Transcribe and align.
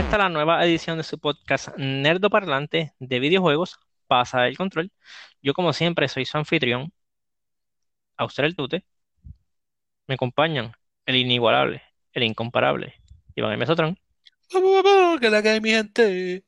Bienvenidos 0.00 0.14
a 0.14 0.16
esta 0.16 0.28
la 0.30 0.34
nueva 0.34 0.64
edición 0.64 0.96
de 0.96 1.04
su 1.04 1.18
podcast 1.18 1.76
Nerdo 1.76 2.30
Parlante 2.30 2.94
de 2.98 3.20
videojuegos, 3.20 3.78
Pasa 4.06 4.46
el 4.48 4.56
Control. 4.56 4.90
Yo 5.42 5.52
como 5.52 5.74
siempre 5.74 6.08
soy 6.08 6.24
su 6.24 6.38
anfitrión, 6.38 6.90
Auster 8.16 8.46
el 8.46 8.56
Tute. 8.56 8.86
Me 10.06 10.14
acompañan 10.14 10.72
el 11.04 11.16
inigualable, 11.16 11.82
el 12.14 12.22
incomparable, 12.22 12.94
Iván 13.34 13.52
M. 13.52 13.66
Sotrón. 13.66 13.98
que 15.20 15.28
la 15.28 15.42
cae 15.42 15.60
mi 15.60 15.68
gente. 15.68 16.46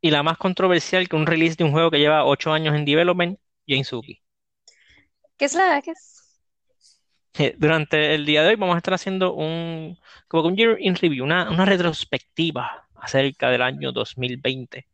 Y 0.00 0.10
la 0.12 0.22
más 0.22 0.38
controversial 0.38 1.08
que 1.08 1.16
un 1.16 1.26
release 1.26 1.56
de 1.56 1.64
un 1.64 1.72
juego 1.72 1.90
que 1.90 1.98
lleva 1.98 2.24
8 2.24 2.52
años 2.52 2.76
en 2.76 2.84
development, 2.84 3.36
Jane 3.66 3.82
Suki. 3.82 4.22
¿Qué 5.36 5.46
es 5.46 5.54
la 5.54 5.82
que 5.82 5.90
es? 5.90 6.13
Eh, 7.38 7.54
Durante 7.58 8.14
el 8.14 8.24
día 8.26 8.42
de 8.42 8.50
hoy 8.50 8.56
vamos 8.56 8.74
a 8.74 8.78
estar 8.78 8.94
haciendo 8.94 9.34
un, 9.34 9.98
como 10.28 10.44
un 10.48 10.56
year 10.56 10.76
in 10.80 10.94
review, 10.96 11.24
una, 11.24 11.50
una 11.50 11.64
retrospectiva 11.64 12.86
acerca 12.94 13.50
del 13.50 13.62
año 13.62 13.92
2020 13.92 14.86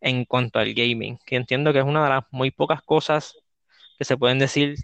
en 0.00 0.24
cuanto 0.26 0.58
al 0.58 0.74
gaming, 0.74 1.18
que 1.26 1.36
entiendo 1.36 1.72
que 1.72 1.80
es 1.80 1.84
una 1.84 2.04
de 2.04 2.10
las 2.10 2.24
muy 2.30 2.50
pocas 2.50 2.82
cosas 2.82 3.34
que 3.98 4.04
se 4.04 4.16
pueden 4.18 4.38
decir 4.38 4.76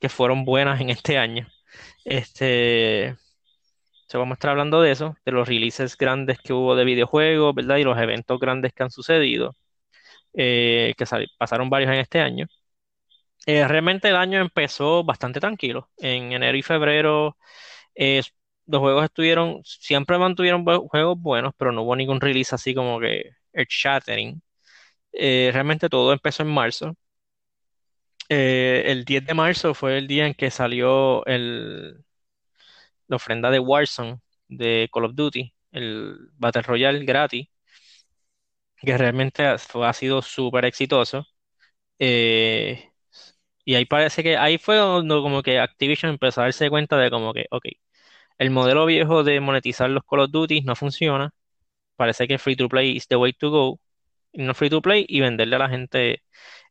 que 0.00 0.08
fueron 0.10 0.44
buenas 0.44 0.80
en 0.80 0.90
este 0.90 1.18
año. 1.18 1.48
Este, 2.04 3.16
se 4.08 4.18
vamos 4.18 4.34
a 4.34 4.36
estar 4.36 4.50
hablando 4.50 4.82
de 4.82 4.92
eso, 4.92 5.16
de 5.24 5.32
los 5.32 5.48
releases 5.48 5.96
grandes 5.98 6.38
que 6.40 6.52
hubo 6.54 6.76
de 6.76 6.84
videojuegos, 6.84 7.54
¿verdad? 7.54 7.78
Y 7.78 7.84
los 7.84 7.98
eventos 7.98 8.40
grandes 8.40 8.72
que 8.74 8.82
han 8.84 8.90
sucedido, 8.90 9.56
eh, 10.34 10.94
que 10.98 11.06
pasaron 11.38 11.70
varios 11.70 11.90
en 11.92 11.98
este 12.00 12.20
año. 12.20 12.46
Eh, 13.46 13.66
realmente 13.66 14.08
el 14.08 14.16
año 14.16 14.40
empezó 14.40 15.04
bastante 15.04 15.40
tranquilo. 15.40 15.90
En 15.98 16.32
enero 16.32 16.56
y 16.56 16.62
febrero 16.62 17.36
eh, 17.94 18.22
los 18.66 18.80
juegos 18.80 19.04
estuvieron, 19.04 19.62
siempre 19.64 20.18
mantuvieron 20.18 20.64
juegos 20.64 21.18
buenos, 21.20 21.54
pero 21.56 21.72
no 21.72 21.82
hubo 21.82 21.96
ningún 21.96 22.20
release 22.20 22.54
así 22.54 22.74
como 22.74 23.00
que 23.00 23.32
earth-shattering. 23.52 24.40
Eh, 25.12 25.50
realmente 25.52 25.88
todo 25.88 26.12
empezó 26.12 26.42
en 26.44 26.50
marzo. 26.50 26.96
El 28.28 29.04
10 29.04 29.26
de 29.26 29.34
marzo 29.34 29.74
fue 29.74 29.98
el 29.98 30.06
día 30.08 30.26
en 30.26 30.34
que 30.34 30.50
salió 30.50 31.24
el, 31.26 32.02
la 33.08 33.16
ofrenda 33.16 33.50
de 33.50 33.58
Warzone 33.58 34.20
de 34.48 34.88
Call 34.92 35.04
of 35.06 35.14
Duty, 35.14 35.54
el 35.72 36.16
Battle 36.38 36.62
Royale 36.62 37.04
gratis, 37.04 37.48
que 38.76 38.98
realmente 38.98 39.44
ha, 39.46 39.58
sido 39.92 40.22
súper 40.22 40.64
exitoso. 40.64 41.26
Y 43.64 43.74
ahí 43.74 43.84
parece 43.84 44.22
que 44.22 44.36
ahí 44.36 44.58
fue 44.58 44.78
cuando 44.78 45.22
como 45.22 45.42
que 45.42 45.58
Activision 45.58 46.12
empezó 46.12 46.40
a 46.40 46.44
darse 46.44 46.70
cuenta 46.70 46.96
de 46.98 47.10
como 47.10 47.32
que, 47.32 47.46
ok, 47.50 47.66
el 48.38 48.50
modelo 48.50 48.86
viejo 48.86 49.24
de 49.24 49.40
monetizar 49.40 49.90
los 49.90 50.04
Call 50.04 50.20
of 50.20 50.30
Duty 50.30 50.62
no 50.62 50.76
funciona. 50.76 51.32
Parece 51.96 52.26
que 52.26 52.38
free 52.38 52.56
to 52.56 52.68
play 52.68 52.96
is 52.96 53.06
the 53.08 53.16
way 53.16 53.32
to 53.34 53.50
go. 53.50 53.80
No 54.32 54.54
free 54.54 54.70
to 54.70 54.82
play 54.82 55.04
y 55.08 55.20
venderle 55.20 55.56
a 55.56 55.58
la 55.60 55.68
gente 55.68 56.22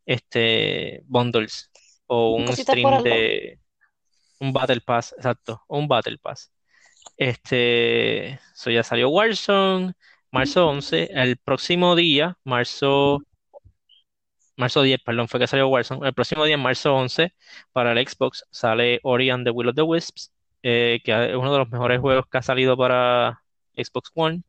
este 0.05 1.01
bundles 1.05 1.71
o 2.07 2.35
un 2.35 2.47
stream 2.55 3.03
de 3.03 3.59
un 4.39 4.51
Battle 4.51 4.81
Pass, 4.81 5.13
exacto, 5.17 5.63
un 5.67 5.87
Battle 5.87 6.17
Pass. 6.17 6.51
Este, 7.15 8.33
eso 8.33 8.71
ya 8.71 8.83
salió 8.83 9.09
Warzone, 9.09 9.93
marzo 10.31 10.67
11, 10.67 11.09
el 11.13 11.37
próximo 11.37 11.95
día, 11.95 12.37
marzo 12.43 13.21
marzo 14.61 14.81
10, 14.83 15.01
perdón, 15.03 15.27
fue 15.27 15.39
que 15.39 15.47
salió 15.47 15.67
Warzone. 15.69 16.07
El 16.07 16.13
próximo 16.13 16.45
día, 16.45 16.57
marzo 16.57 16.95
11, 16.95 17.33
para 17.73 17.91
el 17.93 18.07
Xbox, 18.07 18.45
sale 18.51 18.99
Ori 19.03 19.29
and 19.29 19.45
the 19.45 19.51
Will 19.51 19.69
of 19.69 19.75
the 19.75 19.81
Wisps, 19.83 20.33
eh, 20.63 21.01
que 21.03 21.11
es 21.31 21.35
uno 21.35 21.51
de 21.53 21.59
los 21.59 21.69
mejores 21.69 21.99
juegos 21.99 22.25
que 22.31 22.37
ha 22.37 22.41
salido 22.41 22.77
para 22.77 23.41
Xbox 23.75 24.11
One. 24.15 24.43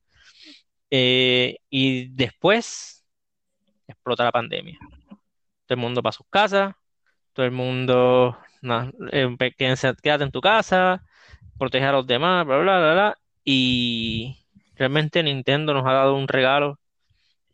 Eh, 0.90 1.58
y 1.70 2.08
después 2.14 3.04
explota 3.86 4.24
la 4.24 4.32
pandemia. 4.32 4.78
Todo 5.66 5.76
el 5.76 5.76
mundo 5.78 6.02
para 6.02 6.12
sus 6.12 6.26
casas, 6.30 6.74
todo 7.32 7.46
el 7.46 7.52
mundo, 7.52 8.38
na- 8.62 8.92
eh, 9.12 9.36
quédate 9.56 10.24
en 10.24 10.30
tu 10.32 10.40
casa, 10.40 11.02
protege 11.58 11.84
a 11.86 11.92
los 11.92 12.06
demás, 12.06 12.46
bla, 12.46 12.58
bla, 12.58 12.78
bla, 12.80 12.92
bla. 12.94 13.18
Y 13.44 14.38
realmente 14.76 15.22
Nintendo 15.22 15.74
nos 15.74 15.86
ha 15.86 15.92
dado 15.92 16.16
un 16.16 16.28
regalo 16.28 16.78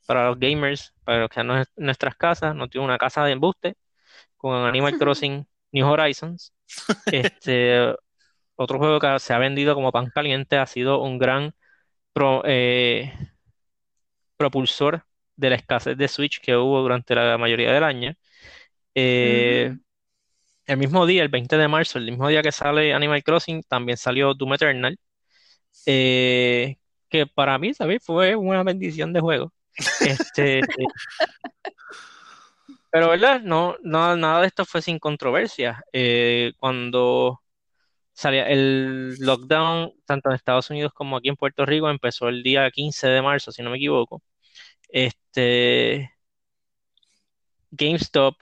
para 0.09 0.29
los 0.31 0.41
gamers, 0.41 0.95
para 1.05 1.21
los 1.23 1.31
que 1.31 1.41
están 1.43 1.59
en 1.61 1.67
nuestras 1.87 2.17
casas. 2.17 2.57
Nos 2.57 2.71
dio 2.71 2.83
una 2.85 2.99
casa 2.99 3.25
de 3.27 3.35
embuste 3.35 3.77
con 4.37 4.55
Animal 4.67 4.97
Crossing 4.99 5.47
New 5.73 5.87
Horizons. 5.89 6.55
Este, 7.11 7.95
otro 8.57 8.79
juego 8.79 9.01
que 9.01 9.19
se 9.21 9.35
ha 9.35 9.39
vendido 9.39 9.75
como 9.75 9.93
pan 9.93 10.11
caliente 10.11 10.59
ha 10.59 10.67
sido 10.67 11.03
un 11.03 11.19
gran 11.19 11.53
pro- 12.15 12.43
eh, 12.47 13.13
propulsor 14.37 15.05
de 15.37 15.51
la 15.51 15.57
escasez 15.57 15.97
de 15.97 16.09
Switch 16.09 16.41
que 16.41 16.57
hubo 16.57 16.81
durante 16.83 17.15
la 17.15 17.39
mayoría 17.39 17.73
del 17.73 17.85
año. 17.85 18.15
Eh, 18.95 19.77
el 20.67 20.79
mismo 20.79 21.07
día, 21.07 21.23
el 21.23 21.29
20 21.31 21.57
de 21.59 21.69
marzo, 21.69 21.99
el 21.99 22.07
mismo 22.07 22.29
día 22.29 22.43
que 22.43 22.53
sale 22.53 22.95
Animal 22.95 23.23
Crossing, 23.25 23.63
también 23.65 23.99
salió 23.99 24.35
Doom 24.35 24.55
Eternal, 24.55 24.99
eh, 25.87 26.77
que 27.11 27.27
para 27.27 27.59
mí, 27.59 27.75
¿sabes? 27.75 28.05
Fue 28.05 28.37
una 28.37 28.63
bendición 28.65 29.13
de 29.15 29.21
juego. 29.21 29.53
Este, 30.01 30.61
pero, 32.91 33.09
¿verdad? 33.11 33.41
No, 33.43 33.77
no, 33.83 34.17
nada 34.17 34.41
de 34.41 34.47
esto 34.49 34.65
fue 34.65 34.83
sin 34.83 34.99
controversia. 34.99 35.83
Eh, 35.93 36.53
cuando 36.59 37.43
salía 38.15 38.49
el 38.49 39.17
lockdown, 39.21 39.93
tanto 40.07 40.31
en 40.31 40.37
Estados 40.37 40.71
Unidos 40.71 40.93
como 40.95 41.17
aquí 41.17 41.29
en 41.31 41.37
Puerto 41.37 41.67
Rico, 41.67 41.91
empezó 41.91 42.29
el 42.29 42.43
día 42.43 42.71
15 42.71 43.09
de 43.09 43.23
marzo, 43.23 43.53
si 43.53 43.63
no 43.63 43.71
me 43.71 43.79
equivoco. 43.79 44.23
Este, 44.91 46.13
GameStop, 47.71 48.37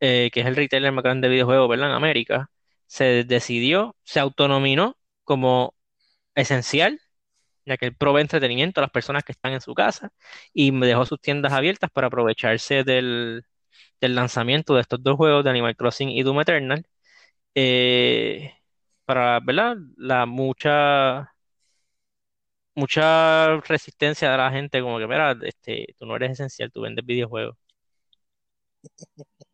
eh, 0.00 0.30
que 0.32 0.40
es 0.40 0.46
el 0.46 0.56
retailer 0.56 0.92
más 0.92 1.04
grande 1.04 1.28
de 1.28 1.34
videojuegos, 1.34 1.68
¿verdad? 1.68 1.90
En 1.90 1.96
América, 1.96 2.50
se 2.86 3.24
decidió, 3.24 3.96
se 4.04 4.20
autonominó 4.20 4.98
como 5.24 5.74
esencial, 6.34 7.00
ya 7.66 7.76
que 7.76 7.86
él 7.86 7.96
provee 7.96 8.20
entretenimiento 8.22 8.80
a 8.80 8.82
las 8.82 8.90
personas 8.90 9.24
que 9.24 9.32
están 9.32 9.52
en 9.52 9.60
su 9.60 9.74
casa 9.74 10.12
y 10.52 10.72
me 10.72 10.86
dejó 10.86 11.06
sus 11.06 11.20
tiendas 11.20 11.52
abiertas 11.52 11.90
para 11.90 12.08
aprovecharse 12.08 12.84
del, 12.84 13.44
del 14.00 14.14
lanzamiento 14.16 14.74
de 14.74 14.82
estos 14.82 15.02
dos 15.02 15.16
juegos 15.16 15.44
de 15.44 15.50
Animal 15.50 15.76
Crossing 15.76 16.10
y 16.10 16.22
Doom 16.22 16.40
Eternal. 16.42 16.86
eh, 17.54 18.54
para, 19.06 19.40
¿verdad? 19.40 19.76
La 19.96 20.26
mucha, 20.26 21.34
mucha 22.74 23.56
resistencia 23.60 24.30
de 24.30 24.36
la 24.38 24.50
gente, 24.50 24.80
como 24.80 24.98
que, 24.98 25.06
mira, 25.06 25.36
este, 25.42 25.94
tú 25.98 26.06
no 26.06 26.16
eres 26.16 26.32
esencial, 26.32 26.70
tú 26.72 26.82
vendes 26.82 27.04
videojuegos. 27.06 27.56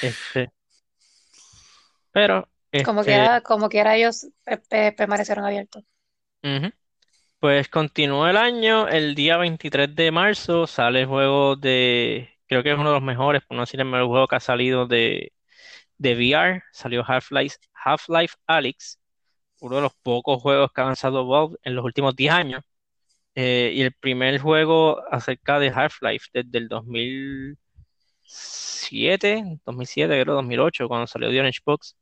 Este, 0.00 0.50
pero, 2.12 2.48
Como 2.82 3.02
este, 3.02 3.10
quiera, 3.10 3.40
como 3.42 3.68
quiera 3.68 3.96
ellos 3.96 4.28
pe- 4.44 4.58
pe- 4.58 4.92
permanecieron 4.92 5.44
abiertos. 5.44 5.84
Pues 7.40 7.68
continúa 7.68 8.30
el 8.30 8.36
año, 8.36 8.88
el 8.88 9.14
día 9.14 9.36
23 9.36 9.94
de 9.94 10.10
marzo 10.10 10.66
sale 10.66 11.02
el 11.02 11.06
juego 11.06 11.54
de, 11.56 12.30
creo 12.48 12.62
que 12.64 12.72
es 12.72 12.78
uno 12.78 12.88
de 12.88 12.94
los 12.96 13.02
mejores, 13.02 13.42
por 13.46 13.56
no 13.56 13.62
decir 13.62 13.78
el 13.80 13.86
mejor 13.86 14.08
juego 14.08 14.26
que 14.26 14.36
ha 14.36 14.40
salido 14.40 14.86
de, 14.88 15.32
de 15.98 16.14
VR, 16.14 16.62
salió 16.72 17.04
Half-Life, 17.06 17.56
Half-Life 17.84 18.34
Alyx, 18.46 19.00
uno 19.60 19.76
de 19.76 19.82
los 19.82 19.94
pocos 20.02 20.42
juegos 20.42 20.72
que 20.72 20.80
ha 20.82 20.84
lanzado 20.86 21.26
Valve 21.28 21.56
en 21.64 21.74
los 21.76 21.84
últimos 21.84 22.16
10 22.16 22.32
años, 22.32 22.62
eh, 23.36 23.72
y 23.74 23.82
el 23.82 23.92
primer 23.94 24.40
juego 24.40 25.02
acerca 25.12 25.58
de 25.60 25.70
Half-Life 25.70 26.28
desde 26.34 26.58
el 26.58 26.68
2007, 26.68 27.58
2007, 29.66 30.20
creo, 30.22 30.34
2008, 30.34 30.88
cuando 30.88 31.06
salió 31.06 31.30
The 31.30 31.40
Orange 31.40 31.60
Box, 31.64 31.96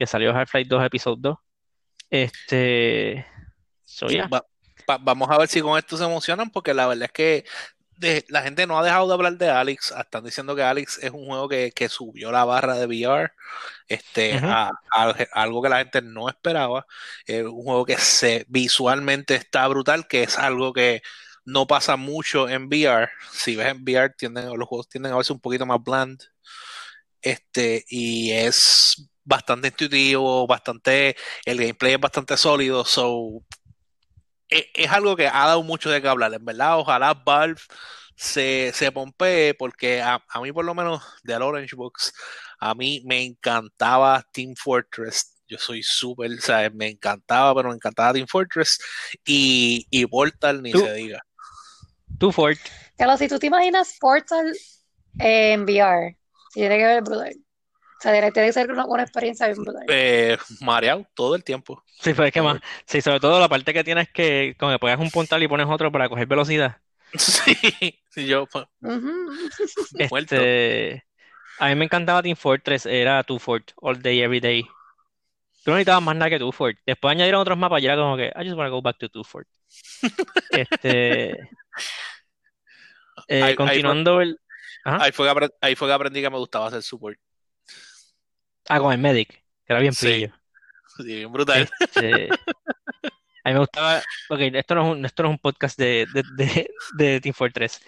que 0.00 0.06
salió 0.06 0.34
Half-Life 0.34 0.66
2 0.66 0.82
Episode 0.86 1.16
2. 1.20 1.38
Este, 2.08 3.26
so 3.84 4.06
yeah. 4.08 4.26
Va- 4.28 4.46
va- 4.88 4.98
vamos 4.98 5.28
a 5.30 5.36
ver 5.36 5.46
si 5.46 5.60
con 5.60 5.76
esto 5.78 5.96
se 5.98 6.04
emocionan, 6.04 6.48
porque 6.50 6.72
la 6.72 6.86
verdad 6.86 7.04
es 7.04 7.12
que 7.12 7.44
de- 7.98 8.24
la 8.30 8.40
gente 8.40 8.66
no 8.66 8.78
ha 8.78 8.82
dejado 8.82 9.06
de 9.06 9.12
hablar 9.12 9.36
de 9.36 9.50
Alex. 9.50 9.92
Están 9.96 10.24
diciendo 10.24 10.56
que 10.56 10.62
Alex 10.62 10.98
es 11.02 11.10
un 11.10 11.26
juego 11.26 11.50
que, 11.50 11.70
que 11.72 11.90
subió 11.90 12.32
la 12.32 12.46
barra 12.46 12.76
de 12.76 12.86
VR 12.86 13.30
este, 13.88 14.36
Ujú. 14.38 14.46
a, 14.46 14.70
a 14.90 15.14
algo 15.34 15.60
que 15.62 15.68
la 15.68 15.78
gente 15.80 16.00
no 16.00 16.30
esperaba. 16.30 16.86
Es 17.26 17.44
un 17.44 17.62
juego 17.62 17.84
que 17.84 17.98
se 17.98 18.46
visualmente 18.48 19.34
está 19.34 19.68
brutal, 19.68 20.08
que 20.08 20.22
es 20.22 20.38
algo 20.38 20.72
que 20.72 21.02
no 21.44 21.66
pasa 21.66 21.96
mucho 21.96 22.48
en 22.48 22.68
VR. 22.68 23.10
Si 23.32 23.54
ves 23.54 23.68
en 23.68 23.82
VR, 23.82 24.14
tienden, 24.16 24.46
los 24.58 24.66
juegos 24.66 24.88
tienden 24.88 25.12
a 25.12 25.16
verse 25.16 25.34
un 25.34 25.40
poquito 25.40 25.66
más 25.66 25.78
bland. 25.84 26.22
Este, 27.22 27.84
y 27.88 28.32
es 28.32 29.10
bastante 29.30 29.68
intuitivo, 29.68 30.46
bastante, 30.46 31.16
el 31.46 31.58
gameplay 31.58 31.94
es 31.94 32.00
bastante 32.00 32.36
sólido, 32.36 32.84
so 32.84 33.42
es, 34.48 34.66
es 34.74 34.90
algo 34.90 35.16
que 35.16 35.28
ha 35.28 35.46
dado 35.46 35.62
mucho 35.62 35.88
de 35.90 36.02
qué 36.02 36.08
hablar, 36.08 36.34
en 36.34 36.44
verdad. 36.44 36.78
Ojalá 36.78 37.14
Valve 37.14 37.60
se, 38.16 38.72
se 38.74 38.92
pompee, 38.92 39.54
porque 39.54 40.02
a, 40.02 40.22
a 40.28 40.40
mí, 40.40 40.52
por 40.52 40.64
lo 40.64 40.74
menos, 40.74 41.02
de 41.22 41.36
Orange 41.36 41.76
Box, 41.76 42.12
a 42.58 42.74
mí 42.74 43.02
me 43.06 43.22
encantaba 43.24 44.22
Team 44.32 44.54
Fortress. 44.56 45.36
Yo 45.48 45.58
soy 45.58 45.82
súper, 45.82 46.32
o 46.32 46.40
sea, 46.40 46.68
me 46.70 46.88
encantaba, 46.88 47.54
pero 47.54 47.70
me 47.70 47.74
encantaba 47.76 48.12
Team 48.12 48.26
Fortress 48.28 48.78
y, 49.24 49.86
y 49.90 50.06
Portal 50.06 50.62
ni 50.62 50.72
Tú- 50.72 50.80
se 50.80 50.92
diga. 50.94 51.20
Tú, 52.18 52.32
Fort. 52.32 52.58
Carlos, 52.98 53.18
si 53.18 53.28
tú 53.28 53.38
te 53.38 53.46
imaginas 53.46 53.96
Portal 53.98 54.52
en 55.18 55.62
VR, 55.62 56.18
tiene 56.52 56.76
que 56.76 56.84
ver 56.84 57.02
brutal. 57.02 57.34
O 58.00 58.02
sea, 58.02 58.12
tiene 58.12 58.32
tiene 58.32 58.48
que 58.48 58.52
ser 58.54 58.70
una, 58.72 58.86
una 58.86 59.02
experiencia 59.02 59.46
bien 59.46 59.62
brutal. 59.62 59.84
Eh, 59.88 60.38
mareado 60.62 61.06
todo 61.14 61.34
el 61.34 61.44
tiempo. 61.44 61.84
Sí, 62.00 62.14
pues 62.14 62.28
es 62.28 62.32
que 62.32 62.40
más. 62.40 62.58
Sí, 62.86 63.02
sobre 63.02 63.20
todo 63.20 63.38
la 63.38 63.48
parte 63.48 63.74
que 63.74 63.84
tienes 63.84 64.08
que, 64.08 64.56
como 64.58 64.72
que 64.72 64.78
pones 64.78 64.98
un 64.98 65.10
puntal 65.10 65.42
y 65.42 65.48
pones 65.48 65.66
otro 65.68 65.92
para 65.92 66.08
coger 66.08 66.26
velocidad. 66.26 66.76
Sí, 67.18 67.54
sí, 68.08 68.26
yo 68.26 68.46
pues, 68.46 68.64
Ujú. 68.80 69.30
muerto. 70.10 70.36
Este, 70.36 71.04
a 71.58 71.68
mí 71.68 71.74
me 71.74 71.84
encantaba 71.86 72.22
Team 72.22 72.36
Fortress, 72.36 72.86
era 72.86 73.22
Two 73.24 73.38
Fort, 73.38 73.72
all 73.76 74.00
day, 74.00 74.22
every 74.22 74.40
day. 74.40 74.62
Tú 75.64 75.72
no 75.72 75.74
necesitabas 75.74 76.02
más 76.02 76.16
nada 76.16 76.30
que 76.30 76.38
Two 76.38 76.52
Fort. 76.52 76.78
Después 76.86 77.12
añadieron 77.12 77.40
otros 77.42 77.58
mapas 77.58 77.82
y 77.82 77.86
era 77.86 77.96
como 77.96 78.16
que, 78.16 78.28
I 78.34 78.44
just 78.44 78.56
wanna 78.56 78.70
go 78.70 78.80
back 78.80 78.96
to 78.98 79.08
Two 79.10 79.24
Fort. 79.24 79.46
Este, 80.52 81.30
eh, 83.28 83.40
fue- 83.42 83.56
continuando 83.56 84.20
el. 84.20 84.38
Ahí 84.84 85.12
fue, 85.12 85.26
que 85.34 85.48
ahí 85.60 85.74
fue 85.74 85.88
que 85.88 85.92
aprendí 85.92 86.22
que 86.22 86.30
me 86.30 86.38
gustaba 86.38 86.68
hacer 86.68 86.82
support. 86.82 87.18
Ah, 88.70 88.80
con 88.80 88.92
el 88.92 88.98
Medic, 88.98 89.28
que 89.30 89.72
era 89.72 89.80
bien 89.80 89.94
pillo. 89.94 90.32
Sí, 90.96 91.04
bien 91.04 91.32
brutal. 91.32 91.68
Este, 91.80 92.28
a 93.44 93.48
mí 93.48 93.54
me 93.54 93.58
gustaba, 93.60 94.02
ok, 94.28 94.40
esto 94.54 94.74
no 94.74 94.82
es 94.82 94.96
un, 94.98 95.04
esto 95.06 95.22
no 95.22 95.30
es 95.30 95.32
un 95.34 95.38
podcast 95.38 95.78
de, 95.78 96.06
de, 96.12 96.22
de, 96.36 96.70
de 96.98 97.20
Team 97.20 97.34
Fortress, 97.34 97.80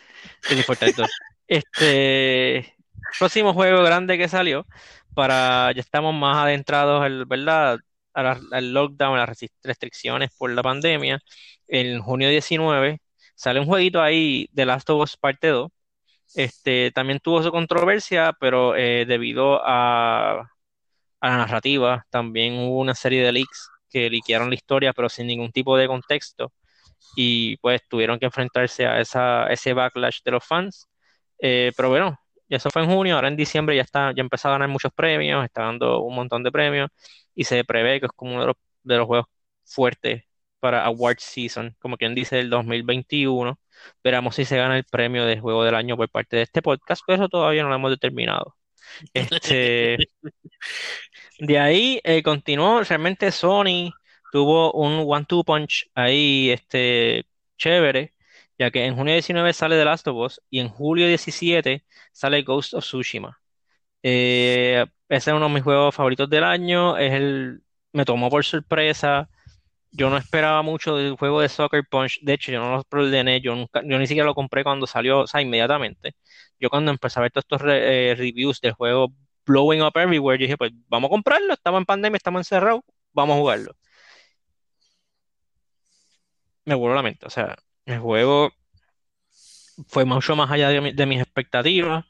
de 0.49 0.57
Team 0.57 0.65
Fortress 0.65 0.97
2. 0.97 1.11
Este, 1.47 2.75
próximo 3.19 3.53
juego 3.53 3.83
grande 3.83 4.17
que 4.19 4.29
salió, 4.29 4.67
para, 5.15 5.73
ya 5.73 5.81
estamos 5.81 6.15
más 6.15 6.39
adentrados, 6.39 7.03
al, 7.03 7.27
¿verdad? 7.27 7.79
a 8.15 8.23
la- 8.23 8.41
al 8.53 8.73
lockdown, 8.75 9.19
a 9.19 9.27
las 9.27 9.39
restricciones 9.63 10.31
por 10.39 10.51
la 10.53 10.63
pandemia. 10.63 11.21
En 11.69 12.01
junio 12.01 12.29
19 12.31 13.01
sale 13.35 13.61
un 13.61 13.67
jueguito 13.67 14.03
ahí 14.03 14.49
de 14.53 14.67
Last 14.67 14.89
of 14.91 15.03
Us 15.03 15.17
Parte 15.17 15.49
2. 15.49 15.71
Este, 16.35 16.91
también 16.93 17.21
tuvo 17.21 17.43
su 17.43 17.51
controversia, 17.51 18.35
pero 18.41 18.77
eh, 18.77 19.05
debido 19.07 19.61
a, 19.65 20.52
a 21.23 21.31
la 21.31 21.39
narrativa, 21.39 22.07
también 22.11 22.55
hubo 22.59 22.81
una 22.81 22.95
serie 22.97 23.23
de 23.25 23.33
leaks 23.33 23.71
que 23.91 24.11
liquearon 24.11 24.51
la 24.51 24.57
historia, 24.57 24.93
pero 24.95 25.09
sin 25.09 25.29
ningún 25.29 25.53
tipo 25.53 25.77
de 25.79 25.87
contexto. 25.89 26.53
Y 27.17 27.57
pues 27.59 27.83
tuvieron 27.89 28.19
que 28.19 28.27
enfrentarse 28.27 28.87
a 28.87 29.01
esa, 29.01 29.47
ese 29.49 29.73
backlash 29.75 30.21
de 30.25 30.31
los 30.33 30.45
fans. 30.47 30.89
Eh, 31.41 31.73
pero 31.77 31.91
bueno, 31.91 32.19
eso 32.49 32.71
fue 32.71 32.83
en 32.83 32.91
junio, 32.91 33.17
ahora 33.17 33.29
en 33.29 33.37
diciembre 33.37 33.77
ya 33.77 33.83
está, 33.83 34.13
ya 34.15 34.23
empezó 34.23 34.49
a 34.49 34.53
ganar 34.53 34.69
muchos 34.69 34.93
premios, 34.95 35.45
está 35.45 35.63
dando 35.63 36.01
un 36.03 36.15
montón 36.15 36.43
de 36.43 36.53
premios 36.53 36.91
y 37.35 37.45
se 37.45 37.65
prevé 37.65 38.01
que 38.01 38.07
es 38.07 38.13
como 38.15 38.33
uno 38.33 38.41
de 38.43 38.47
los, 38.49 38.57
de 38.83 38.97
los 38.99 39.07
juegos 39.07 39.27
fuertes 39.65 40.25
para 40.61 40.85
Award 40.85 41.19
Season, 41.19 41.77
como 41.81 41.97
quien 41.97 42.15
dice, 42.15 42.39
el 42.41 42.51
2021. 42.51 43.59
Veremos 44.05 44.37
si 44.37 44.45
se 44.45 44.57
gana 44.57 44.77
el 44.77 44.85
premio 44.85 45.25
de 45.27 45.41
juego 45.41 45.65
del 45.65 45.75
año 45.75 45.97
por 45.97 46.09
parte 46.11 46.37
de 46.37 46.43
este 46.43 46.63
podcast, 46.63 47.03
pero 47.07 47.17
eso 47.17 47.29
todavía 47.29 47.63
no 47.63 47.69
lo 47.71 47.75
hemos 47.77 47.91
determinado. 47.91 48.55
Este, 49.15 49.99
de 51.39 51.59
ahí 51.59 52.01
eh, 52.05 52.23
continuó, 52.23 52.83
realmente 52.83 53.31
Sony 53.33 53.91
tuvo 54.33 54.73
un 54.73 55.05
one-two 55.07 55.45
punch 55.45 55.91
ahí, 55.95 56.51
este, 56.51 57.27
chévere, 57.59 58.15
ya 58.59 58.71
que 58.71 58.85
en 58.85 58.97
junio 58.97 59.15
19 59.15 59.53
sale 59.53 59.77
The 59.77 59.85
Last 59.85 60.07
of 60.09 60.17
Us 60.17 60.41
y 60.51 60.61
en 60.61 60.69
julio 60.69 61.07
17 61.07 61.85
sale 62.13 62.43
Ghost 62.43 62.75
of 62.75 62.85
Tsushima. 62.85 63.39
Eh, 64.03 64.85
ese 65.09 65.31
es 65.31 65.37
uno 65.37 65.49
de 65.49 65.55
mis 65.55 65.63
juegos 65.63 65.95
favoritos 65.95 66.29
del 66.31 66.45
año, 66.45 66.97
es 66.99 67.13
el, 67.13 67.63
me 67.93 68.05
tomó 68.05 68.31
por 68.31 68.45
sorpresa. 68.45 69.29
Yo 69.93 70.09
no 70.11 70.17
esperaba 70.17 70.63
mucho 70.63 70.97
del 70.97 71.17
juego 71.17 71.41
de 71.41 71.49
Soccer 71.49 71.85
Punch. 71.89 72.21
De 72.23 72.35
hecho, 72.35 72.51
yo 72.53 72.61
no 72.61 72.77
lo 72.77 72.83
preordené. 72.85 73.41
Yo 73.41 73.55
nunca, 73.55 73.83
yo 73.85 73.99
ni 73.99 74.07
siquiera 74.07 74.27
lo 74.27 74.35
compré 74.35 74.65
cuando 74.65 74.87
salió, 74.87 75.21
o 75.21 75.27
sea, 75.27 75.43
inmediatamente. 75.43 76.15
Yo 76.59 76.71
cuando 76.71 76.91
empecé 76.91 77.19
a 77.21 77.23
ver 77.23 77.33
todos 77.33 77.45
estos 77.45 77.61
eh, 77.67 78.15
reviews 78.17 78.61
del 78.61 78.73
juego 78.73 79.13
Blowing 79.47 79.83
Up 79.83 79.93
Everywhere, 79.97 80.39
yo 80.39 80.45
dije, 80.45 80.57
pues 80.57 80.73
vamos 80.89 81.09
a 81.09 81.11
comprarlo. 81.11 81.53
Estamos 81.53 81.81
en 81.81 81.85
pandemia, 81.87 82.17
estamos 82.17 82.41
encerrados, 82.41 82.83
vamos 83.13 83.37
a 83.37 83.41
jugarlo. 83.41 83.73
Me 86.65 86.75
voló 86.75 86.95
la 86.95 87.03
mente. 87.03 87.27
O 87.27 87.31
sea, 87.31 87.57
el 87.87 87.99
juego 88.01 88.51
fue 89.89 90.05
mucho 90.05 90.37
más 90.37 90.51
allá 90.51 90.69
de, 90.69 90.93
de 90.93 91.07
mis 91.07 91.21
expectativas. 91.21 92.05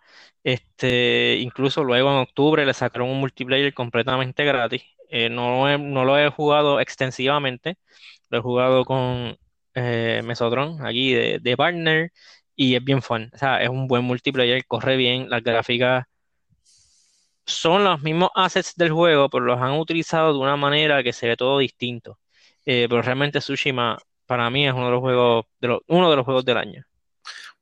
Este, 0.45 1.37
incluso 1.41 1.85
luego 1.85 2.11
en 2.11 2.19
octubre 2.19 2.67
le 2.67 2.75
sacaron 2.75 3.09
un 3.11 3.21
multiplayer 3.21 3.73
completamente 3.75 4.45
gratis. 4.45 4.83
Eh, 5.13 5.31
no, 5.31 5.71
he- 5.71 5.79
no 5.79 6.05
lo 6.07 6.19
he 6.19 6.31
jugado 6.31 6.81
extensivamente, 6.81 7.79
lo 8.31 8.39
he 8.39 8.43
jugado 8.43 8.85
con 8.87 9.39
eh, 9.75 10.23
aquí 10.85 11.15
de, 11.15 11.39
de 11.41 11.57
partner 11.57 12.13
y 12.57 12.77
es 12.77 12.85
bien 12.85 13.03
fun. 13.03 13.31
O 13.35 13.39
sea, 13.39 13.63
es 13.63 13.69
un 13.71 13.89
buen 13.89 14.05
multiplayer, 14.05 14.67
corre 14.67 14.97
bien, 14.97 15.31
las 15.31 15.43
gráficas 15.45 16.07
son 17.47 17.85
los 17.85 18.03
mismos 18.03 18.31
assets 18.35 18.75
del 18.77 18.91
juego, 18.93 19.29
pero 19.31 19.45
los 19.45 19.61
han 19.61 19.73
utilizado 19.79 20.33
de 20.33 20.39
una 20.39 20.57
manera 20.57 21.03
que 21.03 21.13
se 21.13 21.29
ve 21.29 21.37
todo 21.37 21.59
distinto. 21.59 22.19
Eh, 22.65 22.87
pero 22.89 23.03
realmente 23.03 23.41
Tsushima 23.41 23.99
para 24.27 24.49
mí 24.51 24.67
es 24.67 24.73
uno 24.75 24.87
de 24.87 24.93
los 24.93 25.01
juegos, 25.01 25.47
de 25.61 25.79
uno 25.89 26.11
de 26.11 26.17
los 26.17 26.25
juegos 26.25 26.45
del 26.45 26.57
año. 26.59 26.85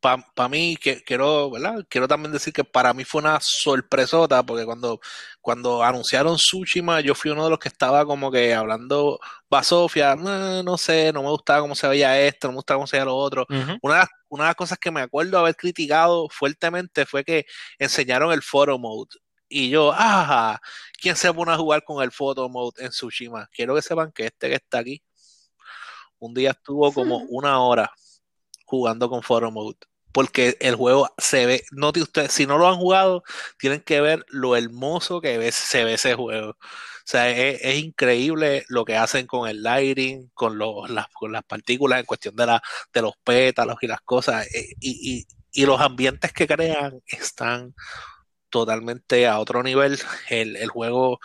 Para 0.01 0.49
mí, 0.49 0.77
que, 0.81 1.03
quiero, 1.05 1.51
¿verdad? 1.51 1.85
Quiero 1.89 2.09
también 2.09 2.33
decir 2.33 2.55
que 2.55 2.65
para 2.65 2.95
mí 2.95 3.05
fue 3.05 3.21
una 3.21 3.39
sorpresota, 3.43 4.43
porque 4.43 4.65
cuando, 4.65 4.99
cuando 5.43 5.83
anunciaron 5.83 6.37
Tsushima, 6.37 7.01
yo 7.03 7.15
fui 7.15 7.31
uno 7.31 7.45
de 7.45 7.51
los 7.51 7.59
que 7.59 7.69
estaba 7.69 8.07
como 8.07 8.31
que 8.31 8.55
hablando 8.55 9.21
basofia, 9.51 10.17
no, 10.17 10.63
no 10.63 10.79
sé, 10.79 11.13
no 11.13 11.23
me 11.23 11.29
gustaba 11.29 11.61
cómo 11.61 11.75
se 11.75 11.87
veía 11.87 12.19
esto, 12.19 12.49
no 12.49 12.53
me 12.53 12.57
gustaba 12.57 12.79
cómo 12.79 12.87
se 12.87 12.97
veía 12.97 13.05
lo 13.05 13.17
otro. 13.17 13.47
Una, 13.83 13.95
de 13.97 14.01
las- 14.01 14.09
una 14.31 14.45
de 14.45 14.49
las 14.49 14.57
cosas 14.57 14.79
que 14.79 14.91
me 14.91 15.03
acuerdo 15.03 15.39
haber 15.39 15.55
criticado 15.57 16.29
fuertemente 16.31 17.05
fue 17.05 17.23
que 17.23 17.45
enseñaron 17.79 18.33
el 18.33 18.43
photo 18.43 18.79
mode. 18.79 19.11
Y 19.51 19.69
yo, 19.69 19.93
ajá, 19.93 20.61
¿quién 21.01 21.15
se 21.17 21.33
pone 21.35 21.53
a 21.53 21.57
jugar 21.59 21.85
con 21.85 22.03
el 22.03 22.11
photo 22.13 22.49
mode 22.49 22.83
en 22.85 22.91
Tsushima? 22.91 23.49
Quiero 23.53 23.75
que 23.75 23.83
sepan 23.83 24.13
que 24.13 24.27
este 24.27 24.49
que 24.49 24.55
está 24.55 24.79
aquí, 24.79 25.03
un 26.19 26.33
día 26.35 26.51
estuvo 26.53 26.91
como 26.93 27.17
una 27.31 27.61
hora 27.61 27.93
jugando 28.65 29.11
con 29.11 29.23
photo 29.23 29.51
mode. 29.51 29.77
Porque 30.13 30.57
el 30.61 30.75
juego 30.77 31.13
se 31.19 31.47
ve, 31.47 31.65
note 31.73 32.03
ustedes, 32.03 32.33
si 32.33 32.47
no 32.47 32.59
lo 32.59 32.69
han 32.69 32.77
jugado, 32.77 33.23
tienen 33.59 33.81
que 33.81 34.01
ver 34.01 34.25
lo 34.29 34.57
hermoso 34.57 35.21
que 35.21 35.51
se 35.53 35.85
ve 35.85 35.95
ese 35.95 36.15
juego. 36.15 36.51
O 36.51 36.57
sea, 37.05 37.29
es, 37.31 37.61
es 37.63 37.79
increíble 37.83 38.65
lo 38.69 38.85
que 38.85 38.97
hacen 38.97 39.27
con 39.27 39.49
el 39.49 39.63
lighting, 39.63 40.31
con, 40.35 40.59
los, 40.59 40.89
las, 40.91 41.09
con 41.09 41.33
las 41.33 41.43
partículas 41.45 42.01
en 42.01 42.07
cuestión 42.07 42.37
de, 42.37 42.47
la, 42.47 42.63
de 42.93 43.03
los 43.03 43.15
pétalos 43.25 43.77
y 43.83 43.87
las 43.89 44.01
cosas. 44.03 44.47
eh, 44.55 44.75
Y, 44.81 45.21
y- 45.21 45.27
y 45.53 45.67
los 45.67 45.81
ambientes 45.81 46.33
que 46.33 46.47
crean 46.47 47.01
están 47.09 47.75
totalmente 48.51 49.27
a 49.27 49.39
otro 49.39 49.63
nivel. 49.63 49.99
El, 50.29 50.57
el 50.57 50.69
juego 50.69 51.21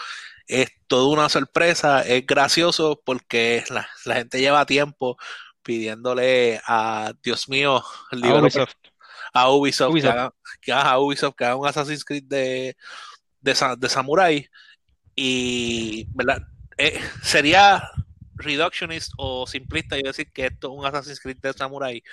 es 0.47 0.69
toda 0.87 1.07
una 1.13 1.29
sorpresa, 1.29 2.03
es 2.03 2.25
gracioso 2.25 3.01
porque 3.05 3.63
la, 3.69 3.89
la 4.05 4.15
gente 4.15 4.39
lleva 4.39 4.65
tiempo 4.65 5.17
pidiéndole 5.65 6.61
a, 6.65 7.11
Dios 7.23 7.49
mío, 7.49 7.83
A 8.11 8.15
Ubisoft. 8.39 8.75
a 9.33 9.49
Ubisoft, 9.49 9.91
Ubisoft. 9.91 10.13
Que, 10.13 10.19
haga, 10.19 10.33
que 10.61 10.71
haga 10.71 10.91
a 10.91 10.99
Ubisoft 10.99 11.35
que 11.35 11.45
haga 11.45 11.55
un 11.57 11.67
Assassin's 11.67 12.05
Creed 12.05 12.23
de, 12.27 12.77
de, 13.41 13.75
de 13.77 13.89
Samurai 13.89 14.47
y 15.15 16.07
¿verdad? 16.13 16.43
Eh, 16.77 17.01
sería 17.23 17.83
reductionist 18.35 19.13
o 19.17 19.47
simplista 19.47 19.95
yo 19.97 20.03
decir 20.03 20.31
que 20.31 20.45
esto 20.47 20.67
es 20.67 20.73
un 20.79 20.85
Assassin's 20.85 21.19
Creed 21.19 21.37
de 21.41 21.53
Samurai 21.53 22.03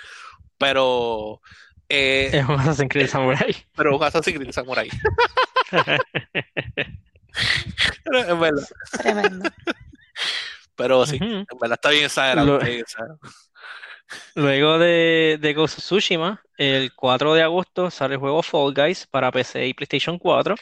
pero 0.57 1.41
eh, 1.89 2.29
Es 2.33 2.47
un 2.47 2.59
Assassin's 2.59 2.89
Creed 2.89 3.07
Samurai. 3.07 3.55
pero 3.75 3.95
un 3.97 4.03
Assassin's 4.03 4.35
Creed 4.35 4.47
de 4.47 4.53
Samurai 4.53 4.89
en 8.05 8.39
verdad, 8.39 8.67
Tremendo. 9.01 9.49
Pero 10.75 11.05
sí, 11.05 11.17
en 11.21 11.45
verdad 11.59 11.75
está 11.75 11.89
bien 11.89 12.05
exagerado, 12.05 12.47
Lo- 12.47 12.53
está 12.55 12.67
bien 12.67 12.79
exagerado. 12.81 13.19
Luego 14.35 14.77
de, 14.79 15.37
de 15.41 15.53
Ghost 15.53 15.77
of 15.79 15.83
Tsushima, 15.85 16.41
el 16.57 16.93
4 16.95 17.33
de 17.33 17.41
agosto 17.43 17.89
sale 17.89 18.15
el 18.15 18.19
juego 18.19 18.43
Fall 18.43 18.73
Guys 18.73 19.07
para 19.07 19.31
PC 19.31 19.67
y 19.67 19.73
PlayStation 19.73 20.19
4. 20.19 20.55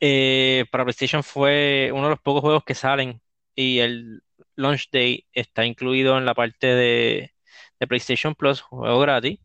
Eh, 0.00 0.66
para 0.70 0.84
PlayStation 0.84 1.22
fue 1.22 1.90
uno 1.92 2.04
de 2.04 2.10
los 2.10 2.20
pocos 2.20 2.42
juegos 2.42 2.64
que 2.64 2.74
salen 2.74 3.20
y 3.54 3.78
el 3.78 4.22
launch 4.56 4.88
day 4.92 5.26
está 5.32 5.64
incluido 5.64 6.18
en 6.18 6.26
la 6.26 6.34
parte 6.34 6.66
de, 6.66 7.32
de 7.80 7.86
PlayStation 7.86 8.34
Plus, 8.34 8.60
juego 8.60 9.00
gratis. 9.00 9.38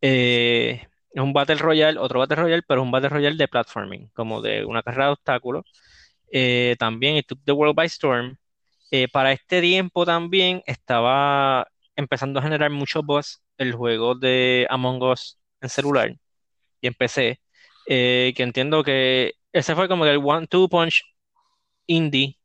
Eh, 0.00 0.86
es 1.10 1.22
un 1.22 1.32
Battle 1.32 1.56
Royale, 1.56 1.98
otro 1.98 2.18
Battle 2.20 2.36
Royale, 2.36 2.62
pero 2.66 2.80
es 2.82 2.84
un 2.84 2.90
Battle 2.90 3.08
Royale 3.10 3.36
de 3.36 3.48
platforming, 3.48 4.10
como 4.12 4.42
de 4.42 4.64
una 4.64 4.82
carrera 4.82 5.06
de 5.06 5.12
obstáculos. 5.12 5.64
Eh, 6.30 6.76
también 6.78 7.16
it 7.16 7.26
took 7.26 7.40
the 7.44 7.52
world 7.52 7.74
by 7.76 7.86
storm. 7.86 8.36
Eh, 8.96 9.08
para 9.08 9.32
este 9.32 9.60
tiempo 9.60 10.06
también 10.06 10.62
estaba 10.66 11.66
empezando 11.96 12.38
a 12.38 12.42
generar 12.42 12.70
mucho 12.70 13.02
buzz 13.02 13.42
el 13.58 13.72
juego 13.74 14.14
de 14.14 14.66
Among 14.70 15.02
Us 15.02 15.40
en 15.60 15.68
celular 15.68 16.14
y 16.80 16.86
en 16.88 16.94
PC, 16.94 17.40
eh, 17.88 18.34
que 18.36 18.42
entiendo 18.44 18.84
que 18.84 19.34
ese 19.52 19.74
fue 19.76 19.88
como 19.88 20.06
el 20.06 20.18
one-two 20.18 20.68
punch 20.68 21.02
indie 21.86 22.38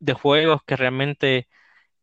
de 0.00 0.14
juegos 0.14 0.62
que 0.66 0.76
realmente 0.76 1.48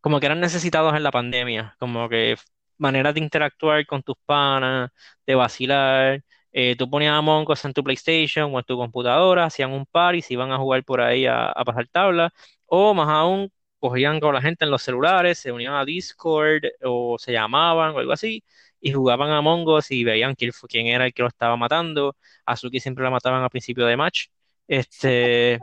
como 0.00 0.20
que 0.20 0.26
eran 0.26 0.40
necesitados 0.40 0.94
en 0.96 1.02
la 1.04 1.10
pandemia, 1.12 1.76
como 1.80 2.08
que 2.08 2.36
maneras 2.78 3.14
de 3.14 3.20
interactuar 3.20 3.86
con 3.86 4.02
tus 4.02 4.16
panas, 4.26 4.90
de 5.26 5.34
vacilar. 5.36 6.22
Eh, 6.52 6.76
tú 6.76 6.90
ponías 6.90 7.14
Among 7.14 7.50
Us 7.50 7.64
en 7.64 7.72
tu 7.74 7.84
PlayStation 7.84 8.54
o 8.54 8.58
en 8.58 8.64
tu 8.64 8.76
computadora, 8.76 9.44
hacían 9.46 9.72
un 9.72 9.86
par 9.86 10.14
y 10.16 10.22
se 10.22 10.34
iban 10.34 10.52
a 10.52 10.58
jugar 10.58 10.84
por 10.84 11.00
ahí 11.00 11.26
a, 11.26 11.46
a 11.50 11.64
pasar 11.64 11.88
tabla, 11.88 12.32
o 12.66 12.94
más 12.94 13.08
aún, 13.08 13.50
cogían 13.82 14.20
con 14.20 14.34
la 14.34 14.42
gente 14.42 14.64
en 14.64 14.70
los 14.70 14.82
celulares, 14.82 15.38
se 15.38 15.52
unían 15.52 15.74
a 15.74 15.84
Discord 15.84 16.62
o 16.84 17.18
se 17.18 17.32
llamaban 17.32 17.94
o 17.94 17.98
algo 17.98 18.12
así, 18.12 18.44
y 18.80 18.92
jugaban 18.92 19.30
a 19.30 19.38
Among 19.38 19.66
Us 19.68 19.90
y 19.90 20.04
veían 20.04 20.34
quién, 20.36 20.52
fue- 20.52 20.68
quién 20.68 20.86
era 20.86 21.06
el 21.06 21.12
que 21.14 21.22
lo 21.22 21.28
estaba 21.28 21.56
matando. 21.56 22.16
A 22.46 22.56
Suki 22.56 22.80
siempre 22.80 23.04
la 23.04 23.10
mataban 23.10 23.42
al 23.42 23.50
principio 23.50 23.86
de 23.86 23.96
match. 23.96 24.26
Este, 24.68 25.60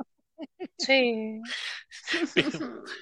Sí. 0.78 1.42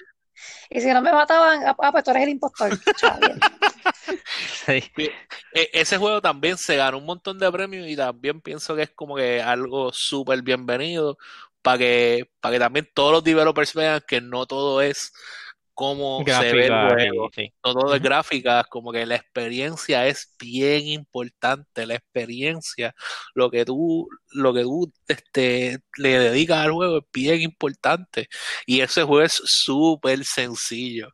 Y 0.70 0.80
si 0.80 0.88
no 0.92 1.02
me 1.02 1.12
mataban, 1.12 1.66
ah, 1.66 1.76
ah, 1.80 1.92
pues 1.92 2.04
tú 2.04 2.10
eres 2.10 2.22
el 2.24 2.28
impostor. 2.30 2.78
Sí. 4.66 4.82
E- 5.54 5.70
ese 5.72 5.96
juego 5.98 6.20
también 6.20 6.56
se 6.58 6.76
ganó 6.76 6.98
un 6.98 7.06
montón 7.06 7.38
de 7.38 7.50
premios 7.50 7.86
y 7.88 7.96
también 7.96 8.40
pienso 8.40 8.76
que 8.76 8.82
es 8.82 8.90
como 8.90 9.16
que 9.16 9.42
algo 9.42 9.92
súper 9.92 10.42
bienvenido 10.42 11.18
para 11.62 11.78
que, 11.78 12.30
para 12.40 12.54
que 12.54 12.58
también 12.58 12.88
todos 12.94 13.12
los 13.12 13.24
developers 13.24 13.74
vean 13.74 14.02
que 14.06 14.20
no 14.20 14.46
todo 14.46 14.80
es 14.80 15.12
cómo 15.78 16.24
se 16.26 16.52
ve 16.52 16.66
el 16.66 16.88
juego, 16.88 17.30
sí. 17.32 17.52
no 17.64 17.72
todo 17.72 17.94
es 17.94 18.02
gráficas, 18.02 18.66
como 18.66 18.90
que 18.90 19.06
la 19.06 19.14
experiencia 19.14 20.08
es 20.08 20.34
bien 20.36 20.88
importante, 20.88 21.86
la 21.86 21.94
experiencia, 21.94 22.96
lo 23.32 23.48
que 23.48 23.64
tú, 23.64 24.08
lo 24.32 24.52
que 24.52 24.62
tú 24.62 24.92
este, 25.06 25.78
le 25.96 26.18
dedicas 26.18 26.64
al 26.64 26.72
juego 26.72 26.98
es 26.98 27.04
bien 27.12 27.42
importante. 27.42 28.28
Y 28.66 28.80
ese 28.80 29.04
juego 29.04 29.22
es 29.22 29.40
súper 29.44 30.24
sencillo 30.24 31.10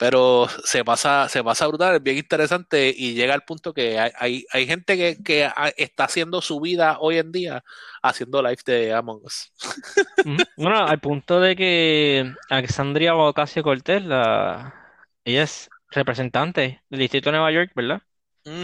pero 0.00 0.48
se 0.64 0.82
pasa, 0.82 1.28
se 1.28 1.44
pasa 1.44 1.66
brutal, 1.66 1.96
es 1.96 2.02
bien 2.02 2.16
interesante 2.16 2.92
y 2.96 3.12
llega 3.12 3.34
al 3.34 3.42
punto 3.42 3.74
que 3.74 3.98
hay, 3.98 4.10
hay, 4.18 4.46
hay 4.50 4.66
gente 4.66 4.96
que, 4.96 5.22
que 5.22 5.50
está 5.76 6.04
haciendo 6.04 6.40
su 6.40 6.58
vida 6.58 6.96
hoy 7.00 7.18
en 7.18 7.30
día 7.30 7.62
haciendo 8.00 8.42
live 8.42 8.62
de 8.64 8.94
Among 8.94 9.20
Us. 9.22 9.52
Bueno, 10.56 10.86
al 10.86 11.00
punto 11.00 11.38
de 11.38 11.54
que 11.54 12.32
Alexandria 12.48 13.14
Ocasio-Cortez, 13.14 14.02
la, 14.02 14.74
ella 15.22 15.42
es 15.42 15.68
representante 15.90 16.80
del 16.88 17.00
Distrito 17.00 17.28
de 17.28 17.36
Nueva 17.36 17.52
York, 17.52 17.72
¿verdad? 17.74 18.00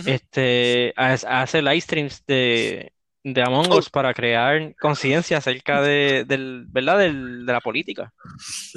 Este, 0.07 0.95
hace 0.97 1.61
live 1.61 1.81
streams 1.83 2.25
de, 2.27 2.95
de 3.35 3.43
Among 3.43 3.67
Oh. 3.73 3.79
Us 3.79 3.91
para 3.91 4.15
crear 4.15 4.75
conciencia 4.77 5.39
acerca 5.39 5.83
de, 5.83 6.25
del, 6.27 6.67
¿verdad? 6.69 6.99
Del- 6.99 7.45
de 7.45 7.53
la 7.53 7.61
política. 7.61 8.13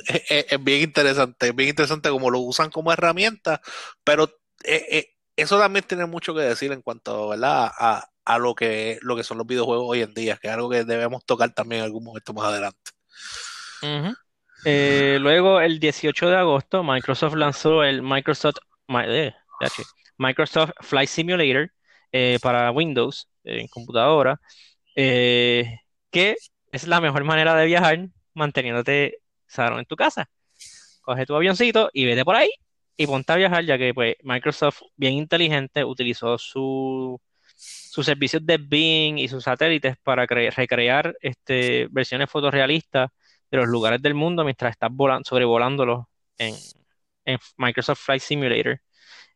Es, 0.07 0.23
es- 0.29 0.45
es 0.49 0.63
bien 0.63 0.81
interesante, 0.81 1.49
es 1.49 1.55
bien 1.55 1.69
interesante 1.69 2.09
como 2.09 2.29
lo 2.31 2.39
usan 2.39 2.69
como 2.71 2.91
herramienta, 2.91 3.61
pero 4.03 4.25
eh, 4.63 4.85
eh, 4.89 5.05
eso 5.35 5.59
también 5.59 5.85
tiene 5.87 6.05
mucho 6.07 6.33
que 6.33 6.41
decir 6.41 6.71
en 6.71 6.81
cuanto, 6.81 7.29
¿verdad? 7.29 7.71
A, 7.77 8.07
a 8.25 8.39
lo 8.39 8.55
que, 8.55 8.97
lo 9.01 9.15
que 9.15 9.23
son 9.23 9.37
los 9.37 9.45
videojuegos 9.47 9.85
hoy 9.87 10.01
en 10.01 10.13
día, 10.13 10.37
que 10.41 10.47
es 10.47 10.53
algo 10.53 10.69
que 10.69 10.83
debemos 10.83 11.23
tocar 11.25 11.53
también 11.53 11.79
en 11.81 11.85
algún 11.85 12.03
momento 12.03 12.33
más 12.33 12.45
adelante. 12.45 12.91
Eh, 14.65 15.17
luego, 15.21 15.61
el 15.61 15.79
18 15.79 16.27
de 16.29 16.35
agosto, 16.37 16.83
Microsoft 16.83 17.35
lanzó 17.35 17.83
el 17.83 18.01
Microsoft. 18.01 18.57
Microsoft 20.17 20.71
Flight 20.81 21.07
Simulator 21.09 21.71
eh, 22.11 22.39
para 22.41 22.71
Windows 22.71 23.27
en 23.43 23.67
computadora, 23.67 24.39
eh, 24.95 25.79
que 26.11 26.35
es 26.71 26.87
la 26.87 27.01
mejor 27.01 27.23
manera 27.23 27.55
de 27.55 27.65
viajar 27.65 28.07
manteniéndote 28.33 29.17
sano 29.47 29.79
en 29.79 29.85
tu 29.85 29.95
casa. 29.95 30.29
Coge 31.01 31.25
tu 31.25 31.35
avioncito 31.35 31.89
y 31.93 32.05
vete 32.05 32.23
por 32.23 32.35
ahí 32.35 32.49
y 32.95 33.07
ponte 33.07 33.31
a 33.33 33.35
viajar, 33.37 33.65
ya 33.65 33.77
que 33.77 33.93
pues, 33.93 34.15
Microsoft, 34.23 34.81
bien 34.95 35.13
inteligente, 35.13 35.83
utilizó 35.83 36.37
su, 36.37 37.19
sus 37.55 38.05
servicios 38.05 38.45
de 38.45 38.57
Bing 38.57 39.17
y 39.17 39.27
sus 39.27 39.43
satélites 39.45 39.97
para 40.03 40.27
cre- 40.27 40.53
recrear 40.53 41.15
este, 41.21 41.87
versiones 41.89 42.29
fotorrealistas 42.29 43.09
de 43.49 43.57
los 43.57 43.67
lugares 43.67 44.01
del 44.01 44.13
mundo 44.13 44.43
mientras 44.43 44.71
estás 44.71 44.89
volando, 44.91 45.23
sobrevolándolos 45.27 46.05
en, 46.37 46.53
en 47.25 47.39
Microsoft 47.57 48.01
Flight 48.01 48.21
Simulator. 48.21 48.81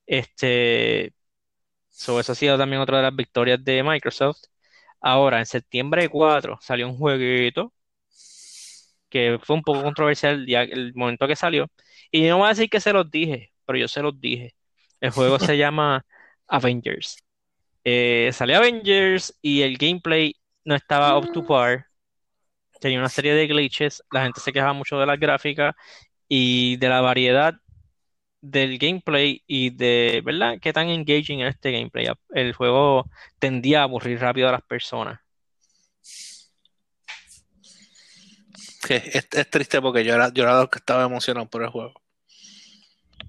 Este, 0.06 1.14
so, 1.94 2.20
eso 2.20 2.32
ha 2.34 2.36
sido 2.36 2.58
también 2.58 2.82
otra 2.82 2.98
de 2.98 3.04
las 3.04 3.16
victorias 3.16 3.64
de 3.64 3.84
Microsoft. 3.84 4.40
Ahora, 5.02 5.40
en 5.40 5.46
septiembre 5.46 6.10
4 6.10 6.58
salió 6.62 6.88
un 6.90 6.98
jueguito 6.98 7.74
que 9.10 9.40
fue 9.44 9.56
un 9.56 9.64
poco 9.64 9.84
controversial 9.84 10.36
el, 10.36 10.46
día- 10.46 10.64
el 10.64 10.94
momento 10.96 11.28
que 11.28 11.36
salió. 11.36 11.68
Y 12.12 12.28
no 12.28 12.38
voy 12.40 12.48
a 12.48 12.50
decir 12.50 12.70
que 12.70 12.80
se 12.80 12.94
los 12.94 13.10
dije, 13.12 13.54
pero 13.66 13.78
yo 13.80 13.88
se 13.88 14.02
los 14.02 14.20
dije. 14.20 14.56
El 15.00 15.12
juego 15.12 15.40
se 15.40 15.58
llama 15.58 16.06
Avengers. 16.48 17.18
Eh, 17.86 18.32
salió 18.34 18.58
Avengers 18.58 19.38
y 19.42 19.64
el 19.64 19.78
gameplay 19.78 20.36
no 20.66 20.76
estaba 20.76 21.18
up 21.18 21.32
to 21.32 21.44
par. 21.46 21.88
Tenía 22.82 23.00
una 23.00 23.10
serie 23.10 23.34
de 23.34 23.48
glitches. 23.48 24.04
La 24.12 24.24
gente 24.24 24.42
se 24.42 24.54
quejaba 24.54 24.74
mucho 24.74 25.00
de 25.00 25.06
las 25.08 25.20
gráficas 25.20 25.76
y 26.30 26.78
de 26.78 26.90
la 26.90 27.02
variedad 27.02 27.56
del 28.44 28.78
gameplay 28.78 29.42
y 29.48 29.70
de, 29.70 30.22
¿verdad? 30.24 30.58
Qué 30.62 30.74
tan 30.74 30.90
engaging 30.90 31.40
era 31.40 31.50
este 31.50 31.72
gameplay. 31.72 32.08
El 32.32 32.54
juego 32.54 33.10
tendía 33.40 33.80
a 33.80 33.84
aburrir 33.84 34.20
rápido 34.20 34.50
a 34.50 34.52
las 34.52 34.62
personas. 34.64 35.20
Que 38.86 38.98
es, 38.98 39.28
es 39.32 39.50
triste 39.50 39.82
porque 39.82 40.04
yo 40.04 40.14
era, 40.14 40.32
yo 40.34 40.44
era 40.44 40.62
el 40.62 40.70
que 40.70 40.80
estaba 40.80 41.06
emocionado 41.06 41.48
por 41.50 41.64
el 41.64 41.70
juego. 41.70 41.94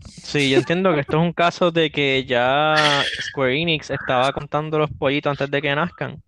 Sí, 0.04 0.50
yo 0.50 0.59
entiendo 0.59 0.92
que 0.92 1.00
esto 1.00 1.16
es 1.16 1.23
un 1.23 1.33
caso 1.33 1.71
de 1.71 1.90
que 1.90 2.25
ya 2.25 3.04
Square 3.21 3.56
Enix 3.56 3.90
estaba 3.90 4.33
contando 4.33 4.80
los 4.80 4.90
pollitos 4.90 5.30
antes 5.30 5.49
de 5.49 5.62
que 5.62 5.75
nazcan. 5.76 6.21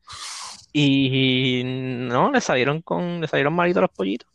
Y 0.72 1.62
no, 1.64 2.30
le 2.30 2.40
salieron 2.40 2.82
con, 2.82 3.20
le 3.20 3.26
salieron 3.26 3.52
malitos 3.52 3.80
los 3.82 3.90
pollitos. 3.90 4.30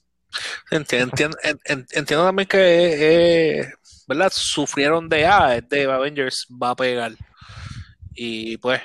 Enti- 0.71 0.97
Entiendo, 0.99 1.37
en- 1.43 1.59
en- 1.65 1.87
entiendo 1.91 2.25
también 2.25 2.47
que, 2.47 3.59
eh, 3.61 3.73
¿verdad? 4.07 4.31
Sufrieron 4.33 5.09
de, 5.09 5.25
ah, 5.25 5.55
este 5.55 5.85
Avengers 5.85 6.47
va 6.61 6.71
a 6.71 6.75
pegar. 6.75 7.13
Y 8.13 8.57
pues, 8.57 8.81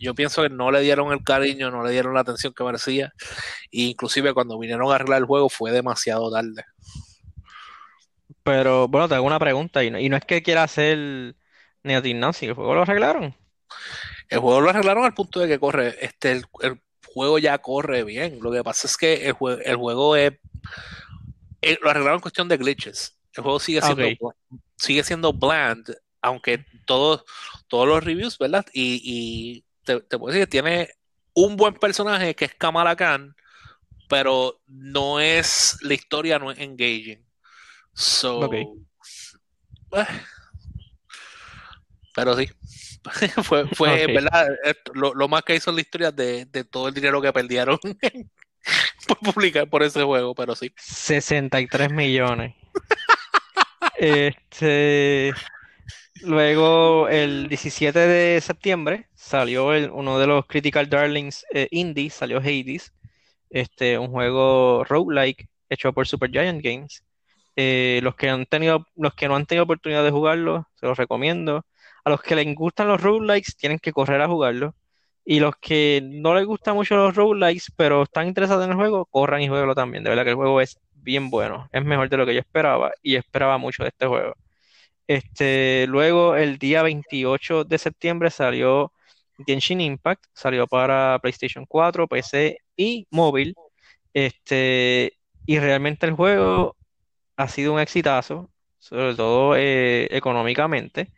yo 0.00 0.14
pienso 0.14 0.42
que 0.42 0.50
no 0.50 0.70
le 0.70 0.80
dieron 0.80 1.12
el 1.12 1.24
cariño, 1.24 1.70
no 1.70 1.84
le 1.84 1.92
dieron 1.92 2.14
la 2.14 2.20
atención 2.20 2.52
que 2.54 2.64
merecía. 2.64 3.12
E 3.72 3.82
inclusive 3.82 4.34
cuando 4.34 4.58
vinieron 4.58 4.90
a 4.92 4.96
arreglar 4.96 5.20
el 5.20 5.26
juego 5.26 5.48
fue 5.48 5.72
demasiado 5.72 6.30
tarde. 6.30 6.64
Pero 8.42 8.88
bueno, 8.88 9.08
te 9.08 9.14
hago 9.14 9.26
una 9.26 9.38
pregunta 9.38 9.84
y 9.84 9.90
no, 9.90 9.98
y 9.98 10.08
no 10.08 10.16
es 10.16 10.24
que 10.24 10.42
quiera 10.42 10.62
hacer 10.64 11.34
negative 11.82 12.18
Nancy, 12.18 12.46
el 12.46 12.54
juego 12.54 12.74
lo 12.74 12.82
arreglaron. 12.82 13.34
El 14.28 14.38
juego 14.40 14.60
lo 14.60 14.70
arreglaron 14.70 15.04
al 15.04 15.14
punto 15.14 15.40
de 15.40 15.48
que 15.48 15.58
corre, 15.60 15.96
este, 16.04 16.32
el, 16.32 16.44
el 16.62 16.80
juego 17.14 17.38
ya 17.38 17.58
corre 17.58 18.04
bien. 18.04 18.38
Lo 18.42 18.50
que 18.52 18.64
pasa 18.64 18.86
es 18.88 18.96
que 18.96 19.26
el, 19.28 19.34
jue- 19.34 19.60
el 19.64 19.76
juego 19.76 20.16
es, 20.16 20.32
eh, 21.62 21.78
lo 21.82 21.90
arreglaron 21.90 22.18
en 22.18 22.22
cuestión 22.22 22.48
de 22.48 22.56
glitches. 22.56 23.18
El 23.32 23.42
juego 23.42 23.60
sigue 23.60 23.80
siendo, 23.82 24.34
sigue 24.76 25.04
siendo 25.04 25.32
bland, 25.32 25.94
aunque 26.20 26.64
todos, 26.86 27.24
todos 27.68 27.86
los 27.86 28.02
reviews, 28.02 28.38
¿verdad? 28.38 28.66
Y, 28.72 29.00
y 29.04 29.64
te, 29.84 30.00
te 30.00 30.18
puedo 30.18 30.32
decir 30.32 30.46
que 30.46 30.50
tiene 30.50 30.90
un 31.34 31.56
buen 31.56 31.74
personaje 31.74 32.34
que 32.34 32.46
es 32.46 32.54
Kamala 32.54 32.96
Khan, 32.96 33.34
pero 34.08 34.60
no 34.66 35.20
es, 35.20 35.78
la 35.82 35.94
historia 35.94 36.38
no 36.38 36.50
es 36.50 36.58
engaging. 36.58 37.24
So, 37.94 38.52
eh, 38.52 38.66
pero 42.14 42.36
sí. 42.36 42.48
fue, 43.44 43.66
fue. 43.68 44.06
¿verdad? 44.08 44.48
Lo, 44.94 45.14
lo 45.14 45.28
más 45.28 45.42
que 45.42 45.54
hizo 45.54 45.70
en 45.70 45.76
la 45.76 45.82
historia 45.82 46.12
de, 46.12 46.44
de 46.46 46.64
todo 46.64 46.88
el 46.88 46.94
dinero 46.94 47.22
que 47.22 47.32
perdieron 47.32 47.78
por 49.08 49.18
publicar 49.18 49.68
por 49.68 49.82
ese 49.82 50.02
juego, 50.02 50.34
pero 50.34 50.54
sí. 50.54 50.72
63 50.76 51.90
millones. 51.92 52.54
Este, 53.96 55.32
luego, 56.22 57.08
el 57.08 57.48
17 57.48 57.98
de 58.00 58.40
septiembre, 58.40 59.08
salió 59.14 59.74
el- 59.74 59.90
uno 59.90 60.18
de 60.18 60.26
los 60.26 60.46
Critical 60.46 60.88
Darlings 60.88 61.44
eh, 61.54 61.68
indie, 61.70 62.10
salió 62.10 62.38
Hades, 62.38 62.92
este, 63.50 63.98
un 63.98 64.08
juego 64.10 64.84
roguelike 64.84 65.48
hecho 65.70 65.92
por 65.92 66.06
Supergiant 66.08 66.62
Games. 66.64 67.04
Eh, 67.56 68.00
los 68.02 68.16
que 68.16 68.30
han 68.30 68.46
tenido, 68.46 68.86
los 68.96 69.14
que 69.14 69.28
no 69.28 69.36
han 69.36 69.46
tenido 69.46 69.64
oportunidad 69.64 70.04
de 70.04 70.10
jugarlo, 70.12 70.68
se 70.76 70.86
los 70.86 70.98
recomiendo. 70.98 71.66
A 72.04 72.10
los 72.10 72.22
que 72.22 72.36
les 72.36 72.54
gustan 72.54 72.88
los 72.88 73.00
roguelikes, 73.02 73.54
tienen 73.58 73.78
que 73.78 73.92
correr 73.92 74.20
a 74.22 74.28
jugarlo. 74.28 74.74
Y 75.24 75.40
los 75.40 75.54
que 75.56 76.00
no 76.04 76.34
les 76.34 76.46
gustan 76.46 76.74
mucho 76.74 76.96
los 76.96 77.14
roguelikes, 77.14 77.72
pero 77.76 78.02
están 78.04 78.26
interesados 78.28 78.64
en 78.64 78.70
el 78.72 78.76
juego, 78.76 79.06
corran 79.06 79.42
y 79.42 79.48
jueguenlo 79.48 79.74
también. 79.74 80.02
De 80.04 80.10
verdad 80.10 80.24
que 80.24 80.30
el 80.30 80.36
juego 80.36 80.60
es 80.60 80.78
bien 80.94 81.30
bueno. 81.30 81.68
Es 81.72 81.84
mejor 81.84 82.08
de 82.08 82.16
lo 82.16 82.26
que 82.26 82.34
yo 82.34 82.40
esperaba 82.40 82.92
y 83.02 83.16
esperaba 83.16 83.58
mucho 83.58 83.82
de 83.82 83.90
este 83.90 84.06
juego. 84.06 84.34
Este, 85.06 85.86
luego, 85.88 86.36
el 86.36 86.58
día 86.58 86.82
28 86.82 87.64
de 87.64 87.78
septiembre 87.78 88.30
salió 88.30 88.92
Genshin 89.46 89.80
Impact, 89.80 90.24
salió 90.34 90.66
para 90.66 91.18
PlayStation 91.20 91.66
4, 91.66 92.06
PC 92.08 92.58
y 92.76 93.06
móvil. 93.10 93.56
Este, 94.14 95.14
y 95.46 95.58
realmente 95.58 96.06
el 96.06 96.12
juego 96.14 96.76
ha 97.36 97.48
sido 97.48 97.74
un 97.74 97.80
exitazo, 97.80 98.50
sobre 98.78 99.14
todo 99.16 99.56
eh, 99.56 100.08
económicamente. 100.16 101.12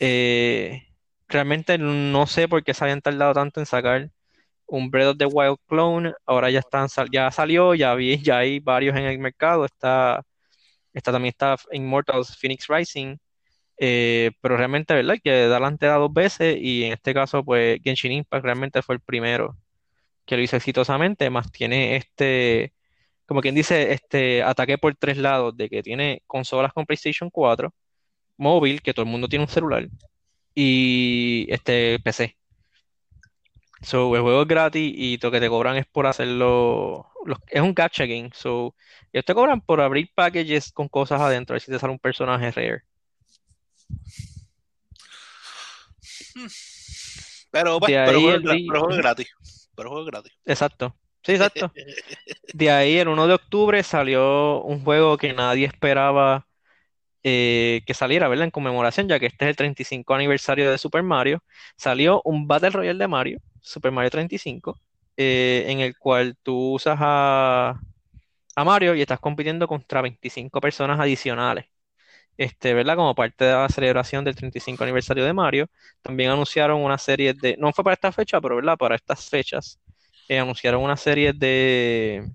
Eh, 0.00 0.85
realmente 1.28 1.78
no 1.78 2.26
sé 2.26 2.48
por 2.48 2.64
qué 2.64 2.74
se 2.74 2.84
habían 2.84 3.00
tardado 3.02 3.34
tanto 3.34 3.60
en 3.60 3.66
sacar 3.66 4.10
un 4.66 4.90
Breath 4.90 5.08
of 5.10 5.18
the 5.18 5.26
Wild 5.26 5.58
clone. 5.68 6.14
Ahora 6.26 6.50
ya 6.50 6.60
están, 6.60 6.88
ya 7.12 7.30
salió, 7.30 7.74
ya 7.74 7.94
vi, 7.94 8.22
ya 8.22 8.38
hay 8.38 8.60
varios 8.60 8.96
en 8.96 9.04
el 9.04 9.18
mercado. 9.18 9.64
Está, 9.64 10.22
está 10.94 11.12
también 11.12 11.30
está 11.32 11.56
Immortals 11.72 12.36
Phoenix 12.38 12.66
Rising. 12.68 13.16
Eh, 13.78 14.32
pero 14.40 14.56
realmente, 14.56 14.94
¿verdad? 14.94 15.16
Que 15.22 15.48
dar 15.48 15.60
la 15.60 15.68
entera 15.68 15.96
dos 15.96 16.12
veces 16.12 16.56
y 16.60 16.84
en 16.84 16.94
este 16.94 17.14
caso, 17.14 17.44
pues 17.44 17.80
Genshin 17.84 18.12
Impact 18.12 18.44
realmente 18.44 18.82
fue 18.82 18.96
el 18.96 19.00
primero 19.02 19.56
que 20.26 20.36
lo 20.36 20.42
hizo 20.42 20.56
exitosamente, 20.56 21.30
más 21.30 21.50
tiene 21.52 21.96
este, 21.96 22.74
como 23.26 23.40
quien 23.40 23.54
dice, 23.54 23.92
este 23.92 24.42
ataque 24.42 24.78
por 24.78 24.96
tres 24.96 25.18
lados, 25.18 25.56
de 25.56 25.68
que 25.70 25.82
tiene 25.82 26.22
consolas 26.26 26.72
con 26.72 26.86
PlayStation 26.86 27.30
4, 27.30 27.72
móvil, 28.38 28.82
que 28.82 28.94
todo 28.94 29.04
el 29.04 29.12
mundo 29.12 29.28
tiene 29.28 29.44
un 29.44 29.50
celular, 29.50 29.88
y 30.56 31.46
este 31.50 32.00
PC. 32.00 32.36
So, 33.82 34.16
el 34.16 34.22
juego 34.22 34.42
es 34.42 34.48
gratis 34.48 34.92
y 34.96 35.18
lo 35.18 35.30
que 35.30 35.38
te 35.38 35.48
cobran 35.50 35.76
es 35.76 35.86
por 35.86 36.06
hacerlo, 36.06 37.06
los- 37.26 37.38
es 37.48 37.60
un 37.60 37.74
gacha 37.74 38.06
game, 38.06 38.30
so, 38.34 38.74
ellos 39.12 39.24
te 39.26 39.34
cobran 39.34 39.60
por 39.60 39.80
abrir 39.82 40.10
packages 40.14 40.72
con 40.72 40.88
cosas 40.88 41.20
adentro, 41.20 41.52
a 41.52 41.56
ver 41.56 41.60
si 41.60 41.70
te 41.70 41.78
sale 41.78 41.92
un 41.92 41.98
personaje 41.98 42.50
rare. 42.50 42.82
Pero, 47.50 47.78
pues, 47.78 47.92
pero, 47.92 48.20
juego 48.20 48.38
di- 48.38 48.66
pero 48.66 48.80
juego 48.80 48.96
gratis. 48.96 49.28
Pero 49.74 49.88
juego 49.90 50.04
es 50.04 50.10
gratis. 50.10 50.32
Exacto. 50.44 50.96
Sí, 51.22 51.32
exacto. 51.32 51.72
De 52.54 52.70
ahí, 52.70 52.96
el 52.98 53.08
1 53.08 53.26
de 53.26 53.34
octubre 53.34 53.82
salió 53.82 54.62
un 54.62 54.82
juego 54.82 55.16
que 55.18 55.32
nadie 55.34 55.66
esperaba 55.66 56.45
eh, 57.28 57.82
que 57.86 57.94
saliera, 57.94 58.28
¿verdad? 58.28 58.44
En 58.44 58.50
conmemoración, 58.52 59.08
ya 59.08 59.18
que 59.18 59.26
este 59.26 59.46
es 59.46 59.48
el 59.50 59.56
35 59.56 60.14
aniversario 60.14 60.70
de 60.70 60.78
Super 60.78 61.02
Mario. 61.02 61.42
Salió 61.76 62.22
un 62.24 62.46
Battle 62.46 62.70
Royale 62.70 62.98
de 63.00 63.08
Mario, 63.08 63.40
Super 63.60 63.90
Mario 63.92 64.10
35, 64.10 64.78
eh, 65.16 65.64
en 65.68 65.80
el 65.80 65.98
cual 65.98 66.36
tú 66.42 66.74
usas 66.74 66.96
a, 67.00 67.80
a 68.56 68.64
Mario 68.64 68.94
y 68.94 69.02
estás 69.02 69.20
compitiendo 69.20 69.68
contra 69.68 70.02
25 70.02 70.60
personas 70.60 71.00
adicionales. 71.00 71.66
Este, 72.36 72.74
¿verdad? 72.74 72.96
Como 72.96 73.14
parte 73.14 73.44
de 73.46 73.52
la 73.54 73.68
celebración 73.68 74.24
del 74.24 74.36
35 74.36 74.84
aniversario 74.84 75.24
de 75.24 75.32
Mario, 75.34 75.68
también 76.02 76.30
anunciaron 76.30 76.82
una 76.84 76.98
serie 76.98 77.34
de, 77.34 77.56
no 77.58 77.72
fue 77.72 77.84
para 77.84 77.94
esta 77.94 78.12
fecha, 78.12 78.40
pero 78.40 78.56
¿verdad? 78.56 78.78
Para 78.78 78.96
estas 78.96 79.28
fechas, 79.30 79.80
eh, 80.28 80.38
anunciaron 80.38 80.82
una 80.82 80.96
serie 80.96 81.32
de, 81.32 82.26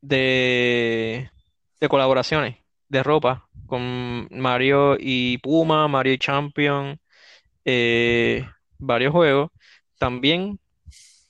de, 0.00 1.30
de 1.80 1.88
colaboraciones 1.88 2.61
de 2.92 3.02
ropa 3.02 3.48
con 3.66 4.28
Mario 4.30 4.96
y 5.00 5.38
Puma, 5.38 5.88
Mario 5.88 6.12
y 6.12 6.18
Champion, 6.18 7.00
eh, 7.64 8.46
varios 8.78 9.12
juegos. 9.12 9.50
También, 9.98 10.60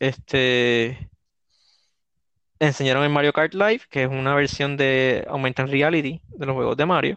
este, 0.00 1.08
enseñaron 2.58 3.04
el 3.04 3.10
Mario 3.10 3.32
Kart 3.32 3.54
Live, 3.54 3.82
que 3.90 4.02
es 4.04 4.08
una 4.10 4.34
versión 4.34 4.76
de 4.76 5.24
Augmented 5.28 5.66
Reality 5.66 6.20
de 6.28 6.46
los 6.46 6.54
juegos 6.54 6.76
de 6.76 6.86
Mario. 6.86 7.16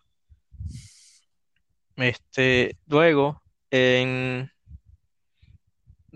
Este, 1.95 2.77
luego, 2.87 3.41
en 3.71 4.51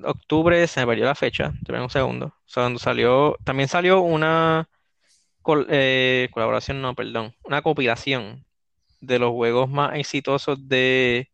octubre 0.04 0.68
se 0.68 0.82
me 0.82 0.88
perdió 0.88 1.06
la 1.06 1.16
fecha, 1.16 1.52
te 1.66 1.74
un 1.74 1.90
segundo. 1.90 2.36
Salió, 2.46 3.38
también 3.44 3.68
salió 3.68 4.02
una 4.02 4.70
col- 5.42 5.68
eh, 5.70 6.30
colaboración, 6.32 6.82
no, 6.82 6.96
perdón, 6.96 7.34
una 7.44 7.62
compilación 7.62 8.46
de 9.02 9.20
los 9.20 9.32
juegos 9.32 9.70
más 9.70 9.96
exitosos 9.98 10.68
de, 10.70 11.30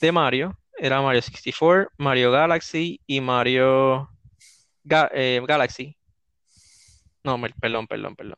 de 0.00 0.12
Mario. 0.12 0.58
Era 0.78 1.02
Mario 1.02 1.22
64, 1.22 1.90
Mario 1.98 2.32
Galaxy 2.32 3.00
y 3.06 3.20
Mario 3.20 4.10
Ga- 4.84 5.10
eh, 5.14 5.42
Galaxy. 5.46 5.96
No, 7.24 7.38
me- 7.38 7.50
perdón, 7.50 7.86
perdón, 7.86 8.16
perdón. 8.16 8.36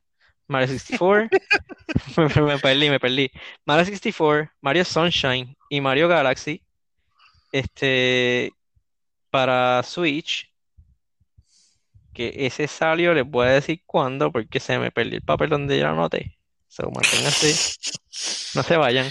Mario 0.49 0.69
64, 0.69 1.29
me, 2.37 2.43
me 2.43 2.59
perdí, 2.59 2.91
me 2.91 3.01
perdí. 3.01 3.31
Mario 3.67 3.85
64, 3.85 4.51
Mario 4.61 4.85
Sunshine 4.85 5.57
y 5.69 5.81
Mario 5.81 6.09
Galaxy, 6.09 6.63
este, 7.53 8.53
para 9.31 9.83
Switch, 9.85 10.50
que 12.13 12.33
ese 12.47 12.67
salió, 12.69 13.15
les 13.15 13.25
voy 13.27 13.47
a 13.49 13.51
decir 13.51 13.83
cuándo, 13.87 14.33
porque 14.33 14.61
se 14.61 14.79
me 14.79 14.91
perdió 14.91 15.17
el 15.17 15.23
papel 15.23 15.51
donde 15.51 15.79
yo 15.79 15.85
lo 15.87 15.93
anoté. 15.93 16.39
Se 16.69 16.83
lo 16.83 16.91
manténganse, 16.91 17.55
no 18.55 18.63
se 18.63 18.77
vayan, 18.77 19.11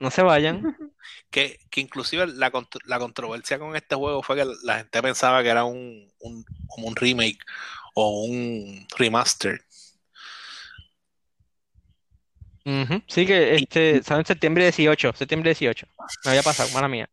no 0.00 0.10
se 0.10 0.22
vayan. 0.22 0.76
Que, 1.30 1.58
que 1.70 1.80
inclusive 1.80 2.26
la, 2.26 2.50
la 2.86 2.98
controversia 2.98 3.56
con 3.60 3.76
este 3.76 3.94
juego 3.94 4.20
fue 4.20 4.34
que 4.34 4.44
la 4.64 4.78
gente 4.78 5.00
pensaba 5.00 5.44
que 5.44 5.48
era 5.48 5.62
un, 5.62 6.10
un- 6.18 6.44
como 6.66 6.88
un 6.88 6.96
remake 6.96 7.38
o 7.94 8.24
un 8.24 8.84
remaster. 8.98 9.60
Sí 13.06 13.26
que 13.26 13.54
este, 13.54 14.02
sale 14.02 14.20
en 14.20 14.26
septiembre 14.26 14.64
18, 14.64 15.12
septiembre 15.14 15.50
18. 15.50 15.86
Me 16.24 16.30
había 16.30 16.42
pasado, 16.42 16.68
mala 16.70 16.88
mía. 16.88 17.08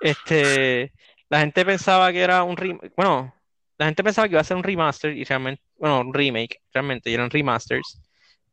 Este, 0.00 0.92
la 1.28 1.40
gente 1.40 1.64
pensaba 1.64 2.12
que 2.12 2.20
era 2.20 2.42
un 2.42 2.56
remake, 2.56 2.92
bueno, 2.96 3.34
la 3.78 3.86
gente 3.86 4.04
pensaba 4.04 4.28
que 4.28 4.32
iba 4.34 4.40
a 4.40 4.44
ser 4.44 4.56
un 4.56 4.62
remaster 4.64 5.16
y 5.16 5.24
realmente, 5.24 5.62
bueno, 5.78 6.00
un 6.00 6.14
remake, 6.14 6.60
realmente, 6.72 7.10
y 7.10 7.14
eran 7.14 7.30
remasters. 7.30 8.00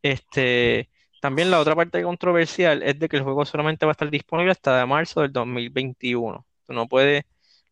Este, 0.01 0.89
también 1.21 1.51
la 1.51 1.59
otra 1.59 1.75
parte 1.75 2.03
controversial 2.03 2.83
es 2.83 2.99
de 2.99 3.09
que 3.09 3.17
el 3.17 3.23
juego 3.23 3.45
solamente 3.45 3.85
va 3.85 3.91
a 3.91 3.93
estar 3.93 4.09
disponible 4.09 4.51
hasta 4.51 4.85
marzo 4.85 5.21
del 5.21 5.31
2021. 5.33 6.45
Tú 6.67 6.73
no 6.73 6.87
puedes, 6.87 7.23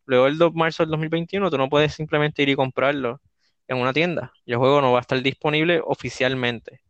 luego 0.06 0.26
del 0.26 0.38
2 0.38 0.52
de 0.52 0.58
marzo 0.58 0.82
del 0.82 0.90
2021, 0.90 1.50
tú 1.50 1.58
no 1.58 1.68
puedes 1.68 1.94
simplemente 1.94 2.42
ir 2.42 2.48
y 2.50 2.56
comprarlo 2.56 3.20
en 3.68 3.78
una 3.78 3.92
tienda. 3.92 4.32
Y 4.44 4.52
el 4.52 4.58
juego 4.58 4.80
no 4.80 4.92
va 4.92 4.98
a 4.98 5.02
estar 5.02 5.20
disponible 5.22 5.80
oficialmente 5.84 6.82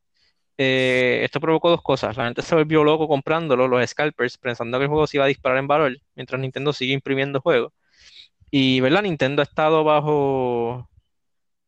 eh, 0.59 1.21
esto 1.25 1.41
provocó 1.41 1.71
dos 1.71 1.83
cosas. 1.83 2.17
La 2.17 2.25
gente 2.27 2.43
se 2.43 2.55
volvió 2.55 2.85
loco 2.85 3.09
comprándolo, 3.09 3.69
los 3.69 3.89
scalpers, 3.91 4.39
pensando 4.39 4.79
que 4.79 4.85
el 4.85 4.89
juego 4.91 5.07
se 5.07 5.17
iba 5.17 5.25
a 5.25 5.29
disparar 5.29 5.59
en 5.59 5.67
valor, 5.67 5.97
mientras 6.15 6.41
Nintendo 6.41 6.73
sigue 6.73 6.93
imprimiendo 6.93 7.41
juegos. 7.41 7.73
Y, 8.57 8.79
¿verdad? 8.81 9.03
Nintendo 9.03 9.43
ha 9.43 9.45
estado 9.45 9.83
bajo, 9.83 10.89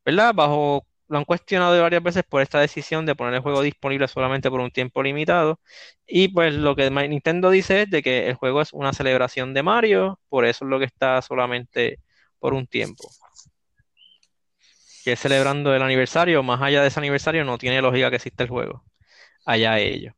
¿verdad? 0.05 0.35
Bajo, 0.35 0.87
lo 1.09 1.19
han 1.19 1.25
cuestionado 1.25 1.81
varias 1.83 2.03
veces 2.03 2.23
por 2.25 2.43
esta 2.43 2.61
decisión 2.61 3.07
de 3.07 3.17
poner 3.17 3.35
el 3.35 3.41
juego 3.41 3.63
disponible 3.63 4.07
solamente 4.09 4.51
por 4.51 4.61
un 4.61 4.71
tiempo 4.71 5.03
limitado. 5.03 5.61
Y 6.07 6.29
pues 6.29 6.55
lo 6.55 6.77
que 6.77 6.89
Nintendo 6.91 7.51
dice 7.51 7.83
es 7.83 7.91
de 7.91 8.05
que 8.05 8.29
el 8.29 8.37
juego 8.37 8.63
es 8.63 8.73
una 8.73 8.93
celebración 8.93 9.53
de 9.53 9.65
Mario, 9.65 10.21
por 10.29 10.45
eso 10.45 10.65
es 10.65 10.71
lo 10.71 10.79
que 10.79 10.85
está 10.85 11.21
solamente 11.23 11.99
por 12.39 12.55
un 12.55 12.69
tiempo. 12.69 13.09
Que 15.05 15.17
celebrando 15.17 15.75
el 15.75 15.83
aniversario, 15.83 16.45
más 16.45 16.63
allá 16.63 16.83
de 16.83 16.89
ese 16.89 17.01
aniversario 17.01 17.45
no 17.45 17.59
tiene 17.59 17.83
lógica 17.83 18.11
que 18.11 18.17
exista 18.17 18.45
el 18.45 18.51
juego. 18.51 18.85
Allá 19.47 19.81
ellos. 19.81 20.15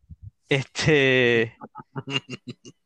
Este, 0.48 1.56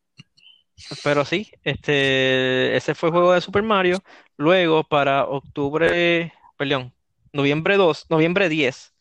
pero 1.03 1.25
sí, 1.25 1.51
este, 1.63 2.75
ese 2.75 2.95
fue 2.95 3.09
el 3.09 3.13
juego 3.13 3.33
de 3.33 3.41
Super 3.41 3.63
Mario. 3.63 3.99
Luego, 4.37 4.83
para 4.83 5.25
octubre, 5.25 6.33
perdón, 6.57 6.93
noviembre 7.33 7.77
2, 7.77 8.05
noviembre 8.09 8.49
10, 8.49 8.93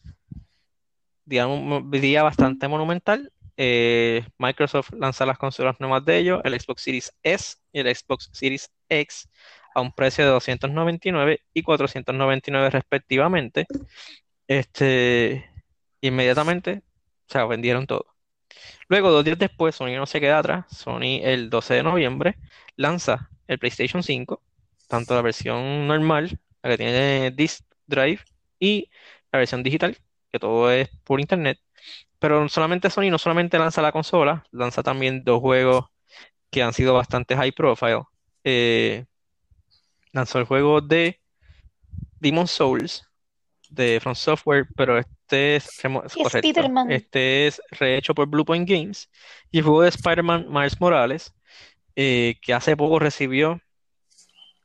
día, 1.25 1.47
día 1.91 2.23
bastante 2.23 2.69
monumental. 2.69 3.33
eh, 3.57 4.25
Microsoft 4.39 4.93
lanza 4.95 5.27
las 5.27 5.39
consolas 5.39 5.79
nuevas 5.81 6.05
de 6.05 6.19
ellos, 6.19 6.41
el 6.45 6.59
Xbox 6.59 6.83
Series 6.83 7.13
S 7.23 7.57
y 7.73 7.81
el 7.81 7.95
Xbox 7.95 8.31
Series 8.33 8.71
X, 8.89 9.29
a 9.75 9.81
un 9.81 9.93
precio 9.93 10.25
de 10.25 10.31
299 10.31 11.41
y 11.55 11.63
499 11.63 12.71
respectivamente. 12.71 13.67
Este, 14.49 15.51
inmediatamente, 16.01 16.83
o 17.29 17.33
sea, 17.33 17.47
vendieron 17.47 17.87
todo. 17.87 18.12
Luego, 18.89 19.11
dos 19.11 19.25
días 19.25 19.39
después, 19.39 19.75
Sony 19.75 19.97
no 19.97 20.07
se 20.07 20.21
queda 20.21 20.39
atrás. 20.39 20.67
Sony 20.71 21.21
el 21.23 21.51
12 21.51 21.75
de 21.75 21.83
noviembre 21.83 22.39
lanza 22.77 23.31
el 23.47 23.59
PlayStation 23.59 24.03
5, 24.03 24.43
tanto 24.89 25.15
la 25.15 25.23
versión 25.23 25.87
normal, 25.87 26.39
la 26.63 26.71
que 26.71 26.79
tiene 26.79 27.31
disk 27.31 27.65
drive, 27.87 28.21
y 28.59 28.91
la 29.33 29.39
versión 29.41 29.63
digital, 29.63 29.97
que 30.31 30.39
todo 30.39 30.71
es 30.71 30.89
por 31.05 31.21
internet. 31.21 31.59
Pero 32.19 32.49
solamente 32.49 32.91
Sony 32.91 33.11
no 33.11 33.19
solamente 33.19 33.59
lanza 33.59 33.83
la 33.83 33.93
consola, 33.93 34.45
lanza 34.53 34.83
también 34.83 35.25
dos 35.25 35.41
juegos 35.41 35.87
que 36.51 36.63
han 36.63 36.73
sido 36.73 36.95
bastante 36.95 37.37
high 37.37 37.53
profile. 37.53 38.03
Eh, 38.45 39.07
lanzó 40.13 40.39
el 40.39 40.45
juego 40.45 40.81
de 40.81 41.21
Demon's 42.21 42.51
Souls 42.51 43.05
de 43.71 43.99
From 44.01 44.15
Software, 44.15 44.67
pero 44.77 45.01
este 45.33 45.57
es, 45.57 45.81
correcto. 46.25 46.41
Este 46.91 47.47
es 47.47 47.61
rehecho 47.71 48.15
por 48.15 48.27
Bluepoint 48.27 48.69
Games. 48.69 49.09
Y 49.51 49.59
el 49.59 49.65
juego 49.65 49.83
de 49.83 49.89
Spider-Man 49.89 50.47
Miles 50.51 50.81
Morales, 50.81 51.35
eh, 51.97 52.37
que 52.43 52.53
hace 52.55 52.77
poco 52.77 52.99
recibió 52.99 53.61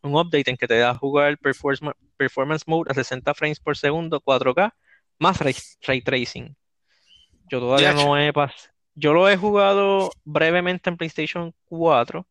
un 0.03 0.15
update 0.15 0.49
en 0.49 0.58
que 0.58 0.67
te 0.67 0.77
da 0.77 0.91
a 0.91 0.95
jugar 0.95 1.38
Performance, 1.38 1.97
Performance 2.17 2.63
Mode 2.67 2.91
a 2.91 2.93
60 2.93 3.34
frames 3.34 3.60
por 3.60 3.77
segundo, 3.77 4.21
4K, 4.21 4.73
más 5.19 5.39
ray, 5.39 5.56
ray 5.82 6.01
tracing. 6.01 6.56
Yo 7.49 7.60
todavía 7.60 7.93
no 7.93 8.17
he 8.17 8.32
pas- 8.34 8.69
Yo 8.95 9.13
lo 9.13 9.30
he 9.30 9.38
jugado 9.38 10.12
brevemente 10.23 10.89
en 10.89 10.97
PlayStation 10.97 11.53
4. 11.65 12.25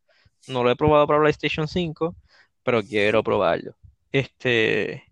No 0.48 0.62
lo 0.62 0.70
he 0.70 0.76
probado 0.76 1.06
para 1.06 1.20
PlayStation 1.20 1.66
5, 1.68 2.14
pero 2.62 2.82
quiero 2.82 3.22
probarlo. 3.22 3.74
Este, 4.12 5.04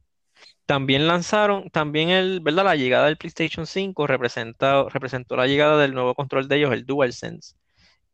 también 0.66 1.06
lanzaron, 1.08 1.70
también 1.70 2.10
el, 2.10 2.40
¿verdad? 2.40 2.64
La 2.64 2.76
llegada 2.76 3.06
del 3.06 3.16
PlayStation 3.18 3.66
5 3.66 4.06
representa, 4.06 4.84
representó 4.90 5.36
la 5.36 5.46
llegada 5.46 5.78
del 5.80 5.94
nuevo 5.94 6.14
control 6.14 6.48
de 6.48 6.56
ellos, 6.56 6.72
el 6.72 6.86
DualSense. 6.86 7.54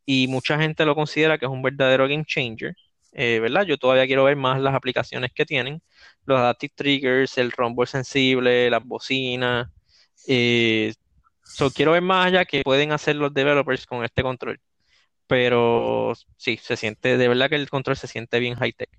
Y 0.06 0.28
mucha 0.28 0.58
gente 0.58 0.84
lo 0.86 0.94
considera 0.94 1.38
que 1.38 1.46
es 1.46 1.52
un 1.52 1.62
verdadero 1.62 2.08
game 2.08 2.24
changer. 2.26 2.74
eh, 3.12 3.40
¿verdad? 3.40 3.64
Yo 3.66 3.78
todavía 3.78 4.06
quiero 4.06 4.24
ver 4.24 4.36
más 4.36 4.60
las 4.60 4.74
aplicaciones 4.74 5.32
que 5.34 5.46
tienen, 5.46 5.82
los 6.26 6.38
adaptive 6.38 6.72
triggers, 6.76 7.38
el 7.38 7.52
rumble 7.52 7.86
sensible, 7.86 8.70
las 8.70 8.84
bocinas. 8.84 9.68
eh, 10.28 10.94
So, 11.42 11.72
quiero 11.72 11.92
ver 11.92 12.02
más 12.02 12.26
allá 12.28 12.44
que 12.46 12.62
pueden 12.62 12.92
hacer 12.92 13.16
los 13.16 13.34
developers 13.34 13.86
con 13.86 14.04
este 14.04 14.22
control. 14.22 14.60
Pero 15.26 16.14
sí, 16.36 16.58
se 16.62 16.76
siente, 16.76 17.18
de 17.18 17.28
verdad 17.28 17.48
que 17.50 17.56
el 17.56 17.70
control 17.70 17.96
se 17.96 18.08
siente 18.08 18.38
bien 18.40 18.56
high-tech. 18.56 18.90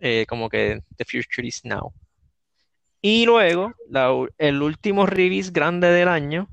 Eh, 0.00 0.26
como 0.28 0.48
que 0.48 0.80
the 0.98 1.04
future 1.04 1.46
is 1.46 1.64
now. 1.64 1.92
Y 3.02 3.24
luego, 3.26 3.72
el 4.38 4.62
último 4.62 5.06
release 5.06 5.50
grande 5.52 5.88
del 5.88 6.08
año, 6.08 6.48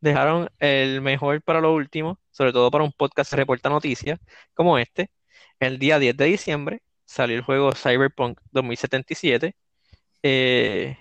dejaron 0.00 0.50
el 0.58 1.00
mejor 1.02 1.42
para 1.42 1.60
lo 1.60 1.74
último, 1.74 2.18
sobre 2.32 2.52
todo 2.52 2.70
para 2.70 2.84
un 2.84 2.92
podcast 2.92 3.30
que 3.30 3.36
reporta 3.36 3.68
noticias 3.70 4.20
como 4.54 4.78
este. 4.78 5.10
El 5.60 5.78
día 5.78 5.98
10 5.98 6.16
de 6.16 6.26
diciembre 6.26 6.82
salió 7.04 7.36
el 7.36 7.42
juego 7.44 7.72
Cyberpunk 7.74 8.40
2077. 8.52 9.56
eh, 10.22 10.98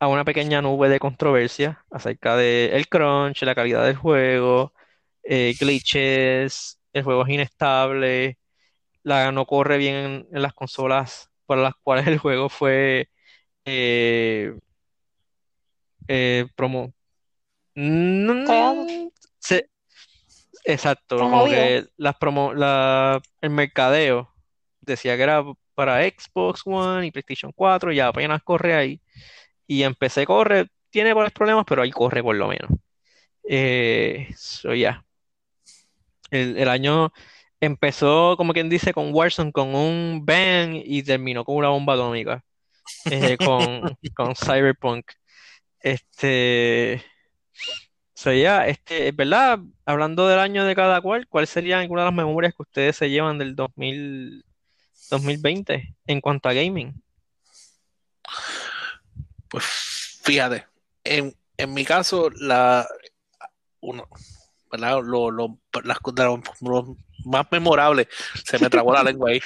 a 0.00 0.08
una 0.08 0.24
pequeña 0.24 0.60
nube 0.62 0.88
de 0.88 0.98
controversia 1.00 1.84
acerca 1.90 2.36
de 2.36 2.70
el 2.76 2.88
crunch, 2.88 3.42
la 3.42 3.54
calidad 3.54 3.84
del 3.86 3.96
juego, 3.96 4.74
eh, 5.22 5.54
glitches, 5.58 6.80
el 6.92 7.04
juego 7.04 7.24
es 7.24 7.30
inestable, 7.30 8.38
la, 9.04 9.32
no 9.32 9.46
corre 9.46 9.78
bien 9.78 9.94
en, 9.96 10.28
en 10.32 10.42
las 10.42 10.54
consolas 10.54 11.30
para 11.46 11.62
las 11.62 11.74
cuales 11.82 12.06
el 12.08 12.18
juego 12.18 12.48
fue 12.50 13.10
eh, 13.64 14.54
eh, 16.08 16.46
promo. 16.56 16.92
Mm, 17.74 18.44
Creado. 18.44 18.86
se- 19.38 19.68
exacto, 20.64 21.18
como 21.18 21.48
que 21.48 21.86
las 21.96 22.16
promo, 22.16 22.52
la, 22.54 23.20
el 23.40 23.50
mercadeo 23.50 24.32
decía 24.80 25.16
que 25.16 25.22
era 25.22 25.44
para 25.74 26.02
Xbox 26.04 26.62
One 26.66 27.06
y 27.06 27.10
PlayStation 27.10 27.52
4, 27.54 27.92
y 27.92 28.00
apenas 28.00 28.42
corre 28.42 28.74
ahí. 28.74 29.00
Y 29.66 29.84
en 29.84 29.94
PC 29.94 30.26
corre, 30.26 30.68
tiene 30.90 31.14
varios 31.14 31.32
problemas, 31.32 31.64
pero 31.66 31.82
ahí 31.82 31.90
corre 31.90 32.22
por 32.22 32.36
lo 32.36 32.48
menos. 32.48 32.70
Eh, 33.48 34.28
so 34.36 34.74
ya. 34.74 35.04
El, 36.30 36.56
el 36.58 36.68
año 36.68 37.12
empezó, 37.60 38.36
como 38.36 38.52
quien 38.52 38.68
dice, 38.68 38.92
con 38.92 39.14
Warzone, 39.14 39.52
con 39.52 39.74
un 39.74 40.24
bang 40.24 40.74
y 40.84 41.02
terminó 41.02 41.44
con 41.44 41.56
una 41.56 41.68
bomba 41.68 41.94
atómica. 41.94 42.44
Eh, 43.06 43.36
con, 43.38 43.96
con 44.14 44.34
Cyberpunk. 44.34 45.06
Este. 45.80 47.02
Ya, 48.24 48.66
este, 48.68 49.10
¿verdad? 49.10 49.58
Hablando 49.84 50.28
del 50.28 50.38
año 50.38 50.64
de 50.64 50.76
cada 50.76 51.00
cual, 51.00 51.26
¿cuáles 51.28 51.50
serían 51.50 51.80
algunas 51.80 52.02
de 52.02 52.06
las 52.06 52.14
memorias 52.14 52.54
que 52.54 52.62
ustedes 52.62 52.96
se 52.96 53.10
llevan 53.10 53.36
del 53.38 53.56
2000, 53.56 54.44
2020 55.10 55.96
en 56.06 56.20
cuanto 56.20 56.48
a 56.48 56.52
gaming? 56.52 57.02
Pues 59.48 59.64
fíjate, 60.22 60.66
en, 61.04 61.34
en 61.56 61.74
mi 61.74 61.84
caso, 61.84 62.30
la 62.30 62.86
uno, 63.80 64.06
¿verdad? 64.70 65.00
Lo, 65.02 65.30
lo- 65.30 65.58
las 65.82 65.98
co- 65.98 66.12
de 66.12 66.22
lo, 66.24 66.40
lo 66.60 66.96
más 67.24 67.46
memorables, 67.50 68.06
se 68.44 68.58
me 68.58 68.70
trabó 68.70 68.92
la 68.92 69.02
lengua 69.02 69.30
ahí 69.30 69.40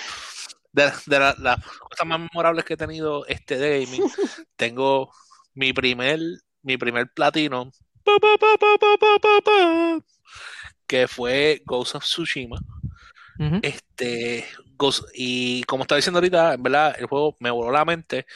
de, 0.76 1.18
las 1.18 1.64
cosas 1.64 2.06
más 2.06 2.20
memorables 2.20 2.64
que 2.64 2.74
he 2.74 2.76
tenido 2.76 3.26
este 3.26 3.56
de 3.56 3.86
tengo 4.56 5.10
mi 5.54 5.72
primer, 5.72 6.20
mi 6.62 6.76
primer 6.76 7.10
platino, 7.12 7.72
que 10.86 11.08
fue 11.08 11.62
Ghost 11.64 11.94
of 11.96 12.04
Tsushima. 12.04 12.58
Este, 13.62 14.46
Ghost, 14.78 15.04
y 15.14 15.62
como 15.64 15.82
estaba 15.82 15.96
diciendo 15.96 16.18
ahorita, 16.18 16.54
en 16.54 16.62
verdad, 16.62 16.96
el 16.98 17.06
juego 17.06 17.36
me 17.40 17.50
voló 17.50 17.70
la 17.70 17.84
mente. 17.84 18.26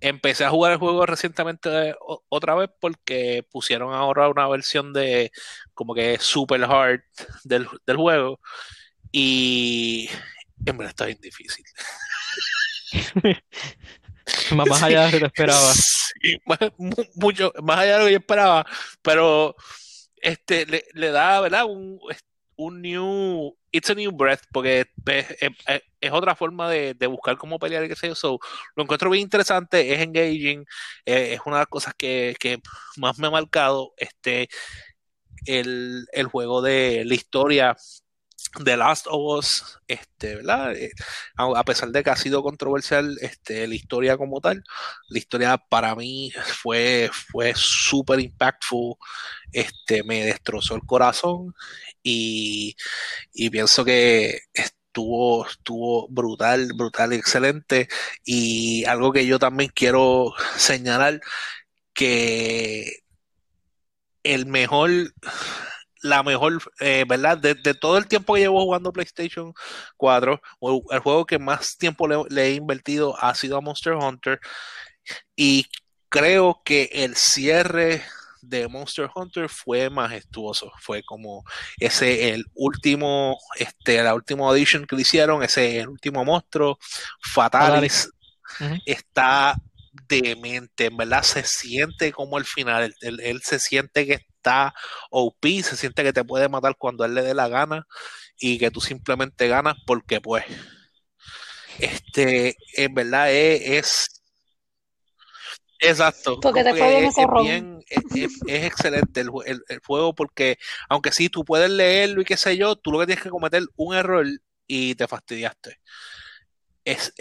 Empecé 0.00 0.44
a 0.44 0.50
jugar 0.50 0.72
el 0.72 0.78
juego 0.78 1.06
recientemente 1.06 1.90
eh, 1.90 1.96
otra 2.28 2.54
vez 2.54 2.70
porque 2.80 3.46
pusieron 3.50 3.94
ahora 3.94 4.28
una 4.28 4.46
versión 4.48 4.92
de 4.92 5.32
como 5.72 5.94
que 5.94 6.18
super 6.18 6.62
hard 6.64 7.00
del, 7.44 7.66
del 7.86 7.96
juego. 7.96 8.38
Y 9.10 10.08
en 10.66 10.76
verdad 10.78 10.90
está 10.90 11.06
bien 11.06 11.18
difícil. 11.20 11.64
Más, 14.52 14.66
más 14.66 14.82
allá 14.82 15.00
de 15.00 15.06
lo 15.06 15.10
que 15.12 15.20
te 15.20 15.26
esperaba. 15.26 15.72
Sí, 15.74 16.38
más, 16.46 16.58
mu- 16.78 17.04
mucho, 17.16 17.52
más 17.62 17.78
allá 17.80 17.92
de 17.94 17.98
lo 17.98 18.04
que 18.06 18.12
yo 18.12 18.18
esperaba, 18.18 18.64
pero 19.02 19.54
este 20.16 20.64
le, 20.64 20.84
le 20.94 21.10
da, 21.10 21.40
¿verdad? 21.40 21.66
Un, 21.66 21.98
un 22.56 22.80
new, 22.80 23.54
it's 23.70 23.90
a 23.90 23.94
new 23.94 24.10
breath, 24.10 24.40
porque 24.50 24.80
es, 25.06 25.30
es- 25.40 25.50
es- 25.66 25.82
es 26.00 26.12
otra 26.12 26.34
forma 26.34 26.70
de, 26.70 26.94
de 26.94 27.06
buscar 27.06 27.36
cómo 27.36 27.58
pelear 27.58 27.86
qué 27.86 27.96
sé 27.96 28.08
yo. 28.08 28.14
So, 28.14 28.38
lo 28.76 28.82
encuentro 28.84 29.10
bien 29.10 29.22
interesante, 29.24 29.92
es 29.92 30.00
engaging, 30.00 30.64
eh, 31.04 31.34
es 31.34 31.40
una 31.44 31.56
de 31.56 31.60
las 31.62 31.68
cosas 31.68 31.92
que, 31.94 32.34
que 32.40 32.60
más 32.96 33.18
me 33.18 33.26
ha 33.26 33.30
marcado, 33.30 33.92
este, 33.98 34.48
el, 35.46 36.06
el 36.12 36.26
juego 36.26 36.62
de 36.62 37.04
la 37.04 37.14
historia 37.14 37.76
The 38.62 38.76
Last 38.76 39.06
of 39.08 39.38
Us, 39.38 39.78
este, 39.88 40.36
¿verdad? 40.36 40.76
Eh, 40.76 40.92
a, 41.36 41.64
pesar 41.64 41.90
de 41.90 42.04
que 42.04 42.10
ha 42.10 42.16
sido 42.16 42.42
controversial, 42.42 43.16
este, 43.20 43.66
la 43.66 43.74
historia 43.74 44.16
como 44.16 44.40
tal, 44.40 44.62
la 45.08 45.18
historia 45.18 45.58
para 45.58 45.94
mí 45.94 46.30
fue, 46.62 47.10
fue 47.30 47.52
súper 47.56 48.20
impactful, 48.20 48.96
este, 49.52 50.02
me 50.04 50.24
destrozó 50.24 50.74
el 50.76 50.82
corazón 50.82 51.54
y, 52.02 52.76
y 53.32 53.50
pienso 53.50 53.84
que 53.84 54.40
estuvo, 54.52 55.46
estuvo 55.46 56.08
brutal, 56.08 56.72
brutal, 56.74 57.12
excelente 57.12 57.88
y 58.24 58.84
algo 58.84 59.12
que 59.12 59.26
yo 59.26 59.38
también 59.38 59.70
quiero 59.74 60.32
señalar 60.56 61.20
que 61.92 63.04
el 64.24 64.46
mejor 64.46 64.90
la 66.04 66.22
mejor, 66.22 66.62
eh, 66.80 67.04
¿verdad? 67.08 67.38
De, 67.38 67.54
de 67.54 67.74
todo 67.74 67.98
el 67.98 68.06
tiempo 68.06 68.34
que 68.34 68.40
llevo 68.42 68.62
jugando 68.62 68.92
PlayStation 68.92 69.52
4, 69.96 70.40
o 70.60 70.82
el 70.92 71.00
juego 71.00 71.26
que 71.26 71.38
más 71.38 71.76
tiempo 71.78 72.06
le, 72.08 72.16
le 72.30 72.46
he 72.48 72.54
invertido 72.54 73.16
ha 73.18 73.34
sido 73.34 73.56
a 73.56 73.60
Monster 73.62 73.94
Hunter. 73.94 74.38
Y 75.36 75.66
creo 76.08 76.60
que 76.64 76.90
el 76.92 77.16
cierre 77.16 78.02
de 78.42 78.68
Monster 78.68 79.08
Hunter 79.14 79.48
fue 79.48 79.88
majestuoso. 79.90 80.70
Fue 80.80 81.02
como 81.02 81.44
ese, 81.78 82.30
el 82.34 82.44
último, 82.54 83.38
este, 83.56 84.02
la 84.02 84.14
última 84.14 84.46
audition 84.48 84.86
que 84.86 84.96
le 84.96 85.02
hicieron, 85.02 85.42
ese, 85.42 85.80
el 85.80 85.88
último 85.88 86.24
monstruo, 86.24 86.78
Fatalis, 87.32 88.10
está 88.86 89.56
demente, 90.08 90.86
en 90.86 90.96
verdad 90.96 91.22
se 91.22 91.44
siente 91.44 92.12
como 92.12 92.36
el 92.38 92.44
final, 92.44 92.82
él, 92.84 92.94
él- 93.00 93.20
él 93.20 93.42
se 93.42 93.58
siente 93.58 94.06
que 94.06 94.26
está 94.44 94.74
OP, 95.10 95.62
se 95.62 95.76
siente 95.76 96.02
que 96.02 96.12
te 96.12 96.22
puede 96.24 96.48
matar 96.50 96.76
cuando 96.76 97.04
él 97.04 97.14
le 97.14 97.22
dé 97.22 97.32
la 97.34 97.48
gana 97.48 97.86
y 98.38 98.58
que 98.58 98.70
tú 98.70 98.80
simplemente 98.80 99.48
ganas 99.48 99.76
porque 99.86 100.20
pues 100.20 100.44
este 101.78 102.56
en 102.76 102.94
verdad 102.94 103.32
es, 103.32 103.62
es- 103.66 104.22
exacto 105.80 106.40
Porque 106.40 106.62
te 106.62 106.70
es, 106.70 107.10
ese 107.10 107.22
es 107.22 107.26
ron. 107.26 107.42
bien 107.44 107.84
es, 107.88 108.04
es- 108.14 108.40
es 108.46 108.64
excelente 108.64 109.20
el, 109.20 109.28
jue- 109.28 109.44
el- 109.46 109.64
el 109.68 109.80
juego 109.80 110.14
porque 110.14 110.58
aunque 110.88 111.10
sí 111.12 111.28
tú 111.28 111.44
puedes 111.44 111.70
leerlo 111.70 112.20
y 112.20 112.24
qué 112.24 112.36
sé 112.36 112.56
yo, 112.56 112.76
tú 112.76 112.92
lo 112.92 112.98
que 113.00 113.06
tienes 113.06 113.22
que 113.22 113.30
cometer 113.30 113.62
un 113.76 113.94
error 113.94 114.26
y 114.66 114.94
te 114.94 115.08
fastidiaste 115.08 115.78
es, 116.84 117.12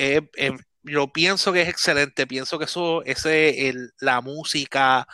yo 0.84 1.08
pienso 1.14 1.54
que 1.54 1.62
es 1.62 1.70
excelente, 1.70 2.28
pienso 2.28 2.60
que 2.60 2.66
eso, 2.66 3.02
ese, 3.06 3.70
el- 3.70 3.92
la 4.00 4.20
música, 4.20 5.08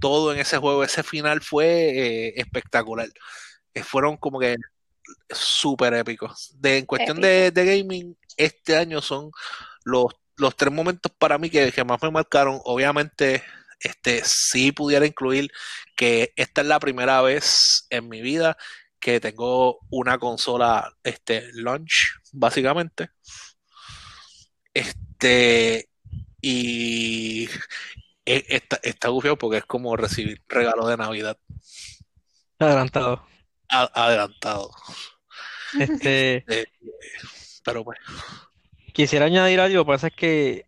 todo 0.00 0.32
en 0.32 0.40
ese 0.40 0.58
juego, 0.58 0.84
ese 0.84 1.02
final 1.02 1.40
fue 1.40 1.66
eh, 1.66 2.34
espectacular. 2.36 3.08
Eh, 3.74 3.82
fueron 3.82 4.16
como 4.16 4.38
que 4.40 4.56
súper 5.30 5.94
épicos. 5.94 6.52
De, 6.58 6.78
en 6.78 6.86
cuestión 6.86 7.20
de, 7.20 7.50
de 7.50 7.64
gaming, 7.64 8.16
este 8.36 8.76
año 8.76 9.00
son 9.00 9.30
los, 9.84 10.06
los 10.36 10.56
tres 10.56 10.72
momentos 10.72 11.12
para 11.18 11.38
mí 11.38 11.50
que, 11.50 11.72
que 11.72 11.84
más 11.84 12.02
me 12.02 12.10
marcaron. 12.10 12.60
Obviamente, 12.64 13.42
este, 13.80 14.22
sí 14.24 14.72
pudiera 14.72 15.06
incluir 15.06 15.50
que 15.96 16.32
esta 16.36 16.62
es 16.62 16.66
la 16.66 16.80
primera 16.80 17.20
vez 17.22 17.86
en 17.90 18.08
mi 18.08 18.22
vida 18.22 18.56
que 18.98 19.20
tengo 19.20 19.80
una 19.90 20.18
consola 20.18 20.90
este, 21.02 21.50
launch, 21.52 22.14
básicamente. 22.32 23.10
Este, 24.72 25.90
y, 26.40 27.48
está, 28.24 28.78
está 28.82 29.08
gufiado 29.08 29.36
porque 29.38 29.58
es 29.58 29.64
como 29.64 29.96
recibir 29.96 30.42
regalo 30.48 30.86
de 30.86 30.96
Navidad 30.96 31.38
Adelantado. 32.58 33.26
a- 33.68 33.90
adelantado. 34.06 34.70
Este, 35.78 36.44
Eh, 36.48 36.64
pero 37.64 37.82
pues, 37.84 37.98
quisiera 38.92 39.26
añadir 39.26 39.60
algo, 39.60 39.84
pasa 39.86 40.08
es 40.08 40.14
que 40.14 40.66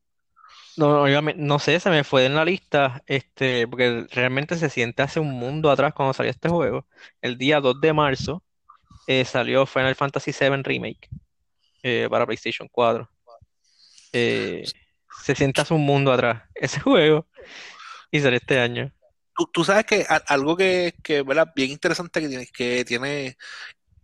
no, 0.77 1.07
no 1.37 1.59
sé, 1.59 1.81
se 1.81 1.90
me 1.90 2.05
fue 2.05 2.27
en 2.27 2.35
la 2.35 2.45
lista, 2.45 3.03
este, 3.07 3.66
porque 3.69 4.07
realmente 4.11 4.57
se 4.57 4.69
siente 4.71 5.03
hace 5.03 5.21
un 5.21 5.31
mundo 5.33 5.71
atrás 5.71 5.95
cuando 5.95 6.12
salió 6.12 6.31
este 6.31 6.49
juego. 6.49 6.87
El 7.23 7.38
día 7.38 7.61
2 7.61 7.81
de 7.81 7.92
marzo 7.92 8.42
eh, 9.07 9.25
salió 9.25 9.66
Final 9.66 9.95
Fantasy 9.95 10.33
VII 10.33 10.62
Remake 10.62 11.09
eh, 11.83 12.09
para 12.11 12.27
PlayStation 12.27 12.69
4. 12.71 13.09
Eh, 14.12 14.64
se 15.25 15.35
siente 15.35 15.61
hace 15.61 15.75
un 15.75 15.85
mundo 15.87 16.13
atrás 16.13 16.45
ese 16.55 16.81
juego 16.81 17.29
y 18.11 18.21
salió 18.21 18.39
este 18.39 18.61
año. 18.61 18.93
tú, 19.53 19.65
sabes 19.65 19.85
que 19.87 20.07
algo 20.29 20.57
que, 20.57 20.95
que 21.03 21.23
bien 21.55 21.71
interesante 21.71 22.21
que 22.21 22.29
tiene, 22.29 22.47
que 22.47 22.85
tiene 22.85 23.37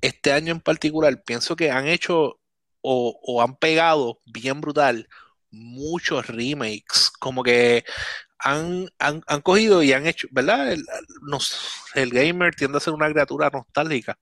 este 0.00 0.32
año 0.32 0.52
en 0.52 0.60
particular, 0.60 1.22
pienso 1.24 1.56
que 1.56 1.70
han 1.70 1.88
hecho 1.88 2.40
o, 2.82 3.20
o 3.22 3.42
han 3.42 3.56
pegado 3.56 4.20
bien 4.26 4.60
brutal 4.60 5.08
muchos 5.50 6.26
remakes, 6.28 7.10
como 7.20 7.42
que 7.44 7.84
han, 8.38 8.88
han, 8.98 9.22
han 9.26 9.40
cogido 9.42 9.82
y 9.82 9.92
han 9.92 10.06
hecho, 10.06 10.28
¿verdad? 10.32 10.72
El, 10.72 10.84
nos- 11.22 11.58
el 11.94 12.10
gamer 12.10 12.54
tiende 12.56 12.78
a 12.78 12.80
ser 12.80 12.94
una 12.94 13.10
criatura 13.10 13.50
nostálgica, 13.52 14.18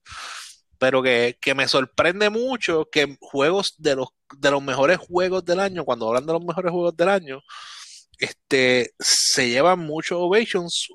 pero 0.81 1.03
que, 1.03 1.37
que 1.41 1.55
me 1.55 1.69
sorprende 1.69 2.31
mucho 2.31 2.89
que 2.91 3.17
juegos 3.21 3.75
de 3.79 3.95
los, 3.97 4.09
de 4.39 4.51
los 4.51 4.63
mejores 4.63 4.99
juegos 4.99 5.45
del 5.45 5.61
año, 5.61 5.85
cuando 5.85 6.09
hablan 6.09 6.27
de 6.27 6.33
los 6.33 6.45
mejores 6.45 6.71
juegos 6.73 6.97
del 6.97 7.09
año, 7.09 7.41
este, 8.19 8.93
se 8.99 9.49
llevan 9.49 9.79
muchos 9.79 10.17
ovations 10.21 10.87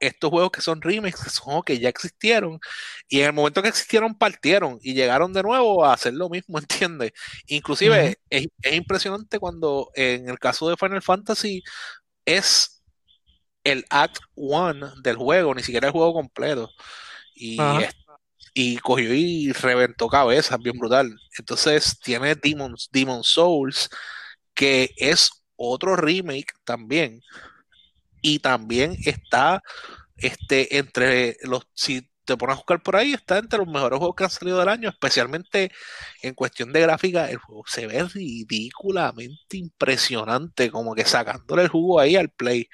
estos 0.00 0.30
juegos 0.30 0.50
que 0.50 0.60
son 0.62 0.82
remakes, 0.82 1.22
que 1.22 1.30
son 1.30 1.44
juegos 1.44 1.64
que 1.64 1.78
ya 1.78 1.88
existieron, 1.88 2.58
y 3.08 3.20
en 3.20 3.26
el 3.26 3.32
momento 3.32 3.62
que 3.62 3.68
existieron 3.68 4.16
partieron 4.18 4.78
y 4.82 4.94
llegaron 4.94 5.32
de 5.32 5.42
nuevo 5.42 5.84
a 5.84 5.92
hacer 5.94 6.14
lo 6.14 6.28
mismo, 6.28 6.58
¿entiendes? 6.60 7.12
Inclusive 7.46 8.18
es, 8.30 8.46
es 8.62 8.74
impresionante 8.74 9.38
cuando 9.38 9.90
en 9.94 10.28
el 10.28 10.38
caso 10.38 10.68
de 10.68 10.76
Final 10.76 11.02
Fantasy 11.02 11.62
es 12.26 12.82
el 13.64 13.84
Act 13.90 14.18
1 14.34 14.94
del 15.02 15.16
juego, 15.16 15.54
ni 15.54 15.62
siquiera 15.62 15.88
el 15.88 15.92
juego 15.92 16.14
completo. 16.14 16.70
Y, 17.34 17.80
es- 17.82 17.94
y 18.54 18.78
cogió 18.78 19.14
y 19.14 19.52
reventó 19.52 20.08
cabezas, 20.08 20.58
bien 20.60 20.78
brutal. 20.78 21.14
Entonces 21.38 21.98
tiene 22.00 22.34
Demon's, 22.34 22.88
Demon 22.92 23.22
Souls, 23.24 23.88
que 24.54 24.90
es 24.96 25.30
otro 25.56 25.96
remake 25.96 26.52
también. 26.64 27.20
Y 28.22 28.40
también 28.40 28.96
está 29.04 29.62
este, 30.16 30.78
entre 30.78 31.36
los, 31.42 31.62
si 31.74 32.08
te 32.24 32.36
pones 32.36 32.54
a 32.54 32.56
buscar 32.58 32.82
por 32.82 32.96
ahí, 32.96 33.14
está 33.14 33.38
entre 33.38 33.58
los 33.58 33.68
mejores 33.68 33.98
juegos 33.98 34.16
que 34.16 34.24
han 34.24 34.30
salido 34.30 34.58
del 34.58 34.68
año, 34.68 34.90
especialmente 34.90 35.72
en 36.22 36.34
cuestión 36.34 36.72
de 36.72 36.82
gráfica, 36.82 37.30
el 37.30 37.38
juego 37.38 37.64
se 37.66 37.86
ve 37.86 38.04
ridículamente 38.04 39.56
impresionante, 39.56 40.70
como 40.70 40.94
que 40.94 41.04
sacándole 41.06 41.62
el 41.62 41.68
jugo 41.68 42.00
ahí 42.00 42.16
al 42.16 42.28
play. 42.28 42.68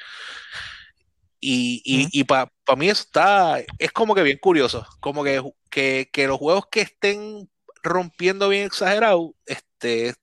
Y, 1.46 1.82
y, 1.84 2.08
y 2.10 2.24
para 2.24 2.50
mí 2.74 2.88
eso 2.88 3.02
está, 3.02 3.58
es 3.78 3.92
como 3.92 4.14
que 4.14 4.22
bien 4.22 4.38
curioso, 4.40 4.86
como 5.00 5.22
que, 5.22 5.42
que, 5.68 6.08
que 6.10 6.26
los 6.26 6.38
juegos 6.38 6.64
que 6.70 6.80
estén 6.80 7.50
rompiendo 7.82 8.48
bien 8.48 8.64
exagerado, 8.64 9.34
este, 9.44 10.14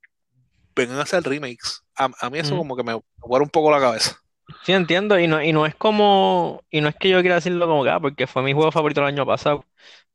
vengan 0.76 0.98
a 0.98 1.04
hacer 1.04 1.22
remakes. 1.22 1.84
A, 1.96 2.10
a 2.20 2.30
mí 2.32 2.40
eso 2.40 2.58
como 2.58 2.76
que 2.76 2.82
me 2.82 3.00
vuela 3.20 3.44
un 3.44 3.52
poco 3.52 3.70
la 3.70 3.80
cabeza. 3.80 4.18
Sí, 4.64 4.72
entiendo, 4.72 5.20
y 5.20 5.28
no, 5.28 5.44
y 5.44 5.54
no 5.54 5.68
es 5.68 5.76
como, 5.76 6.64
y 6.72 6.82
no 6.82 6.90
es 6.90 6.96
que 6.96 7.10
yo 7.10 7.22
quiera 7.22 7.36
decirlo 7.36 7.68
como 7.68 7.84
que, 7.84 7.92
ah, 7.92 8.00
porque 8.00 8.26
fue 8.26 8.42
mi 8.42 8.54
juego 8.54 8.72
favorito 8.72 9.02
el 9.02 9.08
año 9.08 9.24
pasado, 9.24 9.64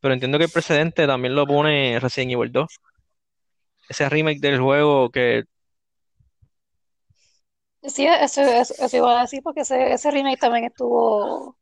pero 0.00 0.12
entiendo 0.12 0.38
que 0.38 0.46
el 0.46 0.50
precedente 0.50 1.06
también 1.06 1.36
lo 1.36 1.46
pone 1.46 2.00
Resident 2.00 2.32
Evil 2.32 2.50
2, 2.50 2.66
ese 3.90 4.08
remake 4.08 4.40
del 4.40 4.58
juego 4.58 5.10
que, 5.10 5.44
Sí, 7.86 8.06
eso, 8.06 8.40
eso, 8.42 8.74
eso 8.78 8.96
iba 8.96 9.18
a 9.18 9.22
decir 9.22 9.42
porque 9.42 9.60
ese, 9.60 9.92
ese 9.92 10.10
remake 10.10 10.38
también 10.40 10.64
estuvo 10.64 11.56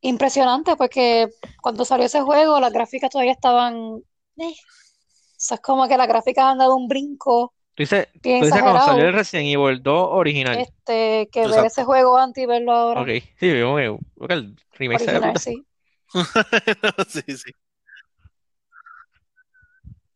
impresionante 0.00 0.76
porque 0.76 1.28
cuando 1.60 1.84
salió 1.84 2.06
ese 2.06 2.22
juego 2.22 2.58
las 2.60 2.72
gráficas 2.72 3.10
todavía 3.10 3.32
estaban... 3.32 4.02
eh. 4.36 4.54
O 4.54 5.44
sea, 5.44 5.56
es 5.56 5.60
como 5.60 5.88
que 5.88 5.96
las 5.96 6.06
gráficas 6.08 6.44
han 6.44 6.58
dado 6.58 6.76
un 6.76 6.88
brinco 6.88 7.52
tú 7.74 7.82
dices, 7.82 8.08
bien 8.22 8.40
tú 8.40 8.46
dices 8.46 8.62
cuando 8.62 8.80
salió 8.80 9.06
el 9.06 9.12
Resident 9.14 9.48
Evil 9.48 9.82
2 9.82 10.08
original, 10.12 10.58
Este, 10.58 11.28
que 11.32 11.46
ver 11.48 11.66
ese 11.66 11.84
juego 11.84 12.16
antes 12.16 12.42
y 12.42 12.46
verlo 12.46 12.72
ahora 12.72 13.02
ok, 13.02 13.08
sí, 13.08 13.24
que 13.40 13.60
el 13.60 14.56
remake 14.72 15.02
original, 15.02 15.38
sí. 15.38 15.64
Sí, 17.08 17.36
sí. 17.36 17.52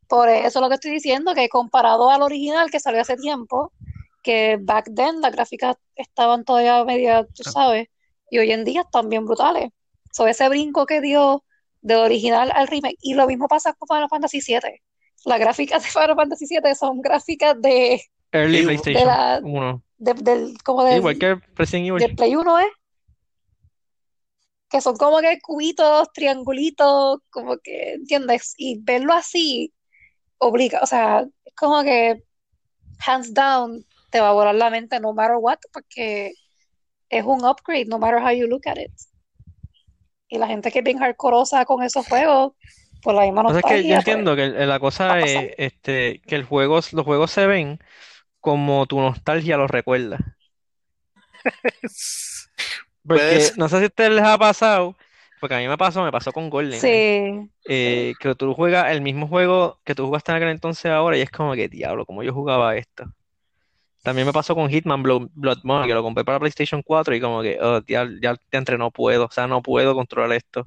Por 0.08 0.28
eso 0.28 0.58
es 0.58 0.62
lo 0.62 0.68
que 0.68 0.74
estoy 0.74 0.92
diciendo, 0.92 1.34
que 1.34 1.48
comparado 1.48 2.10
al 2.10 2.22
original 2.22 2.70
que 2.70 2.78
salió 2.78 3.00
hace 3.00 3.16
tiempo, 3.16 3.72
que 4.26 4.58
back 4.60 4.90
then 4.96 5.20
las 5.20 5.30
gráficas 5.32 5.76
estaban 5.94 6.44
todavía 6.44 6.84
media, 6.84 7.24
tú 7.32 7.44
Ah. 7.46 7.50
sabes, 7.52 7.88
y 8.28 8.38
hoy 8.38 8.50
en 8.50 8.64
día 8.64 8.80
están 8.80 9.08
bien 9.08 9.24
brutales. 9.24 9.70
So, 10.12 10.26
ese 10.26 10.48
brinco 10.48 10.84
que 10.84 11.00
dio 11.00 11.44
de 11.80 11.94
original 11.94 12.50
al 12.52 12.66
remake, 12.66 12.96
y 13.00 13.14
lo 13.14 13.28
mismo 13.28 13.46
pasa 13.46 13.72
con 13.74 13.86
Final 13.86 14.08
Fantasy 14.08 14.40
VII. 14.44 14.82
Las 15.26 15.38
gráficas 15.38 15.84
de 15.84 15.88
Final 15.90 16.16
Fantasy 16.16 16.46
VII 16.48 16.74
son 16.74 17.00
gráficas 17.00 17.54
de, 17.62 18.02
Early 18.32 18.54
Sí, 18.58 18.60
de 18.62 18.66
PlayStation 18.66 19.06
la, 19.06 19.40
1, 19.44 19.82
de- 19.98 20.14
del, 20.14 20.58
como 20.64 20.82
del, 20.82 20.96
igual 20.96 21.18
que 21.20 21.38
Resident 21.54 21.86
Evil, 21.88 22.00
del 22.00 22.16
Play 22.16 22.34
1, 22.34 22.58
¿eh? 22.60 22.68
Que 24.68 24.80
son 24.80 24.96
como 24.96 25.20
que 25.20 25.38
cubitos, 25.40 26.12
triangulitos, 26.12 27.20
como 27.30 27.58
que, 27.58 27.92
¿entiendes? 27.94 28.54
Y 28.58 28.80
verlo 28.82 29.12
así 29.12 29.72
obliga, 30.38 30.80
o 30.82 30.86
sea, 30.86 31.24
es 31.44 31.54
como 31.54 31.84
que 31.84 32.24
hands 33.06 33.32
down 33.32 33.86
te 34.16 34.22
va 34.22 34.30
a 34.30 34.32
volar 34.32 34.54
la 34.54 34.70
mente 34.70 34.98
no 34.98 35.12
matter 35.12 35.36
what, 35.38 35.58
porque 35.74 36.32
es 37.10 37.24
un 37.24 37.44
upgrade, 37.44 37.84
no 37.84 37.98
matter 37.98 38.18
how 38.18 38.30
you 38.30 38.46
look 38.46 38.62
at 38.66 38.78
it. 38.78 38.90
Y 40.28 40.38
la 40.38 40.46
gente 40.46 40.72
que 40.72 40.78
es 40.78 40.84
bien 40.84 40.98
hardcoreosa 40.98 41.66
con 41.66 41.82
esos 41.82 42.06
juegos, 42.08 42.54
por 43.02 43.14
la 43.14 43.24
misma 43.24 43.42
O 43.42 43.50
sea, 43.50 43.58
es 43.58 43.64
que 43.66 43.86
yo 43.86 43.94
nostalgia, 43.94 43.96
pues 43.96 44.08
entiendo 44.08 44.36
que 44.36 44.66
la 44.66 44.80
cosa 44.80 45.20
es 45.20 45.52
este, 45.58 46.22
que 46.26 46.34
el 46.34 46.44
juego, 46.44 46.76
los 46.76 47.04
juegos 47.04 47.30
se 47.30 47.46
ven 47.46 47.78
como 48.40 48.86
tu 48.86 48.98
nostalgia 49.00 49.58
los 49.58 49.70
recuerda. 49.70 50.18
Puede 53.04 53.50
Porque 53.50 53.50
no 53.58 53.68
sé 53.68 53.76
si 53.76 53.84
a 53.84 53.86
ustedes 53.88 54.12
les 54.12 54.24
ha 54.24 54.38
pasado, 54.38 54.96
porque 55.40 55.56
a 55.56 55.58
mí 55.58 55.68
me 55.68 55.76
pasó, 55.76 56.02
me 56.02 56.10
pasó 56.10 56.32
con 56.32 56.48
GoldenEye, 56.48 56.80
Sí, 56.80 57.50
eh, 57.68 58.14
que 58.18 58.34
tú 58.34 58.54
juegas 58.54 58.90
el 58.92 59.02
mismo 59.02 59.28
juego 59.28 59.78
que 59.84 59.94
tú 59.94 60.06
jugaste 60.06 60.32
en 60.32 60.36
aquel 60.38 60.48
entonces 60.48 60.90
ahora 60.90 61.18
y 61.18 61.20
es 61.20 61.30
como 61.30 61.52
que, 61.52 61.68
diablo, 61.68 62.06
como 62.06 62.22
yo 62.22 62.32
jugaba 62.32 62.76
esto. 62.76 63.04
También 64.06 64.24
me 64.24 64.32
pasó 64.32 64.54
con 64.54 64.70
Hitman 64.70 65.02
Blood, 65.02 65.30
Blood 65.34 65.58
Money, 65.64 65.88
que 65.88 65.94
lo 65.94 66.04
compré 66.04 66.24
para 66.24 66.38
PlayStation 66.38 66.80
4 66.80 67.16
y 67.16 67.20
como 67.20 67.42
que, 67.42 67.58
oh, 67.60 67.82
ya, 67.88 68.06
ya 68.22 68.36
te 68.36 68.56
entre, 68.56 68.78
no 68.78 68.92
puedo, 68.92 69.24
o 69.24 69.30
sea, 69.32 69.48
no 69.48 69.62
puedo 69.62 69.96
controlar 69.96 70.36
esto. 70.36 70.64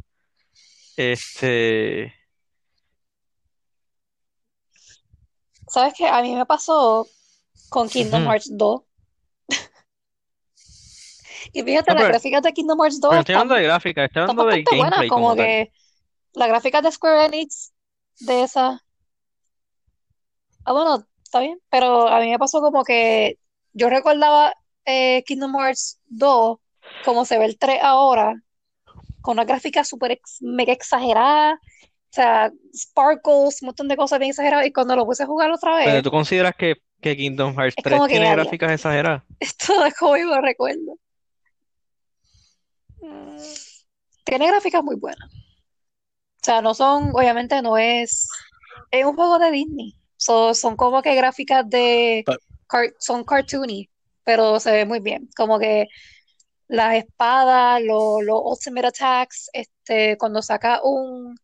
Este, 0.98 2.14
¿sabes 5.70 5.94
qué? 5.98 6.10
A 6.10 6.22
mí 6.22 6.36
me 6.36 6.46
pasó 6.46 7.08
con 7.70 7.88
Kingdom. 7.88 8.24
Hearts 8.24 8.50
2. 8.52 8.82
Y 11.54 11.64
fíjate, 11.64 11.92
No, 11.92 11.94
las 11.94 12.04
pero, 12.04 12.08
gráficas 12.10 12.44
de 12.44 12.52
Kingdom 12.52 12.82
Hearts 12.82 13.00
2 13.00 13.10
pero 13.10 13.16
no 13.16 13.20
estoy 13.22 13.36
hablando 13.36 13.56
de 13.56 13.64
gráfica, 13.64 14.04
estoy 14.04 14.22
hablando 14.22 14.46
de 14.48 14.64
gameplay 14.64 15.08
como 15.08 15.28
como 15.28 15.36
que 15.38 15.72
las 16.34 16.50
gráficas 16.50 16.84
de 16.84 16.92
Square 16.92 17.26
Enix 17.28 17.72
de 18.20 18.44
esa, 18.44 18.84
ah, 20.66 20.74
bueno, 20.74 21.08
está 21.30 21.40
bien, 21.42 21.60
pero 21.70 22.08
a 22.08 22.20
mí 22.20 22.30
me 22.32 22.40
pasó 22.40 22.60
como 22.60 22.84
que 22.84 23.38
yo 23.74 23.90
recordaba 23.90 24.54
eh, 24.86 25.24
Kingdom 25.26 25.54
Hearts 25.56 26.00
2 26.08 26.58
como 27.06 27.24
se 27.24 27.38
ve 27.38 27.46
el 27.46 27.58
3 27.60 27.80
ahora, 27.84 28.34
con 29.22 29.34
una 29.34 29.46
gráfica 29.46 29.84
súper 29.84 30.12
ex- 30.14 30.42
mega 30.42 30.74
exagerada, 30.74 31.54
o 31.54 32.12
sea, 32.12 32.52
sparkles, 32.76 33.62
un 33.62 33.68
montón 33.68 33.88
de 33.88 33.96
cosas 33.98 34.20
bien 34.20 34.32
exageradas, 34.32 34.66
y 34.66 34.74
cuando 34.74 34.96
lo 34.96 35.06
puse 35.06 35.24
a 35.24 35.28
jugar 35.28 35.52
otra 35.52 35.76
Pero 35.76 35.96
vez, 35.96 36.04
tú 36.04 36.12
consideras 36.12 36.56
que, 36.58 36.76
que 37.00 37.16
Kingdom 37.16 37.54
Hearts 37.56 37.76
es 37.78 37.84
3 37.84 37.94
como 37.94 38.08
que, 38.08 38.14
tiene 38.14 38.32
gráficas 38.32 38.72
exageradas. 38.72 39.24
esto 39.40 39.86
es 39.86 39.94
como 39.96 40.18
yo 40.18 40.26
lo 40.26 40.42
recuerdo. 40.42 40.98
Mm, 43.04 43.38
Tiene 44.26 44.48
gráficas 44.48 44.84
muy 44.84 44.96
buenas. 44.96 45.30
O 46.42 46.46
sea, 46.46 46.62
no 46.62 46.74
son, 46.74 47.12
obviamente 47.14 47.62
no 47.62 47.78
es, 47.78 48.30
es 48.92 49.06
un 49.06 49.16
juego 49.16 49.40
de 49.40 49.52
Disney. 49.52 49.99
So, 50.20 50.54
son 50.54 50.76
como 50.76 51.02
que 51.02 51.16
gráficas 51.16 51.68
de, 51.70 52.24
car- 52.68 52.94
son 53.00 53.24
cartoony, 53.24 53.90
pero 54.26 54.60
se 54.60 54.72
ve 54.72 54.86
muy 54.86 55.00
bien. 55.00 55.30
Como 55.36 55.58
que 55.58 55.88
las 56.68 56.96
espadas, 56.96 57.82
los, 57.82 58.22
los 58.24 58.42
ultimate 58.44 58.88
attacks, 58.88 59.50
este, 59.54 60.18
cuando 60.18 60.42
saca 60.42 60.82
un, 60.84 61.38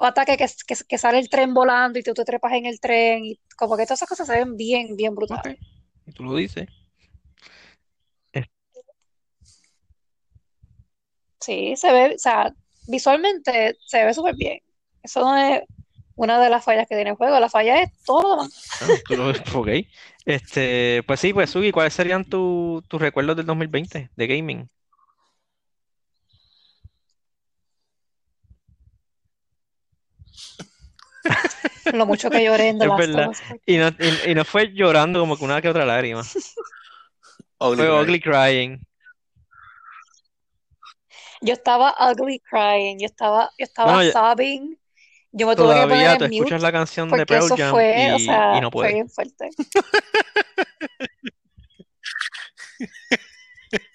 un 0.00 0.06
ataque 0.06 0.36
que, 0.36 0.46
que, 0.66 0.74
que 0.88 0.98
sale 0.98 1.20
el 1.20 1.30
tren 1.30 1.54
volando 1.54 2.00
y 2.00 2.02
tú 2.02 2.14
te 2.14 2.24
trepas 2.24 2.52
en 2.54 2.66
el 2.66 2.80
tren, 2.80 3.24
y 3.24 3.38
como 3.56 3.76
que 3.76 3.84
todas 3.84 4.00
esas 4.00 4.08
cosas 4.08 4.26
se 4.26 4.32
ven 4.34 4.56
bien, 4.56 4.96
bien 4.96 5.14
brutales. 5.14 5.56
y 6.04 6.10
tú 6.12 6.24
lo 6.24 6.34
dices. 6.34 6.68
Es- 8.32 8.46
Sí, 11.40 11.76
se 11.76 11.92
ve, 11.92 12.14
o 12.16 12.18
sea, 12.18 12.52
visualmente 12.88 13.76
se 13.86 14.04
ve 14.04 14.12
súper 14.12 14.34
bien. 14.34 14.58
Eso 15.02 15.20
no 15.20 15.36
es 15.36 15.62
una 16.18 16.40
de 16.40 16.50
las 16.50 16.64
fallas 16.64 16.86
que 16.88 16.96
tiene 16.96 17.10
el 17.10 17.16
juego. 17.16 17.38
La 17.38 17.48
falla 17.48 17.80
es 17.80 17.90
todo. 18.04 18.42
Ah, 18.42 18.86
ok. 19.54 19.68
Este, 20.24 21.02
pues 21.06 21.20
sí, 21.20 21.32
pues 21.32 21.48
Sugi, 21.48 21.70
¿cuáles 21.72 21.94
serían 21.94 22.24
tu- 22.24 22.82
tus 22.88 23.00
recuerdos 23.00 23.36
del 23.36 23.46
2020 23.46 24.10
de 24.14 24.26
gaming? 24.26 24.68
Lo 31.92 32.04
mucho 32.06 32.30
que 32.30 32.44
lloré 32.44 32.68
en 32.68 32.78
The 32.78 32.84
Es 32.84 32.90
Last 32.90 32.98
verdad. 33.00 33.28
of 33.28 33.30
Us. 33.30 33.60
Y 33.64 33.76
no, 33.78 33.88
y, 33.88 34.30
y 34.30 34.34
no 34.34 34.44
fue 34.44 34.72
llorando 34.74 35.20
como 35.20 35.38
que 35.38 35.44
una 35.44 35.62
que 35.62 35.68
otra 35.68 35.86
lágrima. 35.86 36.22
Ugly 37.60 37.76
Fue 37.76 38.02
ugly 38.02 38.20
crying. 38.20 38.78
Yo 41.40 41.52
estaba 41.52 41.94
ugly 42.10 42.40
crying, 42.40 42.98
yo 42.98 43.06
estaba, 43.06 43.50
yo 43.58 43.64
estaba 43.64 44.02
sobbing. 44.12 44.70
Yo 44.72 44.78
me 45.46 45.56
tuve 45.56 45.76
que 45.78 45.86
poner 45.86 45.86
Todavía 45.86 46.12
en 46.12 46.18
tú 46.18 46.28
mute 46.28 46.36
escuchas 46.36 46.62
la 46.62 46.72
canción 46.72 47.12
de 47.12 47.24
porque 47.24 47.26
Pearl 47.26 47.52
Jam 47.54 47.70
fue, 47.70 48.12
o 48.12 48.18
y, 48.18 48.20
sea, 48.20 48.56
y 48.56 48.60
no 48.60 48.70
fue 48.70 48.70
puedes. 48.70 48.94
bien 48.94 49.08
fuerte. 49.10 49.50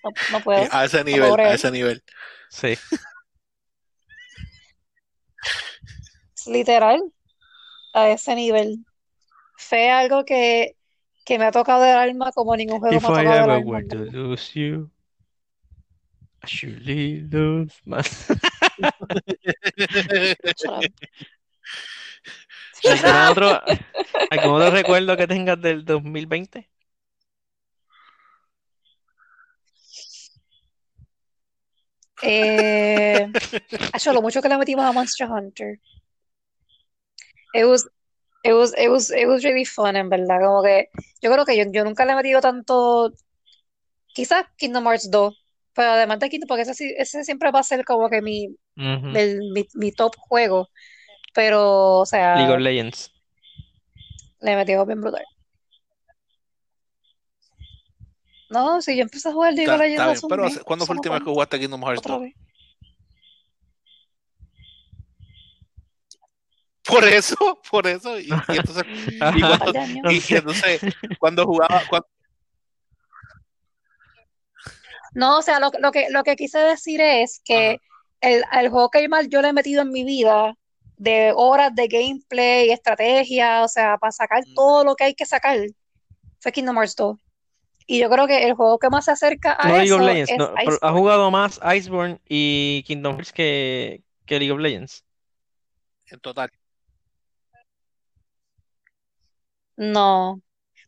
No, 0.04 0.12
no 0.28 0.42
puedo. 0.44 0.68
A 0.72 0.86
ese 0.86 1.04
puedo 1.04 1.04
nivel, 1.04 1.32
a 1.40 1.50
creer. 1.50 1.56
ese 1.56 1.72
nivel. 1.72 2.04
Sí. 2.50 2.78
Es 6.36 6.48
literal, 6.48 7.02
a 7.94 8.10
ese 8.10 8.36
nivel. 8.36 8.86
Fue 9.58 9.90
algo 9.92 10.26
que, 10.26 10.76
que 11.26 11.40
me 11.40 11.46
ha 11.46 11.52
tocado 11.52 11.86
el 11.86 11.92
alma 11.98 12.32
como 12.34 12.56
ningún 12.56 12.80
juego 12.80 12.96
If 12.98 13.02
me 13.02 13.08
ha 13.08 13.12
I 13.22 13.26
tocado 13.26 13.44
el 13.46 13.50
ever 13.50 13.52
alma. 13.52 13.72
were 13.72 13.88
to 13.88 13.98
lose 14.06 14.54
you, 14.54 14.92
I 16.44 16.48
surely 16.48 17.22
lose 17.22 17.74
my... 17.86 18.02
¿Algún 22.84 23.16
otro, 23.30 23.62
algún 24.30 24.52
otro 24.56 24.72
recuerdo 24.72 25.18
que 25.18 25.28
tengas 25.28 25.62
del 25.62 25.86
2020? 25.86 26.70
Eh, 32.24 33.28
lo 34.14 34.22
mucho 34.22 34.42
que 34.42 34.50
le 34.50 34.58
metimos 34.58 34.86
a 34.86 34.92
Monster 34.94 35.30
Hunter. 35.30 35.80
It 37.54 37.66
was, 37.66 37.88
it 38.44 38.54
was, 38.54 38.74
it 38.78 38.90
was, 38.90 39.12
it 39.12 39.28
was 39.28 39.44
really 39.44 39.66
fun, 39.66 39.96
en 39.96 40.10
verdad. 40.10 40.40
Como 40.42 40.64
que 40.64 40.90
yo 41.22 41.32
creo 41.32 41.46
que 41.46 41.58
yo, 41.58 41.66
yo 41.72 41.84
nunca 41.84 42.06
le 42.06 42.14
he 42.14 42.16
metido 42.16 42.42
tanto, 42.42 43.14
quizás 44.14 44.46
Kingdom 44.58 44.86
Hearts 44.86 45.12
2, 45.12 45.36
pero 45.74 45.92
además 45.92 46.20
de 46.20 46.30
Kingdom, 46.30 46.48
porque 46.48 46.64
ese, 46.64 46.96
ese 46.98 47.24
siempre 47.24 47.52
va 47.52 47.60
a 47.60 47.64
ser 47.64 47.84
como 47.84 48.10
que 48.10 48.22
mi, 48.22 48.56
El- 48.76 49.52
mi, 49.52 49.68
mi 49.76 49.92
top 49.92 50.16
juego. 50.18 50.70
Pero, 51.34 52.00
o 52.00 52.06
League 52.06 52.44
sea, 52.46 52.52
of 52.54 52.60
Legends. 52.60 53.12
le 54.42 54.56
metimos 54.56 54.86
bien 54.86 55.02
brutal. 55.02 55.26
No, 58.50 58.82
si 58.84 58.96
yo 58.96 59.02
empecé 59.04 59.30
a 59.30 59.34
jugar 59.34 59.54
League 59.54 59.64
Está, 59.64 59.76
of 59.76 59.80
Legends 59.82 59.94
está 60.00 60.06
bien, 60.06 60.18
hace 60.18 60.26
un 60.26 60.30
pero 60.30 60.44
mes, 60.44 60.60
¿cuándo 60.64 60.86
fue 60.86 60.96
última 60.96 61.14
vez 61.16 61.22
que 61.22 61.26
cuenta. 61.26 61.34
jugaste 61.36 61.60
Kingdom 61.60 61.82
Hearts 61.84 62.00
Otra 62.00 62.14
2? 62.14 62.22
vez. 62.22 62.34
Por 66.86 67.04
eso, 67.06 67.62
por 67.72 67.88
eso. 67.88 68.20
Y, 68.20 68.26
y 68.28 68.58
entonces, 68.58 68.84
y 69.36 69.40
cuando, 69.40 70.12
y, 70.12 70.18
y 70.18 70.36
entonces, 70.36 70.82
cuando 71.18 71.46
jugaba, 71.46 71.82
cuando- 71.90 72.08
No, 75.16 75.38
o 75.38 75.42
sea, 75.42 75.60
lo, 75.60 75.72
lo 75.80 75.92
que, 75.92 76.08
lo 76.10 76.24
que 76.24 76.36
quise 76.36 76.60
decir 76.60 77.00
es 77.02 77.42
que 77.46 77.78
el, 78.24 78.44
el 78.54 78.70
juego 78.70 78.90
que 78.92 79.08
más 79.10 79.28
yo 79.30 79.42
le 79.42 79.50
he 79.50 79.54
metido 79.54 79.82
en 79.84 79.92
mi 79.92 80.04
vida, 80.06 80.56
de 80.98 81.34
horas 81.36 81.76
de 81.76 81.88
gameplay, 81.88 82.72
estrategia, 82.72 83.64
o 83.64 83.68
sea, 83.70 83.98
para 84.00 84.12
sacar 84.12 84.46
Mm. 84.46 84.56
todo 84.56 84.84
lo 84.86 84.96
que 84.96 85.06
hay 85.06 85.16
que 85.16 85.26
sacar, 85.26 85.58
fue 86.40 86.52
Kingdom 86.52 86.78
Hearts 86.78 86.96
2. 86.96 87.18
Y 87.88 88.00
yo 88.02 88.10
creo 88.10 88.28
que 88.28 88.46
el 88.46 88.56
juego 88.56 88.80
que 88.80 88.90
más 88.90 89.06
se 89.06 89.12
acerca 89.12 89.54
a 89.54 89.70
No 89.70 89.78
League 89.78 89.94
of 89.94 90.02
eso 90.02 90.02
Legends, 90.02 90.36
es 90.36 90.38
no, 90.38 90.60
pero 90.64 90.78
has 90.82 90.92
Iceborne. 90.92 90.92
jugado 90.92 91.32
más 91.32 91.60
Iceborne 91.64 92.20
y 92.28 92.84
Kingdom 92.84 93.16
Hearts 93.16 93.32
que, 93.34 94.04
que 94.26 94.38
League 94.40 94.52
of 94.52 94.60
Legends. 94.60 95.04
en 96.08 96.20
total. 96.20 96.50
No, 99.76 100.42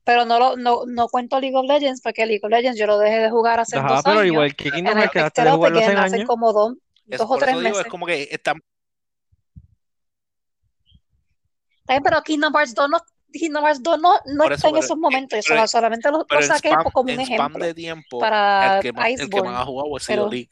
pero 0.06 0.26
no, 0.26 0.39
lo, 0.39 0.58
no, 0.58 0.86
no 0.88 1.08
cuento 1.10 1.39
League 1.39 1.58
of 1.58 1.65
Legends 1.67 2.02
porque 2.02 2.26
League 2.26 2.41
of 2.43 2.52
Legends 2.52 2.80
yo 2.80 2.88
lo 2.88 3.00
dejé 3.00 3.19
de 3.19 3.30
jugar 3.32 3.60
hace 3.60 3.80
Ajá, 3.80 3.88
dos 3.88 4.06
pero 4.06 4.24
años. 4.24 4.26
igual 4.26 4.56
que 4.56 4.71
Kingdom 4.71 4.98
Hearts 5.00 5.13
que 5.13 5.19
dejaste 5.19 5.43
de 5.43 5.52
jugarlo 5.52 5.80
hace 5.95 6.21
años. 6.21 6.24
como 6.24 6.54
dos, 6.54 6.76
Es, 7.08 7.20
dos 7.20 7.30
o 7.30 7.38
tres 7.38 7.50
eso 7.50 7.60
digo, 7.60 7.72
es 7.72 7.78
meses. 7.78 7.91
como 7.91 8.06
que 8.06 8.28
está, 8.32 8.56
Está 11.86 11.94
bien, 11.94 12.04
pero 12.04 12.24
Kingdom 12.24 12.52
Hearts 12.52 12.74
2 12.74 12.89
no, 12.89 12.98
Kingdom 13.32 13.63
Hearts 13.63 13.84
2 13.84 14.00
no, 14.00 14.15
está 14.15 14.54
eso, 14.56 14.68
en 14.70 14.78
esos 14.78 14.98
momentos. 14.98 15.46
Pero, 15.48 15.68
solamente 15.68 16.10
lo, 16.10 16.26
saqué 16.41 16.70
spam, 16.70 16.91
como 16.91 17.10
en 17.10 17.20
un 17.20 17.26
spam 17.26 17.36
ejemplo 17.36 17.65
de 17.65 17.74
tiempo, 17.76 18.18
el 18.18 18.22
para 18.22 18.80
que 18.82 18.91
más, 18.91 19.08
el 19.08 19.30
que 19.30 19.44
más 19.44 19.62
ha 19.62 19.65
jugado 19.65 19.96
ha 19.96 20.00
sido 20.00 20.15
Pero 20.15 20.32
League. 20.32 20.50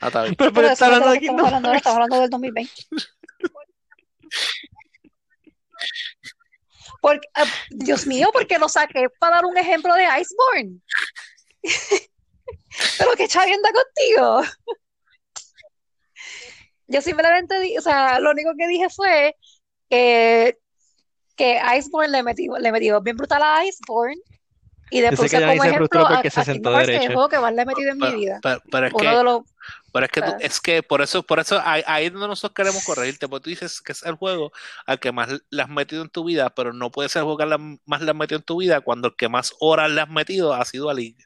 Ah, 0.00 0.08
está 0.08 0.22
bien. 0.24 0.34
Pero, 0.36 0.68
está 0.68 0.84
hablando 0.84 1.10
de 1.10 1.16
estamos 1.16 1.20
Kingdom 1.20 1.46
hablando 1.46 1.68
ahora, 1.68 1.78
Hearts. 1.78 1.78
estamos 1.78 1.96
hablando 1.96 2.20
del 2.20 2.30
2020. 2.30 2.72
Porque, 7.00 7.28
ah, 7.34 7.46
Dios 7.70 8.06
mío, 8.06 8.28
¿por 8.32 8.46
qué 8.46 8.58
lo 8.58 8.68
saqué 8.68 9.08
para 9.18 9.36
dar 9.36 9.46
un 9.46 9.56
ejemplo 9.56 9.94
de 9.94 10.04
Iceborne? 10.04 10.80
Pero 12.98 13.10
qué 13.16 13.28
chavienda 13.28 13.70
contigo. 13.72 14.42
Yo 16.86 17.02
simplemente, 17.02 17.58
di- 17.60 17.76
o 17.76 17.82
sea, 17.82 18.18
lo 18.20 18.30
único 18.30 18.50
que 18.56 18.66
dije 18.66 18.88
fue 18.88 19.36
que, 19.90 20.58
que 21.36 21.60
Iceborne 21.76 22.10
le 22.10 22.22
metí, 22.22 22.48
le 22.58 22.72
metí 22.72 22.90
bien 23.02 23.16
brutal 23.16 23.42
a 23.42 23.64
Iceborne 23.66 24.20
y 24.90 25.00
sé 25.02 25.28
que 25.28 25.44
como 25.46 25.62
se 25.62 25.68
ejemplo 25.68 26.06
a, 26.06 26.08
porque 26.08 26.30
se 26.30 26.40
a 26.40 26.44
sentó 26.44 26.78
el 26.80 27.12
juego 27.12 27.28
que 27.28 27.38
más 27.38 27.52
le 27.52 27.62
he 27.62 27.66
metido 27.66 27.90
en 27.90 27.98
mi 27.98 28.14
vida. 28.14 28.40
pero, 28.42 28.62
pero 28.70 28.86
es 28.86 28.92
Uno 28.94 29.10
que, 29.10 29.16
de 29.16 29.24
los, 29.24 29.42
pero 29.92 30.06
es 30.06 30.12
que, 30.12 30.22
tú- 30.22 30.32
es 30.40 30.60
que 30.62 30.82
por 30.82 31.02
eso, 31.02 31.22
por 31.22 31.40
eso 31.40 31.60
ahí, 31.62 31.82
ahí 31.86 32.06
es 32.06 32.12
donde 32.12 32.28
nosotros 32.28 32.54
queremos 32.54 32.82
corregirte, 32.84 33.28
porque 33.28 33.44
tú 33.44 33.50
dices 33.50 33.82
que 33.82 33.92
es 33.92 34.02
el 34.04 34.14
juego 34.14 34.50
al 34.86 34.98
que 34.98 35.12
más 35.12 35.28
le 35.50 35.62
has 35.62 35.68
metido 35.68 36.02
en 36.02 36.08
tu 36.08 36.24
vida, 36.24 36.48
pero 36.54 36.72
no 36.72 36.90
puede 36.90 37.10
ser 37.10 37.20
el 37.20 37.24
juego 37.24 37.36
que 37.38 37.46
la- 37.46 37.58
más 37.84 38.00
le 38.00 38.10
has 38.10 38.16
metido 38.16 38.38
en 38.38 38.44
tu 38.44 38.56
vida 38.60 38.80
cuando 38.80 39.08
el 39.08 39.16
que 39.16 39.28
más 39.28 39.52
horas 39.60 39.90
le 39.90 40.00
has 40.00 40.08
metido 40.08 40.54
ha 40.54 40.64
sido 40.64 40.88
a 40.88 40.94
League. 40.94 41.22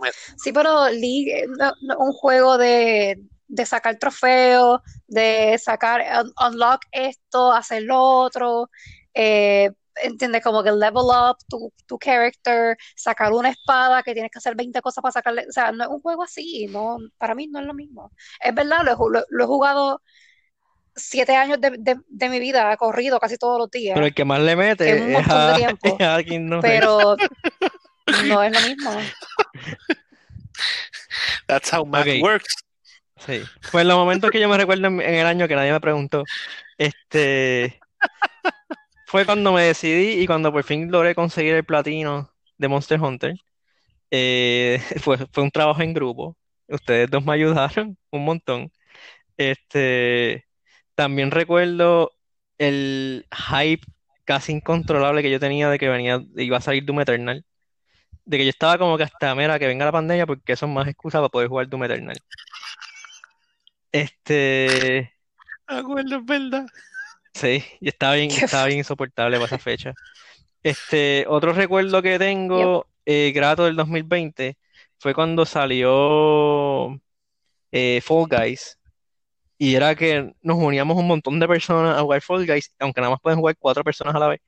Te 0.00 0.10
Sí, 0.36 0.52
pero 0.52 0.88
League 0.90 1.40
eh, 1.42 1.46
no, 1.58 1.72
no, 1.82 1.98
un 1.98 2.12
juego 2.12 2.58
de, 2.58 3.20
de 3.48 3.66
sacar 3.66 3.98
trofeos, 3.98 4.80
de 5.06 5.58
sacar, 5.58 6.02
un- 6.24 6.32
unlock 6.48 6.82
esto, 6.92 7.52
hacer 7.52 7.82
lo 7.82 8.00
otro, 8.00 8.70
eh, 9.14 9.70
¿entiendes? 10.02 10.42
Como 10.42 10.62
que 10.62 10.72
level 10.72 11.04
up 11.04 11.36
tu, 11.48 11.72
tu 11.86 11.98
character, 11.98 12.76
sacar 12.96 13.32
una 13.32 13.50
espada 13.50 14.02
que 14.02 14.12
tienes 14.14 14.30
que 14.30 14.38
hacer 14.38 14.54
20 14.56 14.80
cosas 14.82 15.02
para 15.02 15.12
sacarle, 15.12 15.46
o 15.48 15.52
sea, 15.52 15.72
no 15.72 15.84
es 15.84 15.90
un 15.90 16.00
juego 16.00 16.22
así, 16.22 16.66
no, 16.68 16.98
para 17.18 17.34
mí 17.34 17.46
no 17.48 17.60
es 17.60 17.66
lo 17.66 17.74
mismo. 17.74 18.12
Es 18.40 18.54
verdad, 18.54 18.80
lo 18.84 18.96
lo, 19.10 19.24
lo 19.28 19.44
he 19.44 19.46
jugado 19.46 20.02
siete 20.96 21.36
años 21.36 21.60
de, 21.60 21.70
de, 21.78 22.00
de 22.08 22.28
mi 22.28 22.38
vida, 22.38 22.72
he 22.72 22.76
corrido 22.76 23.18
casi 23.20 23.36
todos 23.36 23.58
los 23.58 23.70
Pero 23.92 24.06
días, 24.06 24.06
el 24.06 24.14
que 24.14 24.24
más 24.24 24.40
le 24.40 24.56
que 24.82 24.92
es 24.92 25.02
un 25.02 25.10
mete 25.10 25.18
es 25.18 25.26
montón 25.26 25.46
de 25.46 25.54
tiempo, 25.54 25.96
es 26.20 26.26
pero 26.60 27.16
no 28.08 28.42
es 28.42 28.52
lo 28.52 28.60
mismo. 28.60 28.90
That's 31.46 31.72
how 31.72 31.84
math 31.84 32.06
works. 32.20 32.54
sí. 33.18 33.42
Pues 33.70 33.86
los 33.86 33.96
momentos 33.96 34.30
que 34.30 34.40
yo 34.40 34.48
me 34.48 34.58
recuerdo 34.58 34.86
en, 34.86 35.00
en 35.00 35.14
el 35.14 35.26
año 35.26 35.48
que 35.48 35.56
nadie 35.56 35.72
me 35.72 35.80
preguntó, 35.80 36.24
este, 36.78 37.80
fue 39.06 39.24
cuando 39.26 39.52
me 39.52 39.62
decidí 39.62 40.22
y 40.22 40.26
cuando 40.26 40.52
por 40.52 40.64
fin 40.64 40.90
logré 40.90 41.14
conseguir 41.14 41.54
el 41.54 41.64
platino 41.64 42.30
de 42.58 42.68
Monster 42.68 43.00
Hunter. 43.00 43.34
Eh, 44.10 44.80
fue, 45.00 45.18
fue 45.32 45.42
un 45.42 45.50
trabajo 45.50 45.82
en 45.82 45.94
grupo. 45.94 46.36
Ustedes 46.68 47.10
dos 47.10 47.24
me 47.24 47.34
ayudaron 47.34 47.98
un 48.10 48.24
montón. 48.24 48.72
Este, 49.36 50.46
también 50.94 51.30
recuerdo 51.30 52.12
el 52.58 53.26
hype 53.50 53.84
casi 54.24 54.52
incontrolable 54.52 55.22
que 55.22 55.30
yo 55.30 55.40
tenía 55.40 55.68
de 55.70 55.78
que 55.78 55.88
venía, 55.88 56.22
iba 56.36 56.58
a 56.58 56.60
salir 56.60 56.84
Doom 56.84 57.00
Eternal. 57.00 57.44
De 58.24 58.38
que 58.38 58.44
yo 58.44 58.50
estaba 58.50 58.78
como 58.78 58.96
que 58.96 59.04
hasta, 59.04 59.34
mira, 59.34 59.58
que 59.58 59.66
venga 59.66 59.84
la 59.84 59.92
pandemia 59.92 60.26
porque 60.26 60.52
eso 60.52 60.66
es 60.66 60.72
más 60.72 60.88
excusa 60.88 61.18
para 61.18 61.28
poder 61.28 61.48
jugar 61.48 61.68
Doom 61.68 61.84
Eternal. 61.84 62.16
Este, 63.92 65.12
acuerdo, 65.66 66.16
es 66.16 66.24
verdad. 66.24 66.66
sí, 67.34 67.62
yo 67.80 67.88
estaba 67.90 68.14
bien, 68.14 68.30
estaba 68.30 68.66
bien 68.66 68.78
insoportable 68.78 69.36
para 69.36 69.46
esa 69.46 69.58
fecha. 69.58 69.94
Este, 70.62 71.26
otro 71.28 71.52
recuerdo 71.52 72.02
que 72.02 72.18
tengo 72.18 72.86
eh, 73.04 73.32
grato 73.34 73.64
del 73.64 73.76
2020 73.76 74.56
fue 74.98 75.14
cuando 75.14 75.44
salió 75.44 76.98
eh, 77.70 78.00
Fall 78.02 78.26
Guys. 78.28 78.78
Y 79.58 79.74
era 79.76 79.94
que 79.94 80.34
nos 80.42 80.56
uníamos 80.56 80.96
un 80.96 81.06
montón 81.06 81.38
de 81.38 81.46
personas 81.46 81.96
a 81.98 82.02
jugar 82.02 82.20
Fall 82.22 82.46
Guys, 82.46 82.74
aunque 82.78 83.00
nada 83.00 83.12
más 83.12 83.20
pueden 83.20 83.38
jugar 83.38 83.56
cuatro 83.58 83.84
personas 83.84 84.14
a 84.14 84.18
la 84.18 84.28
vez. 84.28 84.40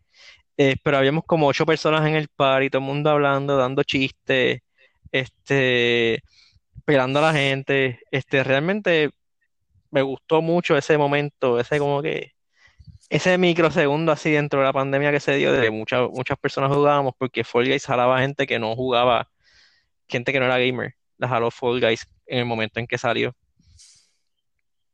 Eh, 0.59 0.77
pero 0.83 0.99
habíamos 0.99 1.25
como 1.25 1.47
ocho 1.49 1.67
personas 1.67 2.07
en 2.07 2.17
el 2.17 2.29
par 2.29 2.63
y 2.63 2.71
todo 2.71 2.81
el 2.81 2.87
mundo 2.87 3.11
hablando, 3.11 3.57
dando 3.57 3.83
chistes, 3.83 4.63
este, 5.13 6.23
pelando 6.85 7.19
a 7.19 7.23
la 7.23 7.33
gente. 7.33 8.01
Este, 8.11 8.43
realmente 8.43 9.11
me 9.91 10.03
gustó 10.03 10.43
mucho 10.43 10.77
ese 10.77 10.99
momento, 10.99 11.61
ese 11.61 11.79
como 11.79 12.03
que, 12.03 12.33
ese 13.09 13.39
microsegundo 13.39 14.13
así 14.13 14.31
dentro 14.33 14.61
de 14.61 14.67
la 14.67 14.73
pandemia 14.73 15.13
que 15.13 15.21
se 15.21 15.37
dio, 15.37 15.53
de 15.53 15.63
que 15.63 15.71
muchas, 15.71 16.09
muchas 16.11 16.39
personas 16.39 16.73
jugábamos, 16.75 17.15
porque 17.19 17.45
Fall 17.45 17.67
Guys 17.67 17.87
jalaba 17.87 18.21
gente 18.21 18.47
que 18.47 18.59
no 18.59 18.75
jugaba, 18.75 19.29
gente 20.09 20.33
que 20.33 20.41
no 20.41 20.47
era 20.47 20.59
gamer, 20.59 20.95
la 21.19 21.29
jaló 21.29 21.51
Fall 21.51 21.81
Guys 21.81 22.07
en 22.27 22.41
el 22.41 22.45
momento 22.47 22.81
en 22.81 22.87
que 22.87 22.99
salió. 22.99 23.35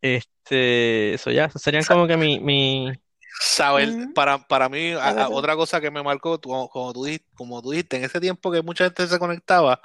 Este, 0.02 1.14
eso 1.14 1.30
ya, 1.30 1.48
serían 1.50 1.84
como 1.84 2.06
que 2.06 2.16
mi, 2.16 2.40
mi, 2.40 2.92
Saber, 3.40 3.88
Ujú. 3.88 4.14
para, 4.14 4.38
para 4.46 4.68
mí, 4.68 4.92
a- 4.92 5.24
a- 5.24 5.28
otra 5.30 5.56
cosa 5.56 5.80
que 5.80 5.90
me 5.90 6.02
marcó, 6.02 6.38
tú- 6.38 6.50
como, 6.70 6.92
tú, 6.92 7.06
como 7.34 7.62
tú 7.62 7.70
dijiste, 7.70 7.96
en 7.96 8.04
ese 8.04 8.20
tiempo 8.20 8.52
que 8.52 8.62
mucha 8.62 8.84
gente 8.84 9.06
se 9.06 9.18
conectaba, 9.18 9.80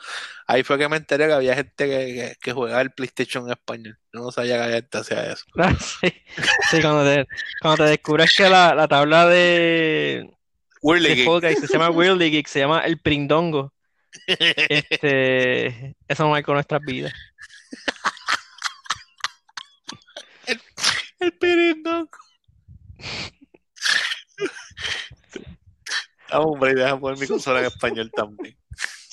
ahí 0.46 0.64
fue 0.64 0.78
que 0.78 0.88
me 0.90 0.98
enteré 0.98 1.28
que 1.28 1.34
había 1.34 1.56
gente 1.56 1.86
que, 1.88 1.98
que, 2.14 2.36
que 2.42 2.54
jugaba 2.54 2.82
el 2.82 2.92
PlayStation 2.92 3.46
en 3.46 3.52
español. 3.52 3.98
Yo 4.14 4.22
no 4.22 4.32
sabía 4.32 4.56
que 4.58 4.64
había 4.64 4.76
gente 4.76 4.98
hacía 4.98 5.32
eso. 5.32 5.46
Ah, 5.58 5.74
sí, 5.80 6.14
sí, 6.70 6.82
cuando 6.82 7.04
te, 7.06 7.28
cuando 7.62 7.84
te 7.86 7.90
descubres 7.92 8.34
que 8.36 8.50
la, 8.50 8.76
la 8.76 8.88
tabla 8.88 9.28
de, 9.28 10.30
Whirly 10.82 11.10
de 11.10 11.16
Geek. 11.16 11.26
Fall 11.26 11.42
Guys 11.42 11.60
se 11.60 11.68
llama 11.68 11.90
Whirly 11.92 12.30
Geek, 12.30 12.48
se 12.48 12.60
llama 12.60 12.82
El 12.82 13.00
Prindongo. 13.00 13.74
Este, 14.28 15.96
eso 16.08 16.28
marcó 16.30 16.54
nuestras 16.54 16.82
vidas. 16.82 17.14
El 21.20 21.34
pirindongo. 21.34 22.10
Ah, 26.30 26.40
hombre, 26.42 26.72
y 26.72 26.76
deja 26.76 27.00
poner 27.00 27.20
mi 27.20 27.28
consola 27.28 27.60
en 27.60 27.66
español 27.68 28.12
también. 28.16 28.58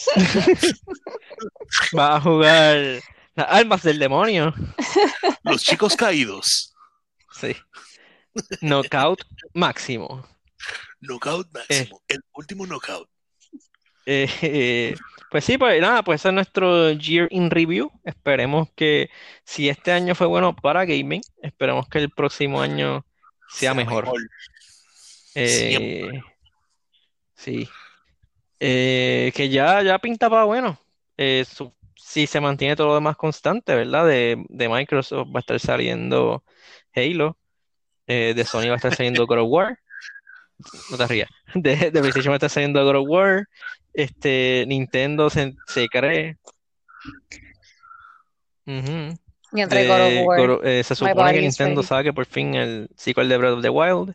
Vas 1.93 2.17
a 2.17 2.21
jugar 2.21 3.01
las 3.35 3.47
armas 3.49 3.83
del 3.83 3.99
demonio. 3.99 4.55
Los 5.43 5.63
chicos 5.63 5.97
caídos. 5.97 6.75
Sí. 7.33 7.57
Knockout 8.61 9.23
máximo. 9.53 10.27
Knockout 11.01 11.49
máximo. 11.53 12.01
El 12.09 12.21
último 12.35 12.67
knockout. 12.67 13.09
Eh, 14.07 14.29
eh, 14.43 14.95
pues 15.31 15.45
sí, 15.45 15.57
pues 15.57 15.81
nada, 15.81 16.03
pues 16.03 16.21
ese 16.21 16.29
es 16.29 16.35
nuestro 16.35 16.93
Year 16.93 17.29
in 17.31 17.51
Review. 17.51 17.91
Esperemos 18.05 18.69
que 18.77 19.11
si 19.45 19.69
este 19.69 19.93
año 19.93 20.15
fue 20.15 20.27
bueno 20.27 20.55
para 20.55 20.85
gaming, 20.85 21.23
esperemos 21.43 21.89
que 21.89 21.99
el 21.99 22.11
próximo 22.11 22.61
año 22.61 23.05
sea 23.49 23.75
mejor. 23.75 24.13
Eh, 25.35 26.21
sí. 27.45 27.69
Eh, 28.61 29.33
que 29.35 29.49
ya, 29.49 29.83
ya 29.83 29.99
pinta 29.99 30.31
para 30.31 30.45
bueno. 30.45 30.79
Eh, 31.17 31.45
su- 31.47 31.73
si 31.97 32.27
se 32.27 32.41
mantiene 32.41 32.77
todo 32.77 32.89
lo 32.89 32.95
demás 32.95 33.17
constante, 33.17 33.75
¿verdad? 33.75 34.07
De, 34.07 34.43
de 34.49 34.69
Microsoft 34.69 35.29
va 35.29 35.39
a 35.39 35.41
estar 35.41 35.61
saliendo 35.61 36.43
Halo. 36.95 37.37
eh, 38.07 38.33
de 38.35 38.45
Sony 38.45 38.69
va 38.69 38.75
a 38.75 38.77
estar 38.77 38.95
saliendo 38.95 39.27
God 39.27 39.39
of 39.41 39.49
War. 39.51 39.79
No 40.89 40.97
te 40.97 41.07
rías. 41.07 41.31
De, 41.55 41.77
de 41.77 41.91
PlayStation 42.01 42.31
va 42.31 42.35
a 42.35 42.37
estar 42.37 42.51
saliendo 42.51 42.85
God 42.85 42.97
of 42.97 43.07
War. 43.09 43.49
Este, 43.93 44.65
Nintendo 44.67 45.31
se, 45.31 45.55
se 45.67 45.89
cree. 45.89 46.37
Ujú. 48.67 49.17
Y 49.53 49.61
entre 49.61 49.87
God 49.87 50.01
of 50.01 50.27
War. 50.27 50.41
God 50.41 50.51
of- 50.51 50.65
eh, 50.65 50.83
se 50.83 50.95
supone 50.95 51.33
que 51.33 51.41
Nintendo 51.41 51.81
ready. 51.81 51.89
saque 51.89 52.13
por 52.13 52.27
fin 52.27 52.55
el 52.55 52.89
sequel 52.97 53.29
de 53.29 53.37
Breath 53.37 53.55
of 53.55 53.63
the 53.63 53.69
Wild. 53.71 54.15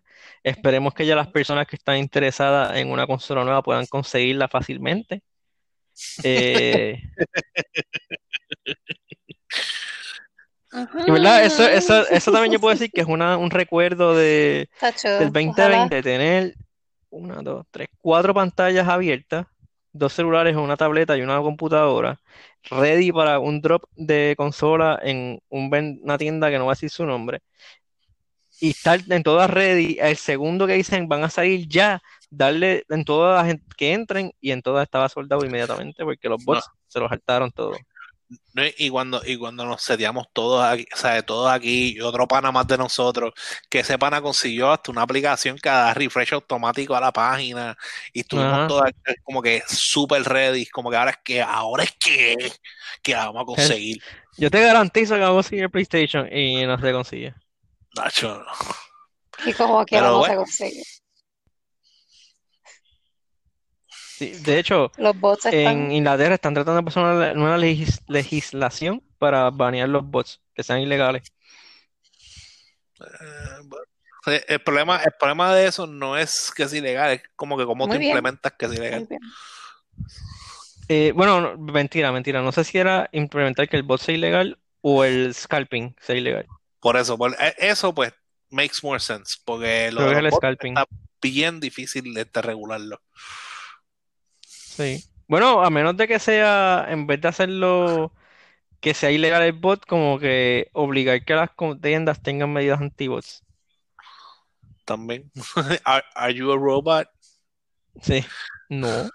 Esperemos 0.50 0.94
que 0.94 1.06
ya 1.06 1.16
las 1.16 1.28
personas 1.28 1.68
que 1.68 1.76
están 1.76 1.98
interesadas 1.98 2.76
en 2.78 2.92
una 2.92 3.08
consola 3.08 3.44
nueva 3.44 3.62
puedan 3.62 3.86
conseguirla 3.86 4.48
fácilmente. 4.48 5.22
Eh, 6.24 7.02
y 11.08 11.12
verdad, 11.12 11.44
eso, 11.44 11.68
eso, 11.68 12.08
eso 12.10 12.32
también 12.32 12.54
yo 12.54 12.60
puedo 12.60 12.74
decir 12.74 12.92
que 12.92 13.02
es 13.02 13.08
una, 13.08 13.38
un 13.38 13.50
recuerdo 13.50 14.16
de, 14.16 14.70
Tacho, 14.80 15.10
del 15.10 15.30
ojalá. 15.30 15.88
2020, 15.88 16.04
tener 16.04 16.56
una, 17.10 17.42
dos, 17.42 17.66
tres, 17.72 17.90
cuatro 18.00 18.34
pantallas 18.34 18.88
abiertas, 18.88 19.48
dos 19.92 20.14
celulares, 20.14 20.56
una 20.56 20.78
tableta 20.78 21.18
y 21.18 21.22
una 21.22 21.40
computadora, 21.42 22.20
ready 22.70 23.12
para 23.12 23.40
un 23.40 23.62
drop 23.62 23.84
de 23.96 24.36
consola 24.38 25.00
en 25.02 25.42
un 25.50 26.00
una 26.04 26.18
tienda 26.18 26.50
que 26.50 26.58
no 26.58 26.66
va 26.66 26.74
a 26.74 26.76
decir 26.76 26.92
su 26.92 27.06
nombre, 27.06 27.42
y 28.60 28.72
estar 28.72 29.00
en 29.10 29.24
todas 29.24 29.50
ready, 29.50 29.98
el 30.00 30.18
segundo 30.18 30.68
que 30.68 30.74
dicen 30.74 31.08
van 31.08 31.24
a 31.24 31.30
salir 31.30 31.68
ya, 31.68 32.02
darle 32.30 32.84
en 32.90 33.06
todas 33.06 33.46
las 33.46 33.56
que 33.78 33.94
entren, 33.94 34.34
y 34.42 34.52
en 34.52 34.62
todas 34.62 34.84
estaba 34.84 35.10
soldado 35.10 35.46
inmediatamente, 35.46 36.04
porque 36.04 36.30
los 36.30 36.44
bots 36.44 36.70
se 36.88 37.00
los 37.00 37.10
saltaron 37.10 37.52
todos. 37.52 37.78
¿no? 38.54 38.64
Y 38.78 38.90
cuando, 38.90 39.22
y 39.26 39.38
cuando 39.38 39.66
nos 39.66 39.82
seteamos 39.82 40.28
todos 40.34 40.64
aquí, 40.64 40.86
o 40.94 40.98
sea, 40.98 41.22
todos 41.24 41.52
aquí, 41.52 41.96
y 41.96 42.02
otro 42.02 42.28
pana 42.28 42.52
más 42.52 42.68
de 42.68 42.78
nosotros, 42.78 43.34
que 43.70 43.80
ese 43.80 43.98
pana 43.98 44.22
consiguió 44.22 44.72
hasta 44.72 44.92
una 44.92 45.02
aplicación 45.02 45.58
que 45.58 45.70
da 45.70 45.94
refresh 45.94 46.34
automático 46.34 46.96
a 46.96 47.02
la 47.02 47.12
página, 47.12 47.76
y 48.14 48.20
estuvimos 48.20 48.54
Ajá. 48.54 48.68
todos 48.68 48.84
como 49.24 49.42
que 49.42 49.64
super 49.68 50.22
ready, 50.24 50.66
como 50.68 50.92
que 50.92 50.98
ahora 50.98 51.12
es 51.12 51.18
que, 51.24 51.42
ahora 51.42 51.84
es 51.84 51.94
que, 51.94 52.52
que 53.02 53.14
la 53.14 53.28
vamos 53.28 53.42
a 53.42 53.46
conseguir. 53.46 54.02
Yo 54.38 54.52
te 54.52 54.62
garantizo 54.62 55.16
que 55.16 55.22
vamos 55.22 55.34
a 55.34 55.38
conseguir 55.38 55.64
el 55.64 55.72
PlayStation 55.72 56.32
y 56.32 56.66
no 56.66 56.80
se 56.80 56.92
consigue. 56.92 57.34
Nacho, 58.04 58.46
Y 59.46 59.54
como 59.54 59.86
que 59.86 59.98
Pero 59.98 60.12
no 60.12 60.20
bueno. 60.20 60.32
se 60.34 60.38
consigue. 60.38 60.84
Sí, 63.88 64.32
de 64.44 64.60
hecho, 64.60 64.92
Los 64.98 65.18
bots 65.20 65.46
en. 65.46 65.92
Inglaterra 65.92 66.36
están 66.36 66.54
tratando 66.54 66.82
de 66.82 66.86
pasar 66.86 67.04
una, 67.04 67.32
una 67.34 67.58
legis- 67.58 68.02
legislación 68.08 69.02
para 69.18 69.50
banear 69.50 69.88
los 69.90 70.06
bots, 70.06 70.42
que 70.54 70.64
sean 70.64 70.80
ilegales. 70.82 71.24
eh, 73.02 73.06
bueno. 73.64 73.86
El 74.48 74.60
problema, 74.62 74.98
el 75.02 75.14
problema 75.18 75.56
de 75.56 75.68
eso 75.68 75.88
no 75.88 76.18
es 76.18 76.52
que 76.56 76.64
es 76.64 76.74
ilegal, 76.74 77.12
es 77.14 77.22
como 77.38 77.58
que 77.58 77.66
cómo 77.66 77.88
Muy 77.88 77.96
tú 77.96 78.00
bien. 78.00 78.12
implementas 78.18 78.52
que 78.60 78.66
es 78.66 78.74
ilegal. 78.74 79.08
Eh, 80.90 81.14
bueno, 81.16 81.40
no, 81.42 81.58
mentira, 81.58 82.12
mentira. 82.12 82.42
No 82.42 82.52
sé 82.52 82.64
si 82.66 82.78
era 82.78 83.10
implementar 83.14 83.70
que 83.70 83.78
el 83.78 83.84
bot 83.84 84.02
sea 84.02 84.14
ilegal 84.14 84.60
o 84.82 85.04
el 85.06 85.34
scalping 85.34 85.96
sea 86.02 86.16
ilegal. 86.18 86.48
Por 86.80 86.98
eso, 86.98 87.18
por- 87.18 87.36
eh, 87.40 87.56
eso 87.58 87.94
pues 87.94 88.14
makes 88.50 88.78
more 88.84 89.00
sense, 89.00 89.38
porque 89.46 89.92
lo 89.92 90.02
de 90.10 90.28
está 90.30 90.86
bien 91.22 91.60
difícil 91.60 92.14
de 92.14 92.22
este 92.22 92.42
regularlo. 92.42 93.02
Sí. 94.42 95.04
Bueno, 95.28 95.62
a 95.64 95.70
menos 95.70 95.96
de 95.98 96.08
que 96.08 96.20
sea, 96.20 96.88
en 96.90 97.06
vez 97.06 97.22
de 97.22 97.28
hacerlo 97.28 98.14
que 98.80 98.94
sea 98.94 99.12
ilegal 99.12 99.44
el 99.44 99.52
bot, 99.54 99.86
como 99.86 100.18
que 100.20 100.70
obligar 100.74 101.24
que 101.26 101.36
las 101.36 101.52
tiendas 101.82 102.22
tengan 102.24 102.52
medidas 102.54 102.80
anti-bots. 102.82 103.44
También. 104.86 105.30
Are, 105.86 106.04
are 106.16 106.34
you 106.34 106.52
a 106.52 106.58
robot? 106.58 107.08
Sí. 108.02 108.26
No, 108.70 109.10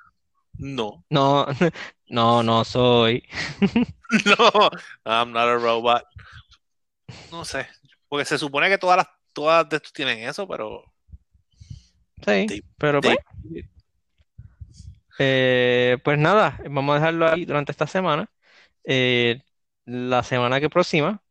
No. 0.59 1.05
no, 1.11 1.47
no, 2.09 2.43
no 2.43 2.65
soy. 2.65 3.27
No, 4.27 4.71
I'm 5.05 5.33
not 5.33 5.49
a 5.49 5.57
robot. 5.59 6.05
No 7.31 7.45
sé, 7.45 7.67
porque 8.09 8.25
se 8.25 8.39
supone 8.39 8.69
que 8.69 8.79
todas 8.79 8.97
las 8.97 9.09
todas 9.33 9.69
de 9.69 9.77
estos 9.77 9.93
tienen 9.93 10.29
eso, 10.29 10.47
pero 10.47 10.85
Sí, 12.27 12.65
pero 12.79 13.01
pues, 13.01 13.19
eh, 15.19 15.99
pues 16.03 16.19
nada, 16.19 16.59
vamos 16.69 16.95
a 16.95 16.99
dejarlo 16.99 17.29
ahí 17.29 17.45
durante 17.45 17.73
esta 17.73 17.87
semana. 17.87 18.31
Eh, 18.85 19.41
la 19.85 20.23
semana 20.23 20.61
que 20.61 20.71
próxima, 20.71 21.23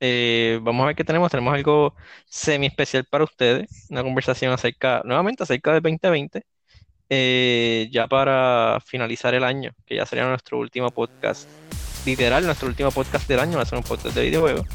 eh, 0.00 0.58
vamos 0.62 0.84
a 0.84 0.86
ver 0.88 0.96
qué 0.96 1.04
tenemos. 1.04 1.30
Tenemos 1.30 1.54
algo 1.54 1.94
semi 2.26 2.66
especial 2.66 3.04
para 3.04 3.24
ustedes, 3.24 3.86
una 3.90 4.02
conversación 4.02 4.52
acerca, 4.52 5.02
nuevamente 5.04 5.42
acerca 5.42 5.72
del 5.72 5.82
2020, 5.82 6.42
eh, 7.08 7.88
ya 7.90 8.06
para 8.06 8.78
finalizar 8.84 9.34
el 9.34 9.44
año, 9.44 9.72
que 9.86 9.96
ya 9.96 10.06
sería 10.06 10.26
nuestro 10.26 10.58
último 10.58 10.90
podcast, 10.90 11.48
literal, 12.04 12.44
nuestro 12.44 12.68
último 12.68 12.90
podcast 12.90 13.28
del 13.28 13.40
año, 13.40 13.56
va 13.56 13.62
a 13.62 13.66
ser 13.66 13.78
un 13.78 13.84
podcast 13.84 14.14
de 14.14 14.24
videojuegos. 14.24 14.66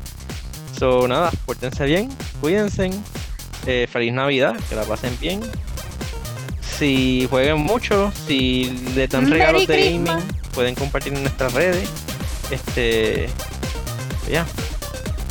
So, 0.77 1.07
nada, 1.07 1.31
pórtense 1.45 1.85
bien, 1.85 2.09
cuídense, 2.41 2.91
eh, 3.65 3.87
feliz 3.91 4.13
Navidad, 4.13 4.55
que 4.69 4.75
la 4.75 4.83
pasen 4.83 5.17
bien. 5.19 5.41
Si 6.77 7.27
jueguen 7.29 7.59
mucho, 7.59 8.11
si 8.27 8.65
les 8.95 9.09
dan 9.09 9.23
Merry 9.23 9.39
regalos 9.39 9.67
de 9.67 9.75
Christmas. 9.75 10.23
gaming, 10.23 10.41
pueden 10.53 10.75
compartir 10.75 11.13
en 11.13 11.23
nuestras 11.23 11.53
redes. 11.53 11.89
Este, 12.51 13.29
ya, 14.29 14.45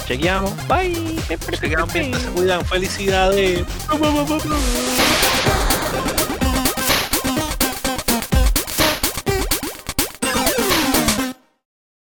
chequeamos. 0.06 0.52
Bye. 0.66 1.18
se 1.28 1.68
quedan 1.68 1.88
bien, 1.92 2.14
se 2.14 2.28
cuidan. 2.28 2.64
Felicidades. 2.64 3.64